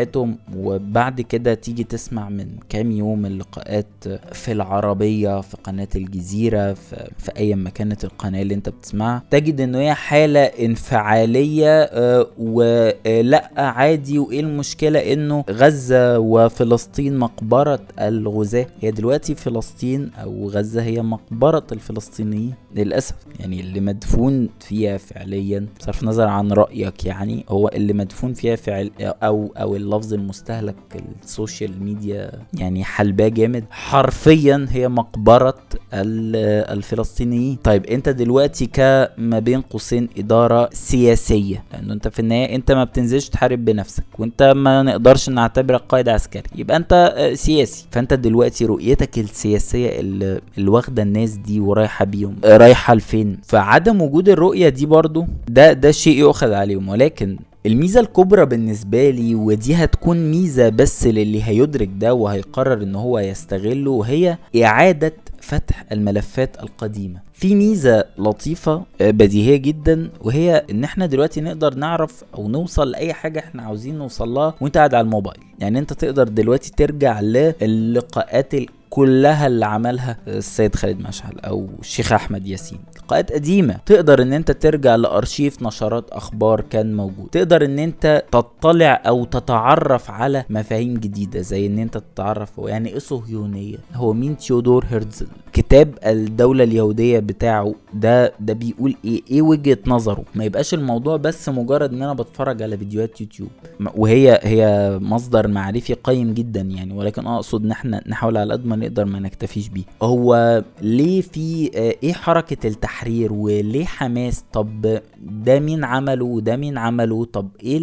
مصلحتهم 0.00 0.36
وبعد 0.56 1.20
كده 1.20 1.54
تيجي 1.54 1.84
تسمع 1.84 2.28
من 2.28 2.46
كام 2.68 2.90
يوم 2.92 3.26
اللقاءات 3.26 3.86
في 4.32 4.52
العربية 4.52 5.40
في 5.40 5.56
قناة 5.64 5.88
الجزيرة 5.96 6.72
في, 6.72 7.10
في 7.18 7.36
أي 7.36 7.54
ما 7.54 7.70
كانت 7.70 8.04
القناة 8.04 8.42
اللي 8.42 8.54
انت 8.54 8.68
بتسمعها 8.68 9.22
تجد 9.30 9.60
انه 9.60 9.78
هي 9.78 9.94
حالة 9.94 10.40
انفعالية 10.40 11.82
آه 11.82 12.26
ولا 12.38 13.50
عادي. 13.56 14.18
وإيه 14.18 14.40
المشكلة؟ 14.40 15.12
إنه 15.12 15.44
غزة 15.50 16.18
وفلسطين 16.18 17.18
مقبرة 17.18 17.80
الغزاة. 18.00 18.66
هي 18.80 18.90
دلوقتي 18.90 19.34
فلسطين 19.34 20.10
أو 20.22 20.48
غزة 20.48 20.82
هي 20.82 21.02
مقبرة 21.02 21.66
الفلسطينيين 21.72 22.54
للأسف. 22.76 23.14
يعني 23.40 23.60
اللي 23.60 23.80
مدفون 23.80 24.48
فيها 24.60 24.96
فعليا 24.98 25.66
بصرف 25.80 26.02
النظر 26.02 26.26
عن 26.28 26.52
رأيك 26.52 27.04
يعني 27.04 27.44
هو 27.48 27.68
اللي 27.68 27.92
مدفون 27.92 28.32
فيها 28.34 28.56
فعل 28.56 28.90
أو 29.00 29.52
أو 29.56 29.76
اللفظ 29.90 30.14
المستهلك 30.14 30.76
ال 31.22 31.31
social 31.31 31.82
media 31.84 32.30
يعني 32.54 32.84
حلباه 32.84 33.28
جامد. 33.28 33.64
حرفيا 33.70 34.66
هي 34.70 34.88
مقبرة 34.88 35.54
الفلسطينيين. 35.94 37.56
طيب 37.64 37.86
انت 37.86 38.08
دلوقتي 38.08 38.66
كما 38.66 39.38
بين 39.38 39.60
قوسين 39.60 40.08
إدارة 40.18 40.68
سياسية 40.72 41.64
لأنه 41.72 41.92
انت 41.92 42.08
في 42.08 42.18
النهاية 42.20 42.54
انت 42.56 42.72
ما 42.72 42.84
بتنزلش 42.84 43.28
تحارب 43.28 43.64
بنفسك 43.64 44.04
وانت 44.18 44.42
ما 44.42 44.82
نقدرش 44.82 45.28
نعتبرك 45.28 45.80
قائد 45.88 46.08
عسكري 46.08 46.42
يبقى 46.54 46.76
انت 46.76 47.14
سياسي. 47.34 47.86
فانت 47.90 48.14
دلوقتي 48.14 48.64
رؤيتك 48.64 49.18
السياسية 49.18 50.00
اللي, 50.00 50.40
واخدة 50.58 51.02
الناس 51.02 51.30
دي 51.30 51.60
ورايحة 51.60 52.04
بيهم 52.04 52.36
رايحة 52.44 52.94
لفين؟ 52.94 53.38
فعدم 53.42 54.02
وجود 54.02 54.28
الرؤية 54.28 54.68
دي 54.68 54.86
برضو 54.86 55.26
ده 55.48 55.72
ده 55.72 55.90
شيء 55.90 56.18
يؤخذ 56.18 56.52
عليهم. 56.52 56.88
ولكن 56.88 57.36
الميزة 57.66 58.00
الكبرى 58.00 58.46
بالنسبة 58.46 59.10
لي 59.10 59.34
ودي 59.34 59.74
هتكون 59.74 60.30
ميزة 60.30 60.68
بس 60.68 61.06
للي 61.06 61.42
هيدرك 61.44 61.90
ده 61.98 62.14
وهيقرر 62.14 62.82
إن 62.82 62.94
هو 62.94 63.18
يستغله 63.18 63.90
وهي 63.90 64.38
إعادة 64.62 65.12
فتح 65.40 65.84
الملفات 65.92 66.62
القديمة. 66.62 67.20
في 67.32 67.54
ميزة 67.54 68.04
لطيفة 68.18 68.82
بديهية 69.00 69.56
جدا 69.56 70.10
وهي 70.20 70.64
إن 70.70 70.84
إحنا 70.84 71.06
دلوقتي 71.06 71.40
نقدر 71.40 71.74
نعرف 71.74 72.24
أو 72.34 72.48
نوصل 72.48 72.90
لأي 72.90 73.12
حاجة 73.12 73.38
إحنا 73.38 73.62
عاوزين 73.62 73.98
نوصل 73.98 74.28
لها 74.28 74.54
وأنت 74.60 74.76
قاعد 74.76 74.94
على 74.94 75.04
الموبايل. 75.04 75.40
يعني 75.58 75.78
أنت 75.78 75.92
تقدر 75.92 76.28
دلوقتي 76.28 76.72
ترجع 76.76 77.20
للقاءات 77.20 78.54
كلها 78.90 79.46
اللي 79.46 79.66
عملها 79.66 80.16
السيد 80.28 80.74
خالد 80.74 81.00
مشعل 81.00 81.38
أو 81.38 81.68
الشيخ 81.80 82.12
أحمد 82.12 82.46
ياسين. 82.46 82.78
لقاءات 82.96 83.32
قديمة. 83.32 83.76
تقدر 83.86 84.22
إن 84.22 84.32
أنت 84.32 84.50
ترجع 84.50 84.96
لأرشيف 84.96 85.62
نشرات 85.62 86.10
أخبار 86.10 86.60
كان 86.60 86.96
موجود. 86.96 87.28
تقدر 87.32 87.64
إن 87.64 87.78
أنت 87.78 88.24
تطلع 88.32 89.02
أو 89.06 89.24
تتعرف 89.24 90.10
على 90.10 90.44
مفاهيم 90.50 90.94
جديدة 90.94 91.40
زي 91.40 91.66
إن 91.66 91.78
أنت 91.78 91.98
تتعرف 91.98 92.58
هو 92.58 92.68
يعني 92.68 92.88
إيه 92.88 92.98
صهيونية. 92.98 93.76
هو 93.94 94.12
مين؟ 94.12 94.36
تيودور 94.36 94.84
هرتزل 94.90 95.26
كتاب 95.52 95.94
الدولة 96.06 96.64
اليهودية 96.64 97.18
بتاعه 97.18 97.74
ده 97.94 98.32
ده 98.40 98.52
بيقول 98.52 98.96
إيه؟ 99.04 99.22
إيه 99.30 99.42
وجهة 99.42 99.78
نظره؟ 99.86 100.24
ما 100.34 100.44
يبقاش 100.44 100.74
الموضوع 100.74 101.16
بس 101.16 101.48
مجرد 101.48 101.92
إن 101.92 102.02
أنا 102.02 102.14
بتفرج 102.14 102.62
على 102.62 102.78
فيديوهات 102.78 103.20
يوتيوب. 103.20 103.48
وهي 103.96 104.40
هي 104.42 104.98
مصدر 105.02 105.48
معرفي 105.48 105.94
قيم 105.94 106.34
جدا 106.34 106.60
يعني. 106.60 106.94
ولكن 106.94 107.26
أقصد 107.26 107.64
إن 107.64 107.70
إحنا 107.70 108.02
نحاول 108.06 108.36
على 108.36 108.52
قد 108.52 108.66
ما 108.66 108.76
نقدر 108.80 109.04
ما 109.04 109.18
نكتفيش 109.20 109.68
بيه. 109.68 109.82
هو 110.02 110.62
ليه 110.82 111.20
في 111.20 111.70
إيه 111.74 112.12
حركة 112.12 112.66
التحرير 112.68 113.32
وليه 113.32 113.84
حماس؟ 113.84 114.44
طب 114.52 115.00
ده 115.22 115.60
مين 115.60 115.84
عمله 115.84 116.24
وده 116.24 116.56
مين 116.56 116.78
عمله؟ 116.78 117.24
طب 117.24 117.48
إيه 117.62 117.78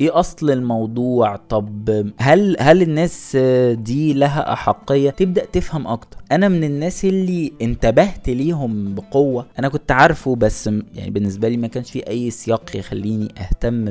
إيه 0.00 0.18
أصل 0.20 0.50
الموضوع؟ 0.50 1.36
طب 1.36 2.12
هل 2.18 2.56
هل 2.60 2.82
الناس 2.82 3.36
دي 3.72 4.12
لها 4.12 4.52
أحقية؟ 4.52 5.10
تبدأ 5.10 5.44
تفهم 5.44 5.86
أكتر. 5.86 6.18
أنا 6.32 6.48
من 6.48 6.64
الناس 6.64 7.04
اللي 7.04 7.52
انتبهت 7.62 8.28
ليهم 8.28 8.94
بقوة. 8.94 9.46
أنا 9.58 9.68
كنت 9.68 9.92
عارفه 9.92 10.36
بس 10.36 10.66
يعني 10.66 11.10
بالنسبة 11.10 11.48
لي 11.48 11.56
ما 11.56 11.66
كانش 11.66 11.90
في 11.90 12.08
أي 12.08 12.30
سياق 12.30 12.76
يخليني 12.76 13.28
أهتم 13.38 13.84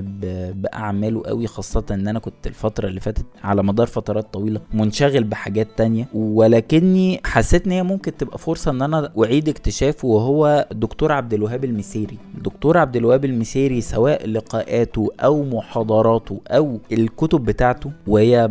بأعماله 0.52 1.24
قوي 1.26 1.48
خاصة 1.48 1.86
إن 1.92 2.08
أنا 2.08 2.20
كنت 2.20 2.48
الفترة 2.48 2.88
اللي 2.88 3.00
فاتت 3.00 3.26
على 3.44 3.64
مدار 3.64 3.88
فترات 3.88 4.34
طويلة 4.34 4.62
منشغل 4.74 5.24
بحاجات 5.24 5.68
تانية. 5.78 6.08
ولكني 6.52 7.22
حسيت 7.26 7.66
إن 7.66 7.72
هي 7.72 7.84
ممكن 7.84 8.18
تبقى 8.18 8.38
فرصة 8.38 8.72
إن 8.72 8.82
أنا 8.82 9.12
أعيد 9.24 9.50
اكتشافه 9.50 10.08
وهو 10.08 10.68
الدكتور 10.72 11.12
عبد 11.12 11.34
الوهاب 11.34 11.64
المسيري. 11.66 12.18
الدكتور 12.38 12.78
عبد 12.78 12.96
الوهاب 12.96 13.26
المسيري 13.26 13.82
سواء 13.82 14.28
لقاءاته 14.28 15.10
أو 15.20 15.44
محاضراته 15.44 16.42
أو 16.48 16.80
الكتب 16.92 17.46
بتاعته 17.46 17.92
وهي 18.08 18.50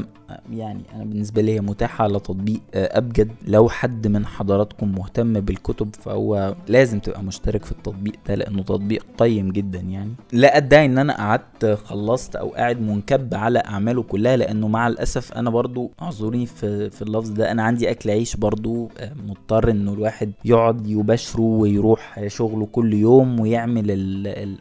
يعني 0.53 0.81
أنا 0.94 1.05
بالنسبة 1.05 1.42
لي 1.42 1.61
متاحة 1.61 2.05
على 2.05 2.20
تطبيق 2.20 2.61
أبجد. 2.75 3.31
لو 3.46 3.68
حد 3.68 4.07
من 4.07 4.27
حضراتكم 4.27 4.92
مهتم 4.99 5.40
بالكتب 5.40 5.88
فهو 6.01 6.55
لازم 6.68 6.99
تبقى 6.99 7.22
مشترك 7.22 7.64
في 7.64 7.72
التطبيق 7.72 8.14
ده 8.29 8.35
لأنه 8.35 8.62
تطبيق 8.62 9.07
قيم 9.18 9.51
جدا 9.53 9.81
يعني. 9.81 10.12
لا 10.33 10.57
أدعي 10.57 10.87
إن 10.87 10.99
أنا 10.99 11.16
قعدت 11.16 11.66
خلصت 11.85 12.37
أو 12.37 12.49
قاعد 12.49 12.81
منكب 12.81 13.35
على 13.35 13.59
أعماله 13.59 14.03
كلها 14.03 14.37
لأنه 14.37 14.68
مع 14.68 14.88
الأسف 14.88 15.33
أنا 15.33 15.51
برضو 15.51 15.90
أعذروني 16.03 16.46
في 16.46 16.90
في 16.90 17.03
اللفظ 17.03 17.31
ده. 17.31 17.51
أنا 17.51 17.62
عندي 17.62 17.90
أكل 17.90 18.11
عيش 18.11 18.37
برضو 18.37 18.90
مضطر 19.27 19.70
إنه 19.70 19.92
الواحد 19.92 20.33
يقعد 20.44 20.87
يباشره 20.87 21.40
ويروح 21.42 22.27
شغله 22.27 22.66
كل 22.72 22.94
يوم 22.94 23.40
ويعمل 23.40 23.85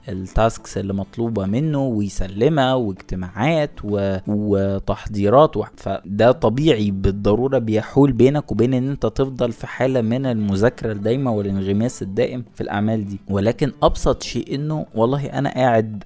التاسكس 0.09 0.77
اللي 0.77 0.93
مطلوبة 0.93 1.45
منه 1.45 1.85
ويسلمها 1.85 2.73
واجتماعات 2.73 3.71
وتحضيرات 4.27 5.57
فده 5.77 6.31
طبيعي 6.31 6.91
بالضرورة 6.91 7.57
بيحول 7.57 8.11
بينك 8.11 8.51
وبين 8.51 8.73
إن 8.73 8.89
أنت 8.89 9.05
تفضل 9.05 9.51
في 9.51 9.67
حالة 9.67 10.01
من 10.01 10.25
المذاكرة 10.25 10.91
الدايمة 10.91 11.31
والانغماس 11.31 12.01
الدائم 12.01 12.43
في 12.55 12.61
الأعمال 12.61 13.05
دي. 13.07 13.19
ولكن 13.29 13.71
أبسط 13.83 14.23
شيء 14.23 14.55
إنه 14.55 14.85
والله 14.95 15.25
أنا 15.25 15.49
قاعد 15.53 16.03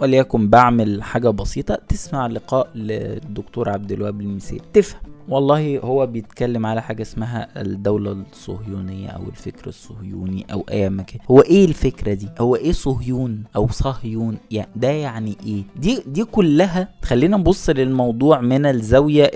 وليكن 0.00 0.48
بعمل 0.48 1.02
حاجة 1.02 1.28
بسيطة 1.28 1.78
تسمع 1.88 2.26
لقاء 2.26 2.68
للدكتور 2.74 3.68
عبد 3.68 3.92
الوهاب 3.92 4.20
المسيري. 4.20 4.62
تفهم. 4.72 5.00
والله 5.28 5.78
هو 5.78 6.06
بيتكلم 6.06 6.66
على 6.66 6.82
حاجة 6.82 7.02
اسمها 7.02 7.60
الدولة 7.62 8.12
الصهيونية 8.32 9.08
أو 9.08 9.22
الفكر 9.28 9.66
الصهيوني 9.66 10.46
أو 10.52 10.64
أي 10.70 10.90
مكان 10.90 11.20
هو 11.30 11.40
إيه 11.40 11.64
الفكرة 11.64 12.12
دي؟ 12.14 12.28
هو 12.40 12.56
إيه 12.56 12.72
صهيون 12.72 13.44
أو 13.56 13.68
صهيون؟ 13.68 14.36
يعني 14.50 14.68
ده 14.76 14.88
يعني 14.88 15.36
إيه؟ 15.46 15.62
دي 15.76 16.02
دي 16.06 16.24
كلها 16.24 16.88
خلينا 17.04 17.36
نبص 17.36 17.70
للموضوع 17.70 18.40
من 18.40 18.66
الزاوية 18.66 19.30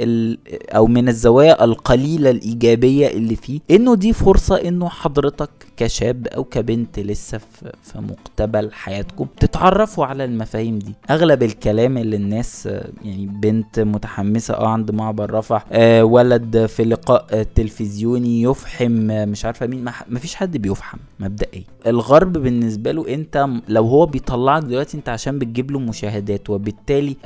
أو 0.70 0.87
من 0.87 1.09
الزوايا 1.09 1.64
القليلة 1.64 2.31
الإيجابية 2.31 3.09
اللي 3.09 3.37
فيه 3.37 3.61
إنه 3.70 3.94
دي 3.94 4.12
فرصة 4.12 4.57
إنه 4.57 4.88
حضرتك 4.88 5.65
كشاب 5.76 6.26
أو 6.26 6.44
كبنت 6.44 6.98
لسه 6.98 7.38
في 7.82 7.98
مقتبل 7.98 8.72
حياتكم 8.72 9.26
تتعرفوا 9.40 10.06
على 10.06 10.24
المفاهيم 10.24 10.78
دي. 10.78 10.92
أغلب 11.10 11.42
الكلام 11.42 11.98
اللي 11.98 12.16
الناس 12.16 12.66
يعني 13.04 13.26
بنت 13.26 13.80
متحمسة 13.80 14.54
أه 14.54 14.68
عند 14.68 14.90
معبر 14.90 15.30
رفح 15.34 15.64
آه 15.72 16.04
ولد 16.04 16.66
في 16.66 16.84
لقاء 16.84 17.42
تلفزيوني 17.54 18.42
يفحم 18.42 19.10
آه 19.10 19.24
مش 19.24 19.44
عارفة 19.44 19.66
مين 19.66 19.84
ما 20.08 20.18
فيش 20.18 20.34
حد 20.34 20.56
بيفحم 20.56 20.98
مبدئيا. 21.20 21.62
الغرب 21.86 22.32
بالنسبة 22.32 22.92
له 22.92 23.14
أنت 23.14 23.48
لو 23.68 23.86
هو 23.86 24.06
بيطلعك 24.06 24.62
دلوقتي 24.62 24.96
أنت 24.96 25.08
عشان 25.08 25.38
بتجيب 25.38 25.70
له 25.70 25.78
مشاهدات 25.78 26.50
وبالتالي 26.50 27.16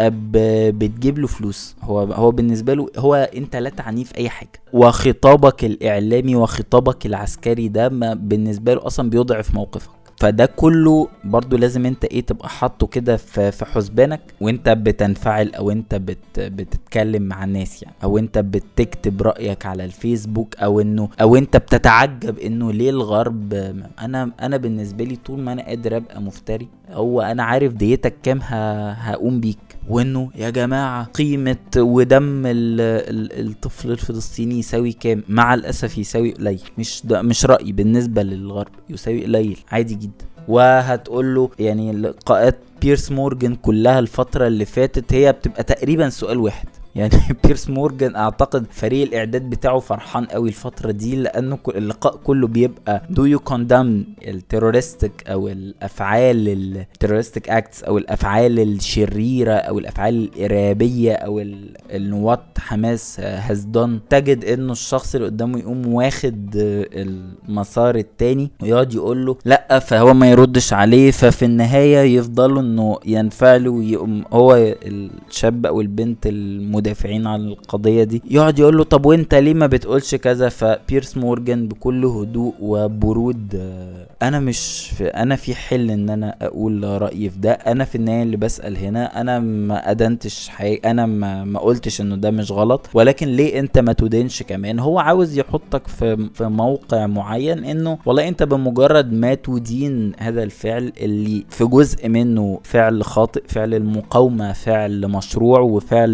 بتجيب 0.71 1.19
له 1.19 1.27
فلوس. 1.27 1.77
هو 1.83 2.01
هو 2.01 2.31
بالنسبة 2.31 2.75
له 2.75 2.89
هو 2.97 3.15
أنت 3.37 3.57
لا 3.57 3.71
تعني 3.71 4.05
في 4.05 4.17
أي 4.17 4.29
حاجة. 4.29 4.51
وخطابك 4.73 5.65
الإعلامي 5.65 6.37
وخطابك 6.37 7.07
العسكري 7.07 7.69
ده 7.69 7.89
ما 7.89 8.15
بالنسبة 8.41 8.75
له 8.75 8.87
أصلا 8.87 9.11
بيضعف 9.11 9.55
موقفك. 9.55 9.91
فده 10.21 10.47
كله 10.47 11.09
برضو 11.25 11.57
لازم 11.57 11.87
أنت 11.87 12.05
إيه 12.05 12.21
تبقى 12.21 12.49
حاطه 12.49 12.87
كده 12.87 13.17
في 13.17 13.65
حسبانك 13.65 14.21
وأنت 14.41 14.69
بتنفعل 14.69 15.55
أو 15.55 15.71
أنت 15.71 15.95
بت 15.95 16.19
بتتكلم 16.41 17.23
مع 17.23 17.45
الناس 17.45 17.83
يعني. 17.83 17.95
أو 18.05 18.19
أنت 18.19 18.39
بتكتب 18.39 19.23
رأيك 19.23 19.67
على 19.67 19.85
الفيسبوك 19.85 20.57
أو 20.57 20.81
إنه 20.81 21.09
أو 21.21 21.37
أنت 21.37 21.57
بتتعجب 21.57 22.39
إنه 22.39 22.73
ليه 22.73 22.91
الغرب 22.91 23.53
أنا 24.01 24.31
أنا 24.41 24.57
بالنسبة 24.57 25.05
لي 25.05 25.17
طول 25.17 25.41
ما 25.41 25.53
أنا 25.53 25.63
قادر 25.67 25.97
أبقى 25.97 26.21
مفتري 26.23 26.69
هو 26.91 27.21
أنا 27.21 27.43
عارف 27.43 27.73
ديتك 27.73 28.15
كام 28.23 28.41
هقوم 28.43 29.41
بيك. 29.41 29.59
وإنه 29.89 30.31
يا 30.35 30.51
جماعة 30.51 31.05
قيمة 31.05 31.57
ودم 31.77 32.47
ال 32.47 32.81
ال 32.81 33.49
الطفل 33.51 33.91
الفلسطيني 33.91 34.59
يساوي 34.59 34.93
كام؟ 34.93 35.23
مع 35.29 35.55
الأسف 35.55 35.99
يساوي 35.99 36.33
قليل. 36.33 36.61
مش 36.79 37.03
ده 37.05 37.23
مش 37.23 37.47
رأيي. 37.47 37.73
بالنسبة 37.73 38.23
للغرب 38.23 38.73
يساوي 38.91 39.25
قليل. 39.25 39.59
عادي 39.73 39.95
جدا. 39.95 40.25
وهتقول 40.49 41.35
له 41.35 41.51
يعني 41.59 41.93
لقاءات 41.93 42.59
بيرس 42.83 43.13
مورجان 43.13 43.55
كلها 43.55 43.99
الفترة 43.99 44.47
اللي 44.47 44.65
فاتت 44.65 45.13
هي 45.13 45.33
بتبقى 45.33 45.63
تقريبا 45.63 46.09
سؤال 46.09 46.39
واحد. 46.39 46.69
يعني 46.95 47.15
بيرس 47.45 47.71
مورجان 47.71 48.17
أعتقد 48.17 48.67
فريق 48.71 49.07
الإعداد 49.07 49.51
بتاعه 49.51 49.79
فرحان 49.79 50.25
قوي 50.25 50.49
الفترة 50.49 50.91
دي 50.91 51.17
لأنه 51.17 51.59
اللقاء 51.69 52.17
كله 52.17 52.47
بيبقى 52.47 53.03
do 53.11 53.25
you 53.25 53.39
condemn 53.39 54.05
ال 54.29 54.37
terroristic 54.37 55.29
أو 55.29 55.49
الأفعال 55.49 56.49
ال 56.49 56.57
terroristic 56.57 57.49
acts 57.51 57.85
أو 57.85 57.99
الأفعال 57.99 58.61
الشريرة 58.61 59.53
أو 59.53 59.79
الأفعال 59.79 60.15
الإرهابية 60.15 61.13
أو 61.13 61.43
الوات 61.91 62.59
حماس 62.59 63.21
هاز 63.21 63.65
دون 63.65 64.01
تجد 64.11 64.45
إنه 64.45 64.73
الشخص 64.73 65.15
اللي 65.15 65.27
قدامه 65.27 65.59
يقوم 65.59 65.95
واخد 65.95 66.51
المسار 66.57 67.97
التاني 67.97 68.51
ويقعد 68.63 68.95
يقول 68.95 69.27
له 69.27 69.37
لأ 69.45 69.79
فهو 69.79 70.15
ما 70.15 70.31
يردش 70.31 70.73
عليه 70.73 71.11
ففي 71.11 71.45
النهاية 71.45 72.17
يفضلوا 72.19 72.61
إنه 72.61 72.99
ينفعلوا 73.07 73.79
ويقوم 73.79 74.25
هو 74.33 74.75
الشاب 74.87 75.67
أو 75.67 75.81
البنت 75.81 76.27
الم 76.27 76.80
المدافعين 76.85 77.27
عن 77.27 77.41
القضية 77.47 78.05
دي. 78.05 78.23
يقعد 78.31 78.59
يقول 78.59 78.77
له 78.77 78.85
طب 78.85 79.07
وانت 79.07 79.35
ليه 79.35 79.55
ما 79.55 79.67
بتقولش 79.67 80.15
كذا؟ 80.15 80.49
فبيرس 80.49 81.17
مورجان 81.17 81.69
بكل 81.69 82.05
هدوء 82.05 82.55
وبرود 82.61 83.55
آه، 83.55 84.07
أنا 84.23 84.41
مش 84.41 84.91
في 84.97 85.07
أنا 85.07 85.37
في 85.37 85.55
حل 85.55 85.91
إن 85.91 86.11
أنا 86.11 86.35
أقول 86.43 87.03
رأيي 87.03 87.31
في 87.31 87.39
ده. 87.39 87.51
أنا 87.53 87.85
في 87.85 87.95
النهاية 87.95 88.23
اللي 88.23 88.37
بسأل 88.37 88.77
هنا 88.77 89.21
أنا 89.21 89.39
ما 89.39 89.91
أدنتش 89.91 90.49
حقيقة 90.49 90.91
أنا 90.91 91.07
ما, 91.07 91.45
ما 91.45 91.61
قلتش 91.61 92.01
إنه 92.01 92.17
ده 92.17 92.31
مش 92.31 92.53
غلط. 92.53 92.87
ولكن 92.95 93.29
ليه 93.29 93.59
أنت 93.61 93.79
ما 93.79 93.93
تدينش 93.93 94.43
كمان؟ 94.43 94.79
هو 94.79 94.99
عاوز 94.99 95.39
يحطك 95.39 95.87
في 95.87 96.29
في 96.35 96.45
موقع 96.45 97.07
معين 97.07 97.65
إنه 97.65 97.99
والله 98.07 98.29
أنت 98.29 98.43
بمجرد 98.43 99.13
ما 99.13 99.35
تدين 99.35 100.13
هذا 100.19 100.43
الفعل 100.43 100.93
اللي 101.01 101.45
في 101.49 101.65
جزء 101.65 102.09
منه 102.09 102.61
فعل 102.65 103.05
خاطئ 103.05 103.43
فعل 103.49 103.75
المقاومة 103.75 104.53
فعل 104.53 105.09
مشروع 105.09 105.61
وفعل 105.61 106.11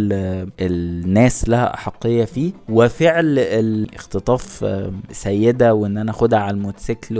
الناس 0.60 1.48
لها 1.48 1.74
احقيه 1.74 2.24
فيه. 2.24 2.52
وفعل 2.68 3.38
الاختطاف 3.38 4.64
آه، 4.64 4.92
سيدة 5.12 5.74
وإن 5.74 5.98
أنا 5.98 6.10
أخدها 6.10 6.38
على 6.38 6.54
الموتوسيكل 6.56 7.18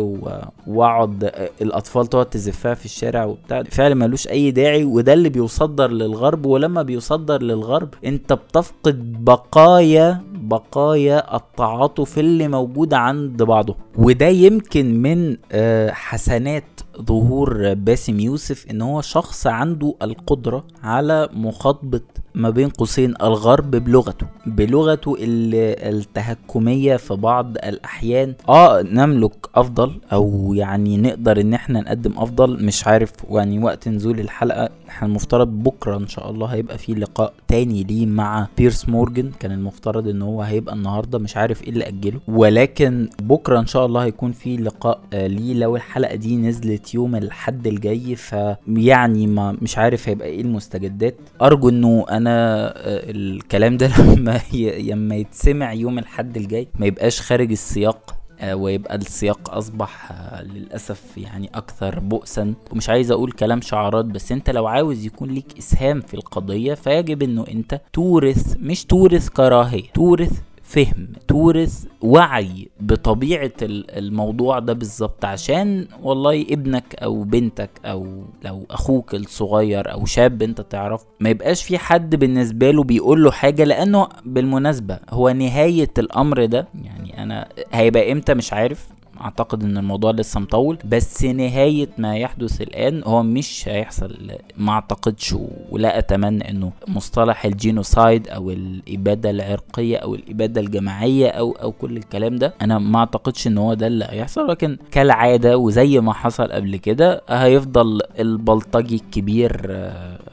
وأقعد 0.66 1.24
آه، 1.24 1.50
الأطفال 1.62 2.06
تقعد 2.06 2.26
تزفها 2.26 2.74
في 2.74 2.84
الشارع 2.84 3.24
وبتاع. 3.24 3.62
فعل 3.62 3.94
ملوش 3.94 4.28
أي 4.28 4.50
داعي 4.50 4.84
وده 4.84 5.12
اللي 5.12 5.28
بيصدر 5.28 5.90
للغرب. 5.90 6.46
ولما 6.46 6.82
بيصدر 6.82 7.42
للغرب 7.42 7.88
أنت 8.04 8.32
بتفقد 8.32 9.24
بقايا 9.24 10.20
بقايا 10.34 11.36
التعاطف 11.36 12.18
اللي 12.18 12.48
موجودة 12.48 12.98
عند 12.98 13.42
بعضه. 13.42 13.76
وده 13.98 14.26
يمكن 14.26 15.02
من 15.02 15.36
آه، 15.52 15.90
حسنات 15.90 16.64
ظهور 17.02 17.74
باسم 17.74 18.20
يوسف 18.20 18.66
إن 18.70 18.82
هو 18.82 19.00
شخص 19.00 19.46
عنده 19.46 19.94
القدرة 20.02 20.64
على 20.82 21.28
مخاطبة 21.32 22.00
ما 22.34 22.50
بين 22.50 22.68
قوسين 22.68 23.14
الغرب 23.22 23.70
بلغته 23.70 24.26
بلغته 24.46 25.16
التهكمية 25.20 26.96
في 26.96 27.14
بعض 27.14 27.56
الأحيان. 27.56 28.34
آه 28.48 28.82
نملك 28.82 29.32
أفضل 29.54 30.00
أو 30.12 30.54
يعني 30.54 30.96
نقدر 30.96 31.40
إن 31.40 31.54
إحنا 31.54 31.80
نقدم 31.80 32.12
أفضل 32.16 32.64
مش 32.64 32.86
عارف 32.86 33.12
يعني 33.30 33.58
وقت 33.64 33.88
نزول 33.88 34.20
الحلقة 34.20 34.68
إحنا 34.88 35.08
المفترض 35.08 35.48
بكرة 35.48 35.96
إن 35.96 36.06
شاء 36.08 36.30
الله 36.30 36.46
هيبقى 36.46 36.78
في 36.78 36.94
لقاء 36.94 37.32
تاني 37.48 37.82
ليه 37.82 38.06
مع 38.06 38.48
بيرس 38.58 38.88
مورجن. 38.88 39.30
كان 39.40 39.52
المفترض 39.52 40.08
إن 40.08 40.22
هو 40.22 40.42
هيبقى 40.42 40.74
النهاردة 40.74 41.18
مش 41.18 41.36
عارف 41.36 41.62
إيه 41.64 41.68
اللي 41.70 41.88
أجله. 41.88 42.20
ولكن 42.28 43.08
بكرة 43.22 43.58
إن 43.60 43.66
شاء 43.66 43.86
الله 43.86 44.04
هيكون 44.04 44.32
في 44.32 44.56
لقاء 44.56 45.00
آه 45.12 45.26
ليه 45.26 45.54
لو 45.54 45.76
الحلقة 45.76 46.14
دي 46.14 46.36
نزلت 46.36 46.85
يوم 46.94 47.16
الحد 47.16 47.66
الجاي 47.66 48.16
فيعني 48.16 49.26
ما 49.26 49.56
مش 49.62 49.78
عارف 49.78 50.08
هيبقى 50.08 50.28
إيه 50.28 50.40
المستجدات. 50.40 51.16
أرجو 51.42 51.68
إنه 51.68 52.04
أنا 52.10 52.26
أنا 52.26 52.66
آه، 52.76 53.10
الكلام 53.10 53.76
ده 53.76 53.90
لما 54.02 54.40
لما 54.78 55.14
يتسمع 55.14 55.72
يوم 55.72 55.98
الحد 55.98 56.36
الجاي 56.36 56.68
ما 56.78 56.86
يبقاش 56.86 57.20
خارج 57.20 57.50
السياق 57.50 58.14
آه، 58.40 58.56
ويبقى 58.56 58.96
السياق 58.96 59.50
أصبح 59.54 60.12
آه، 60.12 60.42
للأسف 60.42 61.18
يعني 61.18 61.50
أكثر 61.54 62.00
بؤسا. 62.00 62.54
ومش 62.72 62.88
عايز 62.88 63.10
أقول 63.10 63.32
كلام 63.32 63.60
شعارات 63.60 64.04
بس 64.04 64.32
أنت 64.32 64.50
لو 64.50 64.66
عاوز 64.66 65.06
يكون 65.06 65.30
ليك 65.30 65.58
إسهام 65.58 66.00
في 66.00 66.14
القضية 66.14 66.74
فيجب 66.74 67.22
إنه 67.22 67.44
أنت 67.48 67.80
تورث 67.92 68.56
مش 68.60 68.84
تورث 68.84 69.28
كراهية 69.28 69.90
تورث 69.94 70.32
فهم 70.76 71.08
تورث 71.28 71.84
وعي 72.02 72.68
بطبيعة 72.80 73.52
الموضوع 73.62 74.58
ده 74.58 74.72
بالظبط. 74.72 75.24
عشان 75.24 75.86
والله 76.02 76.42
ابنك 76.42 76.94
أو 77.02 77.22
بنتك 77.22 77.70
أو 77.84 78.24
لو 78.44 78.66
أخوك 78.70 79.14
الصغير 79.14 79.92
أو 79.92 80.06
شاب 80.06 80.42
أنت 80.42 80.60
تعرف 80.60 81.04
ما 81.20 81.30
يبقاش 81.30 81.62
في 81.64 81.78
حد 81.78 82.16
بالنسبة 82.16 82.70
له 82.70 82.82
بيقول 82.82 83.24
له 83.24 83.30
حاجة 83.30 83.64
لأنه 83.64 84.08
بالمناسبة 84.24 84.98
هو 85.10 85.30
نهاية 85.30 85.90
الأمر 85.98 86.44
ده. 86.44 86.68
يعني 86.84 87.22
أنا 87.22 87.48
هيبقى 87.72 88.12
إمتى 88.12 88.34
مش 88.34 88.52
عارف. 88.52 88.88
أعتقد 89.20 89.62
إن 89.62 89.78
الموضوع 89.78 90.10
لسه 90.10 90.40
مطول 90.40 90.78
بس 90.84 91.24
نهاية 91.24 91.88
ما 91.98 92.16
يحدث 92.16 92.60
الآن 92.60 93.02
هو 93.04 93.22
مش 93.22 93.68
هيحصل 93.68 94.16
ما 94.56 94.72
أعتقدش 94.72 95.34
ولا 95.70 95.98
أتمنى 95.98 96.50
إنه 96.50 96.72
مصطلح 96.88 97.44
الجينوسايد 97.44 98.28
أو 98.28 98.50
الإبادة 98.50 99.30
العرقية 99.30 99.96
أو 99.96 100.14
الإبادة 100.14 100.60
الجماعية 100.60 101.28
أو 101.28 101.52
أو 101.52 101.72
كل 101.72 101.96
الكلام 101.96 102.36
ده 102.36 102.54
أنا 102.62 102.78
ما 102.78 102.98
أعتقدش 102.98 103.46
إن 103.46 103.58
هو 103.58 103.74
ده 103.74 103.86
اللي 103.86 104.06
هيحصل 104.08 104.48
لكن 104.48 104.78
كالعادة 104.90 105.58
وزي 105.58 106.00
ما 106.00 106.12
حصل 106.12 106.52
قبل 106.52 106.76
كده 106.76 107.22
هيفضل 107.28 108.00
البلطجي 108.18 108.94
الكبير 108.94 109.60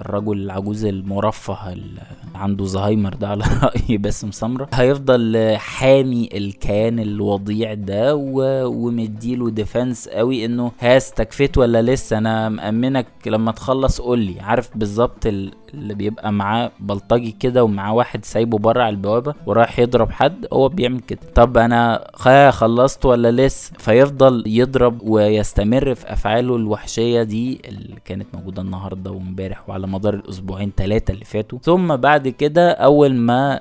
الرجل 0.02 0.38
العجوز 0.38 0.86
المرفه 0.86 1.74
اللي 1.74 2.02
عنده 2.36 2.66
زهايمر 2.66 3.14
ده 3.14 3.28
على 3.28 3.44
رأي 3.64 3.98
باسم 3.98 4.32
سمرة 4.32 4.70
هيفضل 4.74 5.56
حامي 5.58 6.30
الكيان 6.34 7.00
الوضيع 7.00 7.74
ده 7.74 8.16
و 8.16 8.42
ومديله 8.74 9.50
ديفنس 9.50 10.08
قوي 10.08 10.46
انه 10.46 10.72
ها 10.80 10.98
استكفيت 10.98 11.58
ولا 11.58 11.82
لسه؟ 11.82 12.18
أنا 12.18 12.50
مأمنك 12.50 13.08
لما 13.26 13.52
تخلص 13.52 14.02
قول 14.02 14.20
لي. 14.20 14.40
عارف 14.40 14.78
بالظبط 14.78 15.28
اللي 15.74 15.94
بيبقى 15.94 16.32
معاه 16.34 16.72
بلطجي 16.80 17.32
كده 17.32 17.64
ومعاه 17.64 17.94
واحد 17.94 18.26
سايبه 18.26 18.58
بره 18.58 18.84
على 18.84 18.90
البوابة 18.96 19.34
ورايح 19.46 19.80
يضرب 19.80 20.12
حد 20.12 20.46
هو 20.54 20.70
بيعمل 20.70 21.00
كده. 21.00 21.20
طب 21.36 21.58
أنا 21.58 22.08
خلصت 22.52 23.06
ولا 23.06 23.32
لسه؟ 23.32 23.72
فيفضل 23.78 24.44
يضرب 24.48 25.02
ويستمر 25.04 25.96
في 25.96 26.14
أفعاله 26.14 26.56
الوحشية 26.56 27.24
دي 27.24 27.62
اللي 27.66 27.96
كانت 28.06 28.28
موجودة 28.34 28.62
النهارده 28.62 29.12
وامبارح 29.12 29.70
وعلى 29.70 29.88
مدار 29.88 30.14
الأسبوعين 30.14 30.72
ثلاثة 30.78 31.12
اللي 31.14 31.26
فاتوا. 31.26 31.60
ثم 31.64 31.96
بعد 31.96 32.28
كده 32.28 32.72
أول 32.72 33.14
ما 33.16 33.60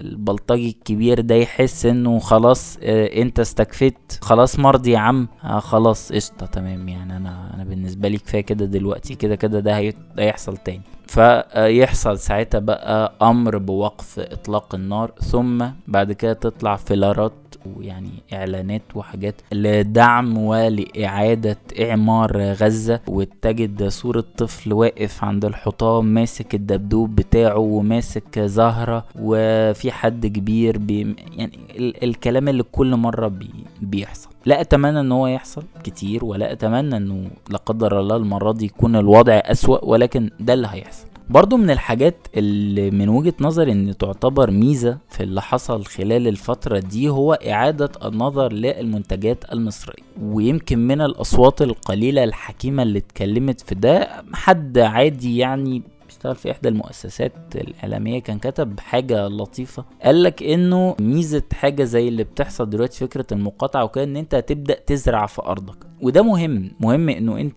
البلطجي 0.00 0.68
الكبير 0.68 1.20
ده 1.20 1.34
يحس 1.34 1.86
إنه 1.86 2.18
خلاص 2.18 2.78
آه 2.82 3.22
أنت 3.22 3.40
استكفيت 3.40 3.96
خلاص 4.20 4.58
مرضي 4.58 4.90
يا 4.90 4.98
عم. 4.98 5.28
آه 5.44 5.58
خلاص 5.58 6.12
قشطة 6.12 6.46
تمام 6.46 6.88
يعني 6.88 7.16
أنا 7.16 7.50
أنا 7.54 7.64
بالنسبة 7.64 8.08
لي 8.08 8.18
كفاية 8.18 8.40
كده 8.40 8.64
دلوقتي 8.64 9.14
كده 9.14 9.34
كده 9.34 9.60
ده 9.60 9.92
هيحصل 10.18 10.56
تاني. 10.56 10.82
فيحصل 11.06 12.18
ساعتها 12.18 12.58
بقى 12.58 13.12
أمر 13.22 13.58
بوقف 13.58 14.18
إطلاق 14.18 14.74
النار 14.74 15.10
ثم 15.20 15.64
بعد 15.88 16.12
كده 16.12 16.32
تطلع 16.32 16.76
فيلارات 16.76 17.32
ويعني 17.76 18.10
إعلانات 18.32 18.82
وحاجات 18.94 19.34
لدعم 19.52 20.38
ولإعادة 20.38 21.56
إعمار 21.80 22.52
غزة 22.52 23.00
وتجد 23.08 23.88
صورة 23.88 24.24
طفل 24.36 24.72
واقف 24.72 25.24
عند 25.24 25.44
الحطام 25.44 26.04
ماسك 26.04 26.54
الدبدوب 26.54 27.14
بتاعه 27.16 27.58
وماسك 27.58 28.38
زهرة 28.38 29.04
وفي 29.20 29.92
حد 29.92 30.26
كبير 30.26 30.78
بي 30.78 31.16
يعني 31.36 31.58
ال 31.78 32.04
الكلام 32.04 32.48
اللي 32.48 32.62
كل 32.62 32.96
مرة 32.96 33.28
بي 33.28 33.50
بيحصل. 33.80 34.28
لا 34.46 34.60
أتمنى 34.60 35.00
إن 35.00 35.12
هو 35.12 35.26
يحصل 35.26 35.62
كتير 35.84 36.24
ولا 36.24 36.52
أتمنى 36.52 36.96
إنه 36.96 37.30
لا 37.50 37.56
قدر 37.58 38.00
الله 38.00 38.16
المرة 38.16 38.52
دي 38.52 38.64
يكون 38.64 38.96
الوضع 38.96 39.32
أسوأ 39.44 39.84
ولكن 39.84 40.30
ده 40.40 40.54
اللي 40.54 40.68
هيحصل. 40.70 41.06
برضو 41.30 41.56
من 41.56 41.70
الحاجات 41.70 42.16
اللي 42.36 42.90
من 42.90 43.08
وجهة 43.08 43.34
نظري 43.40 43.72
إن 43.72 43.96
تعتبر 43.98 44.50
ميزة 44.50 44.98
في 45.08 45.22
اللي 45.22 45.42
حصل 45.42 45.84
خلال 45.84 46.28
الفترة 46.28 46.78
دي 46.78 47.08
هو 47.08 47.32
إعادة 47.32 47.90
النظر 48.04 48.52
للمنتجات 48.52 49.52
المصرية. 49.52 50.02
ويمكن 50.22 50.78
من 50.78 51.00
الأصوات 51.00 51.62
القليلة 51.62 52.24
الحكيمة 52.24 52.82
اللي 52.82 52.98
اتكلمت 52.98 53.60
في 53.60 53.74
ده 53.74 54.08
حد 54.32 54.78
عادي 54.78 55.38
يعني 55.38 55.82
بيشتغل 56.06 56.34
في 56.36 56.50
إحدى 56.50 56.68
المؤسسات 56.68 57.32
الإعلامية 57.54 58.18
كان 58.18 58.38
كتب 58.38 58.80
حاجة 58.80 59.28
لطيفة. 59.28 59.84
قال 60.02 60.22
لك 60.22 60.42
إنه 60.42 60.96
ميزة 61.00 61.42
حاجة 61.52 61.84
زي 61.84 62.08
اللي 62.08 62.24
بتحصل 62.24 62.70
دلوقتي 62.70 62.98
فكرة 62.98 63.26
المقاطعة 63.32 63.84
وكان 63.84 64.08
إن 64.08 64.16
أنت 64.16 64.36
تبدا 64.36 64.74
تزرع 64.86 65.26
في 65.26 65.42
أرضك. 65.42 65.85
وده 66.06 66.22
مهم 66.22 66.70
مهم 66.80 67.08
إنه 67.08 67.40
أنت. 67.40 67.56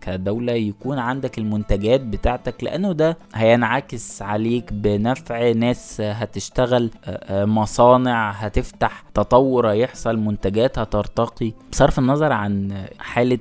كدولة 0.00 0.52
يكون 0.52 0.98
عندك 0.98 1.38
المنتجات 1.38 2.00
بتاعتك 2.00 2.64
لأنه 2.64 2.92
ده 2.92 3.18
هينعكس 3.34 4.22
عليك 4.22 4.72
بنفع 4.72 5.50
ناس 5.52 6.00
هتشتغل 6.00 6.90
مصانع 7.30 8.30
هتفتح 8.30 9.04
تطور 9.14 9.70
هيحصل 9.70 10.16
منتجات 10.18 10.78
هترتقي 10.78 11.52
بصرف 11.72 11.98
النظر 11.98 12.32
عن 12.32 12.72
حالة 12.98 13.38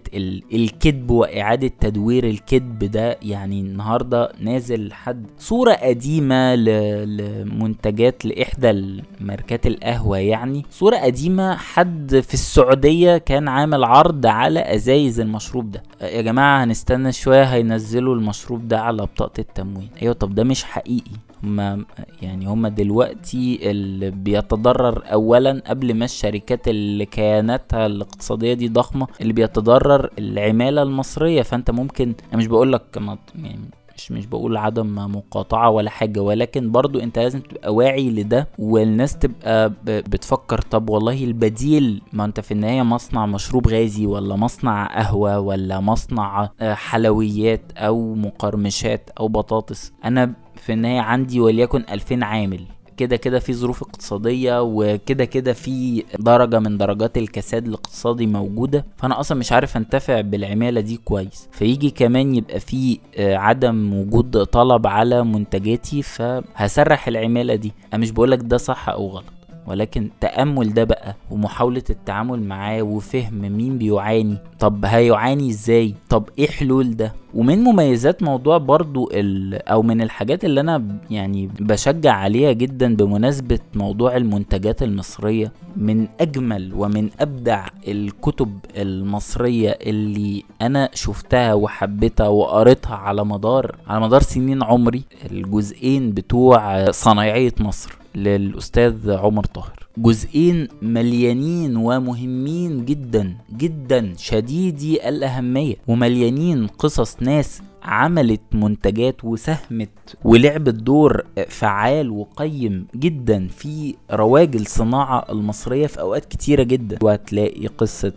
الكذب 0.54 1.10
وإعادة 1.12 1.72
تدوير 1.80 2.24
الكذب 2.28 2.80
ده 2.80 3.18
يعني 3.22 3.62
النهاردة 3.62 4.32
نازل 4.42 4.94
حد 4.94 5.26
صورة 5.40 5.74
قديمة 5.74 6.56
لمنتجات 6.56 8.26
لإحدى 8.26 9.02
ماركات 9.20 9.68
القهوة 9.68 10.18
يعني 10.18 10.66
صورة 10.72 10.96
قديمة 10.98 11.56
حد 11.56 12.20
في 12.28 12.34
السعودية 12.34 13.18
كان 13.18 13.48
عامل 13.48 13.84
عرض 13.84 14.26
على 14.40 14.76
أزايز 14.76 15.20
المشروب 15.20 15.72
ده. 15.72 15.84
يا 16.02 16.22
جماعة 16.22 16.64
هنستنى 16.64 17.12
شوية 17.12 17.44
هينزلوا 17.44 18.16
المشروب 18.16 18.68
ده 18.68 18.80
على 18.82 19.02
بطاقة 19.04 19.40
التموين. 19.40 19.90
أيوة 20.02 20.14
طب 20.14 20.36
ده 20.36 20.44
مش 20.44 20.64
حقيقي. 20.64 21.12
هما 21.44 21.86
يعني 22.22 22.46
هما 22.46 22.70
دلوقتي 22.70 23.72
اللي 23.72 24.10
بيتضرر 24.12 25.04
اولا 25.14 25.62
قبل 25.68 25.94
ما 25.94 26.06
الشركات 26.06 26.68
اللي 26.68 27.06
كياناتها 27.06 27.86
الاقتصادية 27.86 28.54
دي 28.54 28.68
ضخمة 28.68 29.08
اللي 29.22 29.34
بيتضرر 29.34 30.10
العمالة 30.20 30.82
المصرية. 30.82 31.42
فأنت 31.42 31.72
ممكن 31.72 32.14
أنا 32.30 32.38
مش 32.38 32.48
بقول 32.48 32.74
لك 32.74 33.02
يعني 33.36 33.70
مش 34.00 34.12
مش 34.12 34.26
بقول 34.26 34.58
عدم 34.58 34.96
مقاطعة 35.16 35.70
ولا 35.70 35.90
حاجة 35.90 36.20
ولكن 36.20 36.72
برضو 36.72 37.00
انت 37.00 37.20
لازم 37.20 37.40
تبقى 37.40 37.74
واعي 37.76 38.10
لده 38.10 38.48
والناس 38.60 39.18
تبقى 39.18 39.74
بتفكر 39.86 40.62
طب 40.62 40.90
والله 40.90 41.24
البديل 41.24 42.02
ما 42.14 42.26
انت 42.26 42.40
في 42.40 42.52
النهاية 42.52 42.82
مصنع 42.82 43.26
مشروب 43.26 43.68
غازي 43.68 44.06
ولا 44.06 44.36
مصنع 44.36 44.86
قهوة 44.98 45.40
ولا 45.40 45.80
مصنع 45.80 46.50
حلويات 46.62 47.62
أو 47.78 48.16
مقرمشات 48.16 49.10
أو 49.20 49.28
بطاطس. 49.28 49.94
أنا 50.06 50.34
في 50.56 50.74
النهاية 50.74 51.00
عندي 51.02 51.40
وليكن 51.40 51.84
2000 51.92 52.24
عامل. 52.26 52.60
كده 53.00 53.16
كده 53.16 53.40
في 53.40 53.54
ظروف 53.54 53.82
اقتصادية 53.84 54.62
وكده 54.62 55.26
كده 55.26 55.54
في 55.54 56.04
درجة 56.20 56.60
من 56.60 56.78
درجات 56.78 57.18
الكساد 57.18 57.68
الاقتصادي 57.68 58.28
موجودة 58.28 58.86
فأنا 58.98 59.20
أصلا 59.20 59.38
مش 59.38 59.52
عارف 59.52 59.78
أنتفع 59.78 60.22
بالعمالة 60.22 60.82
دي 60.82 60.98
كويس. 61.06 61.48
فيجي 61.52 61.90
كمان 61.90 62.36
يبقى 62.36 62.60
في 62.60 63.00
عدم 63.20 63.94
وجود 63.94 64.44
طلب 64.44 64.88
على 64.88 65.24
منتجاتي 65.24 66.02
فهسرح 66.02 67.08
العمالة 67.08 67.56
دي. 67.56 67.72
أنا 67.94 68.02
مش 68.02 68.12
بقولك 68.12 68.40
ده 68.42 68.58
صح 68.58 68.90
أو 68.90 69.08
غلط. 69.08 69.24
ولكن 69.70 70.10
تأمل 70.22 70.74
ده 70.74 70.84
بقى 70.84 71.16
ومحاولة 71.32 71.84
التعامل 71.90 72.44
معاه 72.44 72.82
وفهم 72.82 73.34
مين 73.58 73.78
بيعاني. 73.78 74.38
طب 74.60 74.86
هيعاني 74.86 75.50
إزاي؟ 75.50 75.94
طب 76.10 76.30
إيه 76.40 76.48
حلول 76.48 76.96
ده؟ 76.98 77.14
ومن 77.34 77.64
مميزات 77.64 78.24
موضوع 78.24 78.58
برضو 78.58 79.10
أو 79.54 79.82
من 79.82 80.02
الحاجات 80.02 80.46
اللي 80.46 80.62
أنا 80.62 80.84
يعني 81.12 81.50
بشجع 81.60 82.14
عليها 82.14 82.52
جدا 82.52 82.96
بمناسبة 82.96 83.60
موضوع 83.76 84.18
المنتجات 84.18 84.84
المصرية 84.84 85.52
من 85.78 86.08
أجمل 86.20 86.74
ومن 86.76 87.10
أبدع 87.20 87.66
الكتب 87.88 88.60
المصرية 88.78 89.70
اللي 89.70 90.44
أنا 90.62 90.90
شفتها 90.94 91.54
وحبيتها 91.54 92.28
وقريتها 92.28 92.96
على 92.96 93.26
مدار 93.26 93.76
على 93.88 94.02
مدار 94.02 94.22
سنين 94.22 94.64
عمري 94.64 95.04
الجزئين 95.32 96.12
بتوع 96.12 96.92
صنايعية 96.92 97.54
مصر. 97.60 97.99
للأستاذ 98.16 99.12
عمر 99.12 99.44
طاهر. 99.44 99.88
جزئين 99.98 100.68
مليانين 100.82 101.76
ومهمين 101.78 102.86
جدا 102.86 103.36
جدا 103.58 104.14
شديدي 104.18 105.10
الأهمية 105.10 105.76
ومليانين 105.88 106.68
قصص 106.68 107.16
ناس 107.22 107.62
عملت 107.84 108.42
منتجات 108.54 109.26
وساهمت 109.26 109.90
ولعبت 110.24 110.74
دور 110.74 111.24
فعال 111.48 112.10
وقيم 112.10 112.88
جدا 112.96 113.48
في 113.48 113.96
رواج 114.12 114.56
الصناعة 114.56 115.26
المصرية 115.32 115.88
في 115.88 116.00
أوقات 116.02 116.26
كتيرة 116.26 116.64
جدا. 116.64 116.98
وهتلاقي 117.02 117.68
قصة 117.68 118.14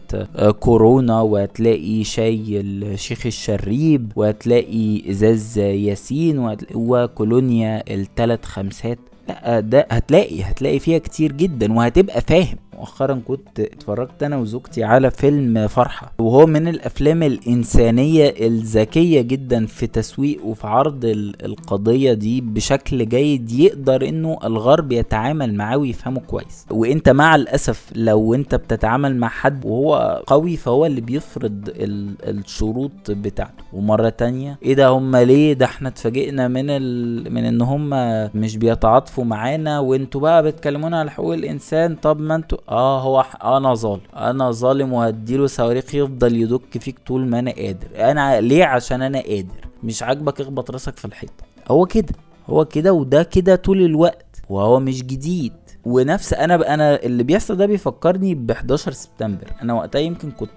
كورونا 0.61 1.21
وهتلاقي 1.21 2.05
شاي 2.05 2.61
الشيخ 2.61 3.27
الشريب 3.27 4.13
وهتلاقي 4.17 5.11
إزاز 5.11 5.59
ياسين 5.59 6.57
وكولونيا 6.75 7.95
التلات 7.95 8.45
خمسات. 8.45 8.99
لا 9.29 9.61
ده 9.61 9.87
هتلاقي 9.91 10.43
هتلاقي 10.43 10.79
فيها 10.79 10.99
كتير 10.99 11.33
جدا 11.33 11.73
وهتبقى 11.73 12.21
فاهم. 12.21 12.57
مؤخرا 12.83 13.21
كنت 13.29 13.61
اتفرجت 13.61 14.23
أنا 14.23 14.37
وزوجتي 14.37 14.85
على 14.85 15.11
فيلم 15.11 15.67
فرحة 15.69 16.13
وهو 16.19 16.47
من 16.47 16.69
الأفلام 16.69 17.23
الإنسانية 17.23 18.35
الذكية 18.47 19.21
جدا 19.21 19.67
في 19.67 19.87
تسويق 19.87 20.45
وفي 20.45 20.67
عرض 20.67 21.01
القضية 21.45 22.13
دي 22.13 22.41
بشكل 22.41 23.09
جيد 23.09 23.53
يقدر 23.53 24.09
إنه 24.09 24.39
الغرب 24.45 24.93
يتعامل 24.93 25.55
معاه 25.55 25.77
ويفهمه 25.79 26.21
كويس. 26.21 26.67
وإنت 26.71 27.09
مع 27.09 27.35
الأسف 27.35 27.91
لو 27.95 28.35
إنت 28.35 28.55
بتتعامل 28.55 29.17
مع 29.17 29.29
حد 29.29 29.65
وهو 29.67 30.23
قوي 30.27 30.57
فهو 30.57 30.87
اللي 30.87 31.01
بيفرض 31.01 31.71
الشروط 31.77 33.11
بتاعته. 33.11 33.63
ومرة 33.73 34.09
تانية 34.09 34.59
إيه 34.63 34.75
ده 34.75 34.89
هم 34.89 35.17
ليه؟ 35.17 35.53
ده 35.53 35.67
إحنا 35.67 35.89
اتفاجئنا 35.89 36.49
من 36.49 36.71
ال... 36.71 37.33
من 37.35 37.45
إن 37.45 37.61
هم 37.63 37.91
مش 38.35 38.57
بيتعاطفوا 38.57 39.25
معانا 39.25 39.79
وإنتوا 39.81 40.21
بقى 40.21 40.43
بتكلمونا 40.43 41.01
على 41.01 41.11
حقوق 41.11 41.35
الإنسان 41.35 41.97
طب 41.97 42.21
ما 42.21 42.35
إنتوا 42.35 42.59
آه 42.73 43.01
هو 43.01 43.25
أنا 43.57 43.75
ظالم. 43.75 44.01
أنا 44.17 44.51
ظالم 44.51 44.93
وهديله 44.93 45.47
صواريخ 45.47 45.95
يفضل 45.95 46.37
يدك 46.37 46.79
فيك 46.79 46.99
طول 47.07 47.27
ما 47.27 47.39
أنا 47.39 47.51
قادر. 47.51 47.87
أنا 47.97 48.41
ليه؟ 48.41 48.65
عشان 48.65 49.03
أنا 49.03 49.21
قادر. 49.21 49.69
مش 49.83 50.03
عاجبك 50.03 50.41
اخبط 50.41 50.71
راسك 50.71 50.97
في 50.97 51.05
الحيط 51.05 51.31
هو 51.71 51.87
كده. 51.87 52.15
هو 52.47 52.65
كده 52.65 52.93
وده 52.93 53.23
كده 53.23 53.57
طول 53.57 53.83
الوقت. 53.83 54.43
وهو 54.49 54.81
مش 54.81 55.03
جديد. 55.03 55.53
ونفس 55.85 56.33
أنا 56.33 56.75
أنا 56.75 57.03
اللي 57.03 57.23
بيحصل 57.23 57.57
ده 57.57 57.67
بيفكرني 57.67 58.35
ب 58.35 58.51
11 58.51 58.93
سبتمبر. 58.93 59.47
أنا 59.63 59.75
وقتها 59.75 59.99
يمكن 59.99 60.31
كنت 60.31 60.51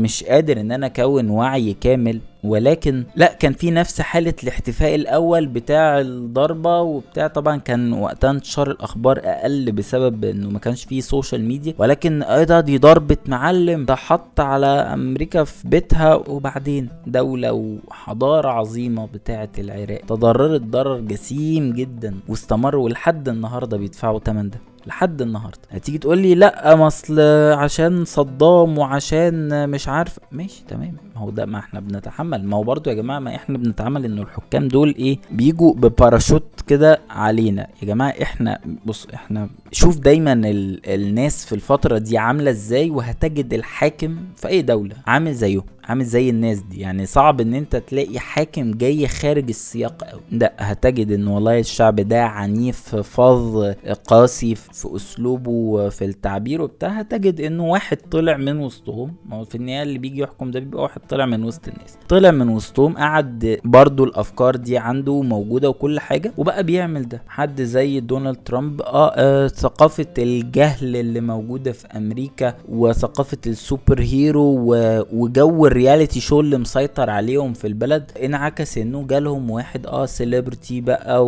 مش 0.00 0.24
قادر 0.24 0.60
إن 0.60 0.72
أنا 0.72 0.86
أكون 0.86 1.30
وعي 1.30 1.72
كامل 1.80 2.20
ولكن 2.44 3.04
لأ 3.16 3.32
كان 3.32 3.52
في 3.52 3.70
نفس 3.70 4.00
حالة 4.00 4.34
الاحتفاء 4.42 4.94
الأول 4.94 5.46
بتاع 5.46 6.00
الضربة 6.00 6.80
وبتاع 6.80 7.26
طبعا 7.26 7.56
كان 7.56 7.92
وقتها 7.92 8.30
انتشار 8.30 8.70
الأخبار 8.70 9.20
أقل 9.24 9.72
بسبب 9.72 10.24
إنه 10.24 10.50
ما 10.50 10.58
كانش 10.58 10.84
فيه 10.84 11.00
social 11.00 11.44
media 11.44 11.74
ولكن 11.78 12.22
إيه 12.22 12.44
ده 12.44 12.60
دي 12.60 12.78
ضربة 12.78 13.16
معلم 13.26 13.84
ده 13.84 13.94
حط 13.94 14.40
على 14.40 14.66
أمريكا 14.66 15.44
في 15.44 15.68
بيتها 15.68 16.14
وبعدين 16.14 16.88
دولة 17.06 17.52
وحضارة 17.52 18.48
عظيمة 18.48 19.06
بتاعة 19.06 19.48
العراق 19.58 20.00
تضررت 20.08 20.60
ضرر 20.62 20.98
جسيم 21.00 21.72
جدا 21.72 22.14
واستمروا 22.28 22.88
لحد 22.88 23.28
النهاردة 23.28 23.76
بيدفعوا 23.76 24.18
تمن 24.18 24.50
ده. 24.50 24.58
لحد 24.86 25.22
النهارده. 25.22 25.58
هتيجي 25.70 25.98
تقول 25.98 26.18
لي 26.18 26.34
لا 26.34 26.76
مصل 26.76 27.20
عشان 27.52 28.04
صدام 28.04 28.78
وعشان 28.78 29.68
مش 29.70 29.88
عارف. 29.88 30.18
ماشي 30.32 30.64
تمام. 30.68 30.96
ما 31.14 31.20
هو 31.20 31.30
ده 31.30 31.46
ما 31.46 31.58
إحنا 31.58 31.80
بنتحمل. 31.80 32.44
ما 32.44 32.56
هو 32.56 32.62
برضو 32.62 32.90
يا 32.90 32.94
جماعة 32.94 33.18
ما 33.18 33.34
إحنا 33.34 33.58
بنتعامل 33.58 34.04
إنه 34.04 34.22
الحكام 34.22 34.68
دول 34.68 34.94
إيه 34.98 35.18
بيجوا 35.30 35.74
بباراشوت 35.74 36.60
كده 36.66 37.00
علينا. 37.10 37.66
يا 37.82 37.86
جماعة 37.86 38.14
إحنا 38.22 38.58
بص 38.86 39.06
إحنا 39.14 39.48
شوف 39.72 39.98
دايما 39.98 40.32
ال 40.32 40.80
الناس 40.86 41.44
في 41.44 41.54
الفترة 41.54 41.98
دي 41.98 42.18
عاملة 42.18 42.50
إزاي 42.50 42.90
وهتجد 42.90 43.54
الحاكم 43.54 44.16
في 44.36 44.48
أي 44.48 44.62
دولة 44.62 44.96
عامل 45.06 45.34
زيهم 45.34 45.64
عامل 45.84 46.04
زي 46.04 46.30
الناس 46.30 46.58
دي. 46.58 46.80
يعني 46.80 47.06
صعب 47.06 47.40
إن 47.40 47.54
أنت 47.54 47.76
تلاقي 47.76 48.18
حاكم 48.18 48.70
جاي 48.70 49.08
خارج 49.08 49.48
السياق 49.48 50.04
قوي 50.04 50.20
لا 50.30 50.52
هتجد 50.58 51.12
إن 51.12 51.26
والله 51.26 51.58
الشعب 51.58 51.96
ده 51.96 52.24
عنيف 52.24 52.96
فظ 52.96 53.74
قاسي 54.08 54.54
في 54.76 54.96
أسلوبه 54.96 55.88
في 55.88 56.04
التعبير 56.04 56.62
وبتاع 56.62 56.88
هتجد 56.88 57.40
إنه 57.40 57.64
واحد 57.66 57.96
طلع 58.10 58.36
من 58.36 58.58
وسطهم. 58.60 59.14
ما 59.28 59.36
هو 59.36 59.44
في 59.44 59.54
النهاية 59.54 59.82
اللي 59.82 59.98
بيجي 59.98 60.20
يحكم 60.20 60.50
ده 60.50 60.60
بيبقى 60.60 60.82
واحد 60.82 61.00
طلع 61.08 61.26
من 61.26 61.44
وسط 61.44 61.68
الناس. 61.68 61.98
طلع 62.08 62.30
من 62.30 62.48
وسطهم 62.48 62.96
قعد 62.96 63.60
برضو 63.64 64.04
الأفكار 64.04 64.56
دي 64.56 64.78
عنده 64.78 65.22
موجودة 65.22 65.68
وكل 65.68 66.00
حاجة 66.00 66.32
وبقى 66.36 66.62
بيعمل 66.62 67.08
ده. 67.08 67.22
حد 67.28 67.62
زي 67.62 68.00
دونالد 68.00 68.36
ترامب 68.44 68.82
آه, 68.82 69.12
آه 69.16 69.46
ثقافة 69.48 70.06
الجهل 70.18 70.96
اللي 70.96 71.20
موجودة 71.20 71.72
في 71.72 71.86
أمريكا 71.86 72.54
وثقافة 72.68 73.38
ال 73.46 74.00
superhero 74.00 74.74
وجو 75.12 75.66
ال 75.66 75.73
reality 75.73 76.20
show 76.20 76.40
اللي 76.40 76.58
مسيطر 76.58 77.10
عليهم 77.10 77.52
في 77.52 77.66
البلد 77.66 78.10
انعكس 78.24 78.78
إنه 78.78 79.06
جالهم 79.06 79.50
واحد 79.50 79.86
آه 79.86 80.06
celebrity 80.06 80.80
بقى 80.80 81.26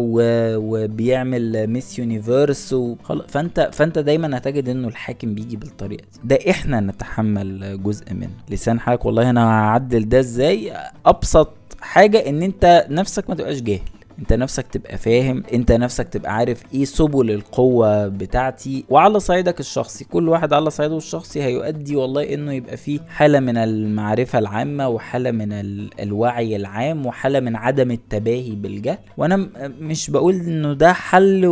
وبيعمل 0.58 1.66
Miss 1.66 1.98
Universe 1.98 2.72
وخلاص 2.72 3.24
فانت 3.38 3.70
فانت 3.72 3.98
دايما 3.98 4.38
هتجد 4.38 4.68
إنه 4.68 4.88
الحاكم 4.88 5.34
بيجي 5.34 5.56
بالطريقة 5.56 6.04
دي. 6.12 6.20
ده 6.24 6.50
إحنا 6.50 6.80
نتحمل 6.80 7.82
جزء 7.82 8.12
منه. 8.14 8.30
لسان 8.50 8.80
حالك 8.80 9.04
والله 9.04 9.30
أنا 9.30 9.48
هعدل 9.50 10.08
ده 10.08 10.18
إزاي؟ 10.18 10.72
أبسط 11.06 11.52
حاجة 11.80 12.28
إن 12.28 12.42
أنت 12.42 12.86
نفسك 12.90 13.28
ما 13.30 13.34
تبقاش 13.34 13.60
جاهل. 13.62 13.80
انت 14.18 14.32
نفسك 14.32 14.66
تبقى 14.66 14.98
فاهم 14.98 15.42
انت 15.52 15.72
نفسك 15.72 16.08
تبقى 16.08 16.34
عارف 16.34 16.62
إيه 16.74 16.84
سبل 16.84 17.30
القوة 17.30 18.08
بتاعتي. 18.08 18.84
وعلى 18.88 19.20
صعيدك 19.20 19.60
الشخصي 19.60 20.04
كل 20.04 20.28
واحد 20.28 20.52
على 20.52 20.70
صعيده 20.70 20.96
الشخصي 20.96 21.42
هيؤدي 21.42 21.96
والله 21.96 22.34
انه 22.34 22.52
يبقى 22.52 22.76
فيه 22.76 23.00
حالة 23.08 23.40
من 23.40 23.56
المعرفة 23.56 24.38
العامة 24.38 24.88
وحالة 24.88 25.30
من 25.30 25.52
الوعي 26.00 26.56
العام 26.56 27.06
وحالة 27.06 27.40
من 27.40 27.56
عدم 27.56 27.90
التباهي 27.90 28.50
بالجهل. 28.50 28.98
وأنا 29.16 29.48
مش 29.80 30.10
بقول 30.10 30.34
انه 30.34 30.72
ده 30.72 30.92
حل 30.92 31.42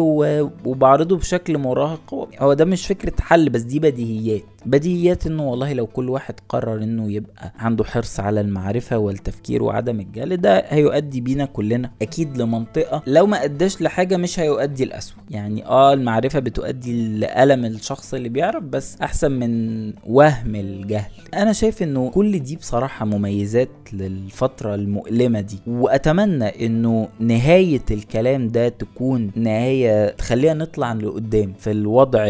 وبعرضه 0.65 1.17
بشكل 1.17 1.59
مراهق 1.59 2.29
هو 2.41 2.53
ده 2.53 2.65
مش 2.65 2.87
فكرة 2.87 3.13
حل 3.21 3.49
بس 3.51 3.61
دي 3.63 3.79
بديهيات. 3.81 4.43
بديهيات 4.67 5.27
إنه 5.27 5.49
والله 5.51 5.73
لو 5.73 5.87
كل 5.87 6.09
واحد 6.11 6.35
قرر 6.49 6.83
إنه 6.83 7.13
يبقى 7.13 7.53
عنده 7.59 7.85
حرص 7.85 8.21
على 8.21 8.41
المعرفة 8.41 8.99
والتفكير 8.99 9.63
وعدم 9.63 10.01
الجهل 10.01 10.37
ده 10.37 10.65
هيؤدي 10.69 11.21
بينا 11.21 11.45
كلنا 11.45 11.91
أكيد 12.03 12.37
لمنطقة 12.39 13.03
لو 13.07 13.27
ما 13.27 13.45
أداش 13.45 13.83
لحاجة 13.83 14.17
مش 14.17 14.41
هيؤدي 14.41 14.85
لأسوأ. 14.85 15.19
يعني 15.31 15.67
آه 15.67 15.93
المعرفة 15.93 16.39
بتؤدي 16.39 17.09
لألم 17.19 17.65
الشخص 17.65 18.15
اللي 18.15 18.29
بيعرف 18.29 18.63
بس 18.63 18.97
أحسن 19.03 19.33
من 19.33 19.93
وهم 20.07 20.55
الجهل. 20.55 21.11
أنا 21.35 21.53
شايف 21.53 21.83
إنه 21.83 22.11
كل 22.11 22.39
دي 22.39 22.57
بصراحة 22.57 23.05
مميزات 23.07 23.69
للفترة 23.93 24.75
المؤلمة 24.75 25.41
دي 25.41 25.59
وأتمنى 25.67 26.67
إنه 26.67 27.09
نهاية 27.21 27.83
الكلام 27.91 28.49
ده 28.49 28.69
تكون 28.69 29.31
نهاية 29.37 30.11
تخلينا 30.11 30.55
نطلع 30.55 30.93
لقدام 30.93 31.53
في 31.59 31.71
الوضع 31.71 32.25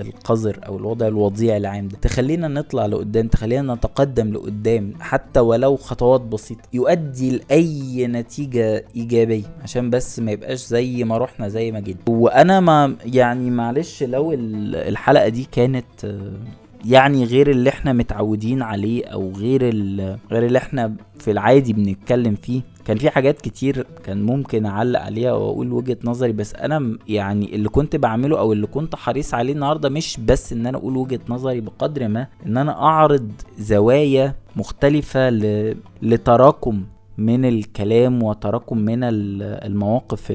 القذر 0.00 0.60
أو 0.66 0.76
الوضع 0.76 1.06
الوضيع 1.06 1.56
العام. 1.56 1.81
ده 1.88 1.96
تخلينا 2.02 2.48
نطلع 2.48 2.86
لقدام 2.86 3.28
تخلينا 3.28 3.74
نتقدم 3.74 4.32
لقدام 4.32 4.94
حتى 5.00 5.40
ولو 5.40 5.76
خطوات 5.76 6.20
بسيطة. 6.20 6.62
يؤدي 6.72 7.30
لأي 7.30 8.06
نتيجة 8.06 8.84
إيجابية 8.96 9.44
عشان 9.62 9.90
بس 9.90 10.18
ما 10.18 10.32
يبقاش 10.32 10.66
زي 10.66 11.04
ما 11.04 11.18
رحنا 11.18 11.48
زي 11.48 11.72
ما 11.72 11.80
جينا. 11.80 11.98
وأنا 12.08 12.60
ما 12.60 12.96
يعني 13.04 13.50
معلش 13.50 14.02
لو 14.02 14.32
الحلقة 14.32 15.28
دي 15.28 15.48
كانت 15.52 15.84
يعني 16.84 17.24
غير 17.24 17.50
اللي 17.50 17.70
إحنا 17.70 17.92
متعودين 17.92 18.62
عليه 18.62 19.04
أو 19.06 19.32
غير 19.36 19.62
غير 20.30 20.46
اللي 20.46 20.58
إحنا 20.58 20.94
في 21.18 21.30
العادي 21.30 21.72
بنتكلم 21.72 22.34
فيه. 22.34 22.62
كان 22.84 22.98
في 22.98 23.10
حاجات 23.10 23.40
كتير 23.40 23.86
كان 24.04 24.22
ممكن 24.22 24.66
أعلق 24.66 25.00
عليها 25.00 25.32
وأقول 25.32 25.72
وجهة 25.72 25.96
نظري 26.04 26.32
بس 26.32 26.54
أنا 26.54 26.98
يعني 27.08 27.54
اللي 27.54 27.68
كنت 27.68 27.96
بعمله 27.96 28.38
أو 28.38 28.52
اللي 28.52 28.66
كنت 28.66 28.94
حريص 28.96 29.34
عليه 29.34 29.52
النهارده 29.52 29.88
مش 29.88 30.20
بس 30.20 30.52
إن 30.52 30.66
أنا 30.66 30.78
أقول 30.78 30.96
وجهة 30.96 31.20
نظري 31.28 31.60
بقدر 31.60 32.08
ما 32.08 32.26
إن 32.46 32.56
أنا 32.56 32.82
أعرض 32.82 33.32
زوايا 33.58 34.34
مختلفة 34.56 35.30
لتراكم 36.02 36.84
من 37.18 37.44
الكلام 37.44 38.22
وتراكم 38.22 38.78
من 38.78 38.98
المواقف 39.04 40.30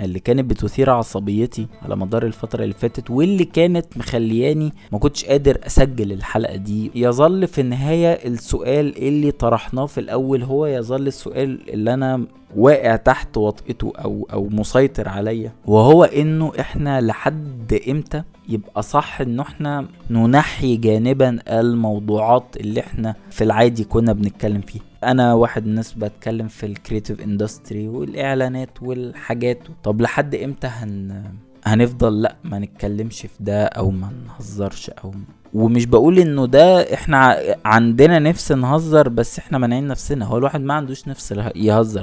اللي 0.00 0.20
كانت 0.24 0.50
بتثير 0.50 0.90
عصبيتي 0.90 1.66
على 1.82 1.96
مدار 1.96 2.26
الفترة 2.26 2.62
اللي 2.64 2.74
فاتت 2.74 3.10
واللي 3.10 3.44
كانت 3.44 3.96
مخلياني 3.96 4.72
ما 4.92 4.98
كنتش 4.98 5.24
قادر 5.24 5.58
أسجل 5.66 6.12
الحلقة 6.12 6.56
دي. 6.56 6.90
يظل 6.94 7.46
في 7.46 7.60
النهاية 7.60 8.12
السؤال 8.12 8.96
اللي 9.08 9.30
طرحناه 9.30 9.86
في 9.86 10.00
الأول 10.00 10.42
هو 10.42 10.66
يظل 10.66 11.06
السؤال 11.06 11.70
اللي 11.70 11.94
أنا 11.94 12.26
واقع 12.56 12.96
تحت 12.96 13.36
وطئته 13.36 13.92
أو 14.04 14.28
أو 14.32 14.48
مسيطر 14.50 15.08
عليا 15.08 15.52
وهو 15.66 16.04
إنه 16.04 16.52
إحنا 16.60 17.00
لحد 17.00 17.80
إمتى 17.88 18.22
يبقى 18.48 18.82
صح 18.82 19.20
ان 19.20 19.40
إحنا 19.40 19.86
ننحي 20.10 20.76
جانبا 20.76 21.38
الموضوعات 21.48 22.44
اللي 22.56 22.80
إحنا 22.80 23.14
في 23.30 23.44
العادي 23.44 23.84
كنا 23.84 24.12
بنتكلم 24.12 24.60
فيها؟ 24.60 24.82
أنا 25.04 25.34
واحد 25.34 25.62
من 25.64 25.70
الناس 25.70 25.92
بتكلم 25.92 26.48
في 26.48 26.66
ال 26.66 26.72
creative 26.72 27.20
industry 27.20 27.88
والإعلانات 27.88 28.82
والحاجات. 28.82 29.58
طب 29.84 30.00
لحد 30.00 30.34
إمتى 30.34 30.66
هن 30.66 31.24
هنفضل 31.64 32.22
لأ 32.22 32.36
ما 32.44 32.58
نتكلمش 32.58 33.20
في 33.20 33.28
ده 33.40 33.64
أو 33.64 33.90
ما 33.90 34.12
نهزرش 34.26 34.90
أو 34.90 35.14
ومش 35.54 35.86
بقول 35.86 36.18
إنه 36.18 36.46
ده 36.46 36.94
إحنا 36.94 37.38
عندنا 37.64 38.18
نفس 38.18 38.52
نهزر 38.52 39.08
بس 39.08 39.38
إحنا 39.38 39.58
مانعين 39.58 39.88
نفسنا. 39.88 40.24
هو 40.24 40.38
الواحد 40.38 40.60
ما 40.60 40.74
عندوش 40.74 41.08
نفس 41.08 41.34
يهزر. 41.56 42.02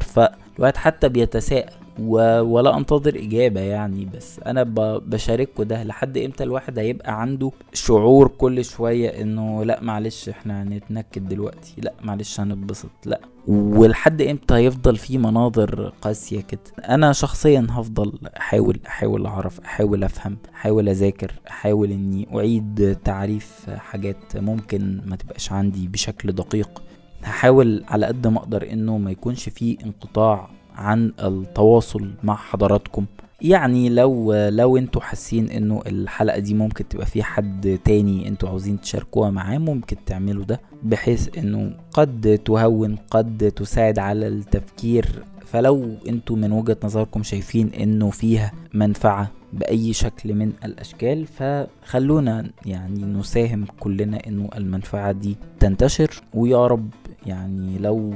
فالواحد 0.60 0.78
حتى 0.78 1.10
بيتساءل 1.10 1.70
و... 1.99 2.39
ولا 2.41 2.78
انتظر 2.78 3.16
اجابة 3.16 3.60
يعني 3.60 4.05
بس 4.05 4.39
أنا 4.39 4.64
ب... 4.64 4.76
بشارككم 5.10 5.64
ده 5.64 5.84
لحد 5.84 6.18
إمتى 6.18 6.43
الواحد 6.43 6.80
هيبقى 6.80 7.22
عنده 7.22 7.51
شعور 7.74 8.28
كل 8.28 8.66
شوية 8.66 9.10
انه 9.22 9.64
لا 9.64 9.80
معلش 9.82 10.30
إحنا 10.30 10.64
هنتنكد 10.64 11.28
دلوقتي 11.30 11.74
لا 11.78 11.93
معلش 12.01 12.39
هنتبسط 12.39 12.89
لا. 13.05 13.20
ولحد 13.47 14.22
إمتى 14.22 14.53
هيفضل 14.53 14.95
في 14.97 15.18
مناظر 15.18 15.93
قاسية 16.01 16.41
كده؟ 16.41 16.60
أنا 16.89 17.14
شخصيا 17.14 17.68
هفضل 17.70 18.14
احاول 18.38 18.80
احاول 18.88 19.26
اعرف 19.26 19.60
احاول 19.60 20.03
افهم 20.03 20.38
احاول 20.55 20.89
اذاكر 20.89 21.32
احاول 21.47 21.91
اني 21.91 22.28
اعيد 22.36 22.97
تعريف 23.05 23.70
حاجات 23.70 24.36
ممكن 24.38 25.01
ما 25.05 25.16
تبقاش 25.16 25.51
عندي 25.51 25.88
بشكل 25.88 26.32
دقيق. 26.32 26.82
هحاول 27.24 27.84
على 27.88 28.05
قد 28.05 28.28
ما 28.28 28.38
أقدر 28.38 28.72
إنه 28.74 28.97
ما 28.97 29.11
يكونش 29.11 29.49
فيه 29.49 29.78
انقطاع 29.86 30.49
عن 30.76 31.11
التواصل 31.24 32.11
مع 32.24 32.36
حضراتكم. 32.36 33.05
يعني 33.41 33.89
لو 33.89 34.34
لو 34.49 34.78
أنتوا 34.78 35.01
حاسين 35.01 35.49
إنه 35.49 35.82
الحلقة 35.88 36.39
دي 36.39 36.53
ممكن 36.53 36.88
تبقى 36.88 37.05
في 37.05 37.24
حد 37.24 37.80
تاني 37.86 38.28
أنتوا 38.28 38.49
عاوزين 38.49 38.82
تشاركوها 38.82 39.30
معاه 39.32 39.57
ممكن 39.57 39.97
تعملوا 40.05 40.43
ده 40.45 40.61
بحيث 40.84 41.38
إنه 41.38 41.72
قد 41.93 42.39
تهون 42.45 42.95
قد 43.11 43.51
تساعد 43.55 43.99
على 43.99 44.28
التفكير 44.28 45.24
فلو 45.51 45.95
أنتوا 46.09 46.35
من 46.35 46.51
وجهة 46.51 46.77
نظركم 46.83 47.23
شايفين 47.23 47.69
انه 47.73 48.09
فيها 48.09 48.51
منفعة 48.73 49.31
بأي 49.53 49.93
شكل 49.93 50.33
من 50.33 50.51
الأشكال 50.65 51.25
فخلونا 51.27 52.49
يعني 52.65 53.05
نساهم 53.05 53.65
كلنا 53.79 54.19
انه 54.27 54.49
المنفعة 54.57 55.11
دي 55.11 55.37
تنتشر 55.59 56.21
ويا 56.33 56.67
رب 56.67 56.89
يعني 57.25 57.77
لو 57.77 58.13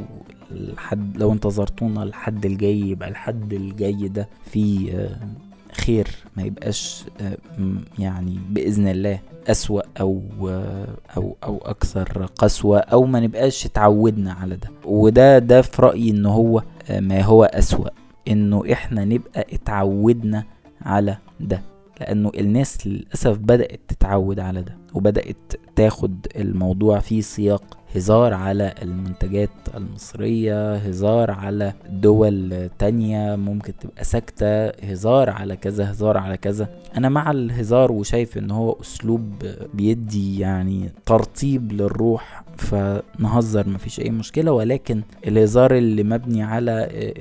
الحد 0.52 1.18
لو 1.18 1.32
انتظرتونا 1.32 2.04
الحد 2.04 2.46
الجاي 2.46 2.80
يبقى 2.80 3.10
الحد 3.10 3.54
الجاي 3.54 4.08
ده 4.08 4.28
فيه 4.46 4.92
آه، 4.98 5.18
خير 5.74 6.08
ما 6.38 6.44
يبقاش 6.44 7.04
آه، 7.22 7.38
يعني 8.00 8.40
بإذن 8.50 8.88
الله 8.88 9.20
أسوأ 9.48 9.82
أو 10.00 10.22
آه، 10.50 10.88
أو 11.18 11.36
أو 11.44 11.58
أكثر 11.58 12.26
قسوة 12.26 12.80
أو 12.80 13.06
ما 13.06 13.20
نبقاش 13.20 13.66
اتعودنا 13.66 14.34
على 14.34 14.56
ده. 14.56 14.70
وده 14.86 15.40
ده 15.40 15.62
في 15.62 15.82
رأيي 15.82 16.12
إن 16.12 16.26
هو 16.26 16.64
ما 16.90 17.22
هو 17.22 17.44
أسوأ 17.44 17.90
إنه 18.28 18.64
إحنا 18.72 19.06
نبقى 19.06 19.46
اتعودنا 19.54 20.44
على 20.82 21.18
ده. 21.40 21.62
لأنه 22.02 22.32
الناس 22.38 22.88
للأسف 22.88 23.38
بدأت 23.38 23.80
تتعود 23.88 24.40
على 24.40 24.62
ده 24.62 24.78
وبدأت 24.94 25.54
تاخد 25.76 26.28
الموضوع 26.36 27.00
في 27.00 27.22
سياق 27.22 27.78
هزار 27.96 28.34
على 28.34 28.74
المنتجات 28.82 29.50
المصرية 29.76 30.76
هزار 30.76 31.32
على 31.32 31.74
دول 31.90 32.70
تانية 32.80 33.36
ممكن 33.36 33.74
تبقى 33.82 34.04
ساكتة 34.04 34.68
هزار 34.70 35.30
على 35.30 35.56
كذا 35.56 35.92
هزار 35.92 36.18
على 36.18 36.38
كذا. 36.38 36.70
أنا 36.98 37.10
مع 37.10 37.32
الهزار 37.32 37.92
وشايف 37.92 38.38
إن 38.38 38.52
هو 38.52 38.78
أسلوب 38.82 39.44
بيدي 39.74 40.40
يعني 40.40 40.90
ترطيب 41.06 41.72
للروح 41.72 42.43
فنهزر 42.58 43.70
مفيش 43.70 44.00
أي 44.00 44.10
مشكلة. 44.10 44.52
ولكن 44.52 45.02
الهزار 45.28 45.78
اللي 45.78 46.04
مبني 46.04 46.44
على 46.44 46.72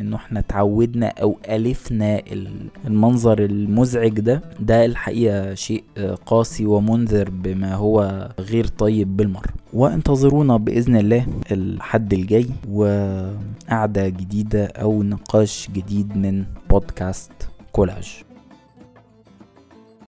إنه 0.01 0.17
إحنا 0.17 0.41
تعودنا 0.41 1.07
أو 1.09 1.39
ألفنا 1.49 2.23
المنظر 2.87 3.39
المزعج 3.45 4.21
ده 4.21 4.43
ده 4.61 4.85
الحقيقة 4.85 5.55
شيء 5.55 5.85
قاسي 6.27 6.67
ومنذر 6.67 7.31
بما 7.31 7.75
هو 7.75 8.29
غير 8.41 8.67
طيب 8.67 9.17
بالمرة. 9.17 9.49
وانتظرونا 9.73 10.57
بإذن 10.57 10.97
الله 10.97 11.27
الحد 11.53 12.13
الجاي 12.13 12.47
وقعدة 12.71 14.09
جديدة 14.09 14.65
أو 14.67 15.03
نقاش 15.03 15.69
جديد 15.75 16.17
من 16.17 16.45
بودكاست 16.71 17.33
كولاج. 17.73 18.23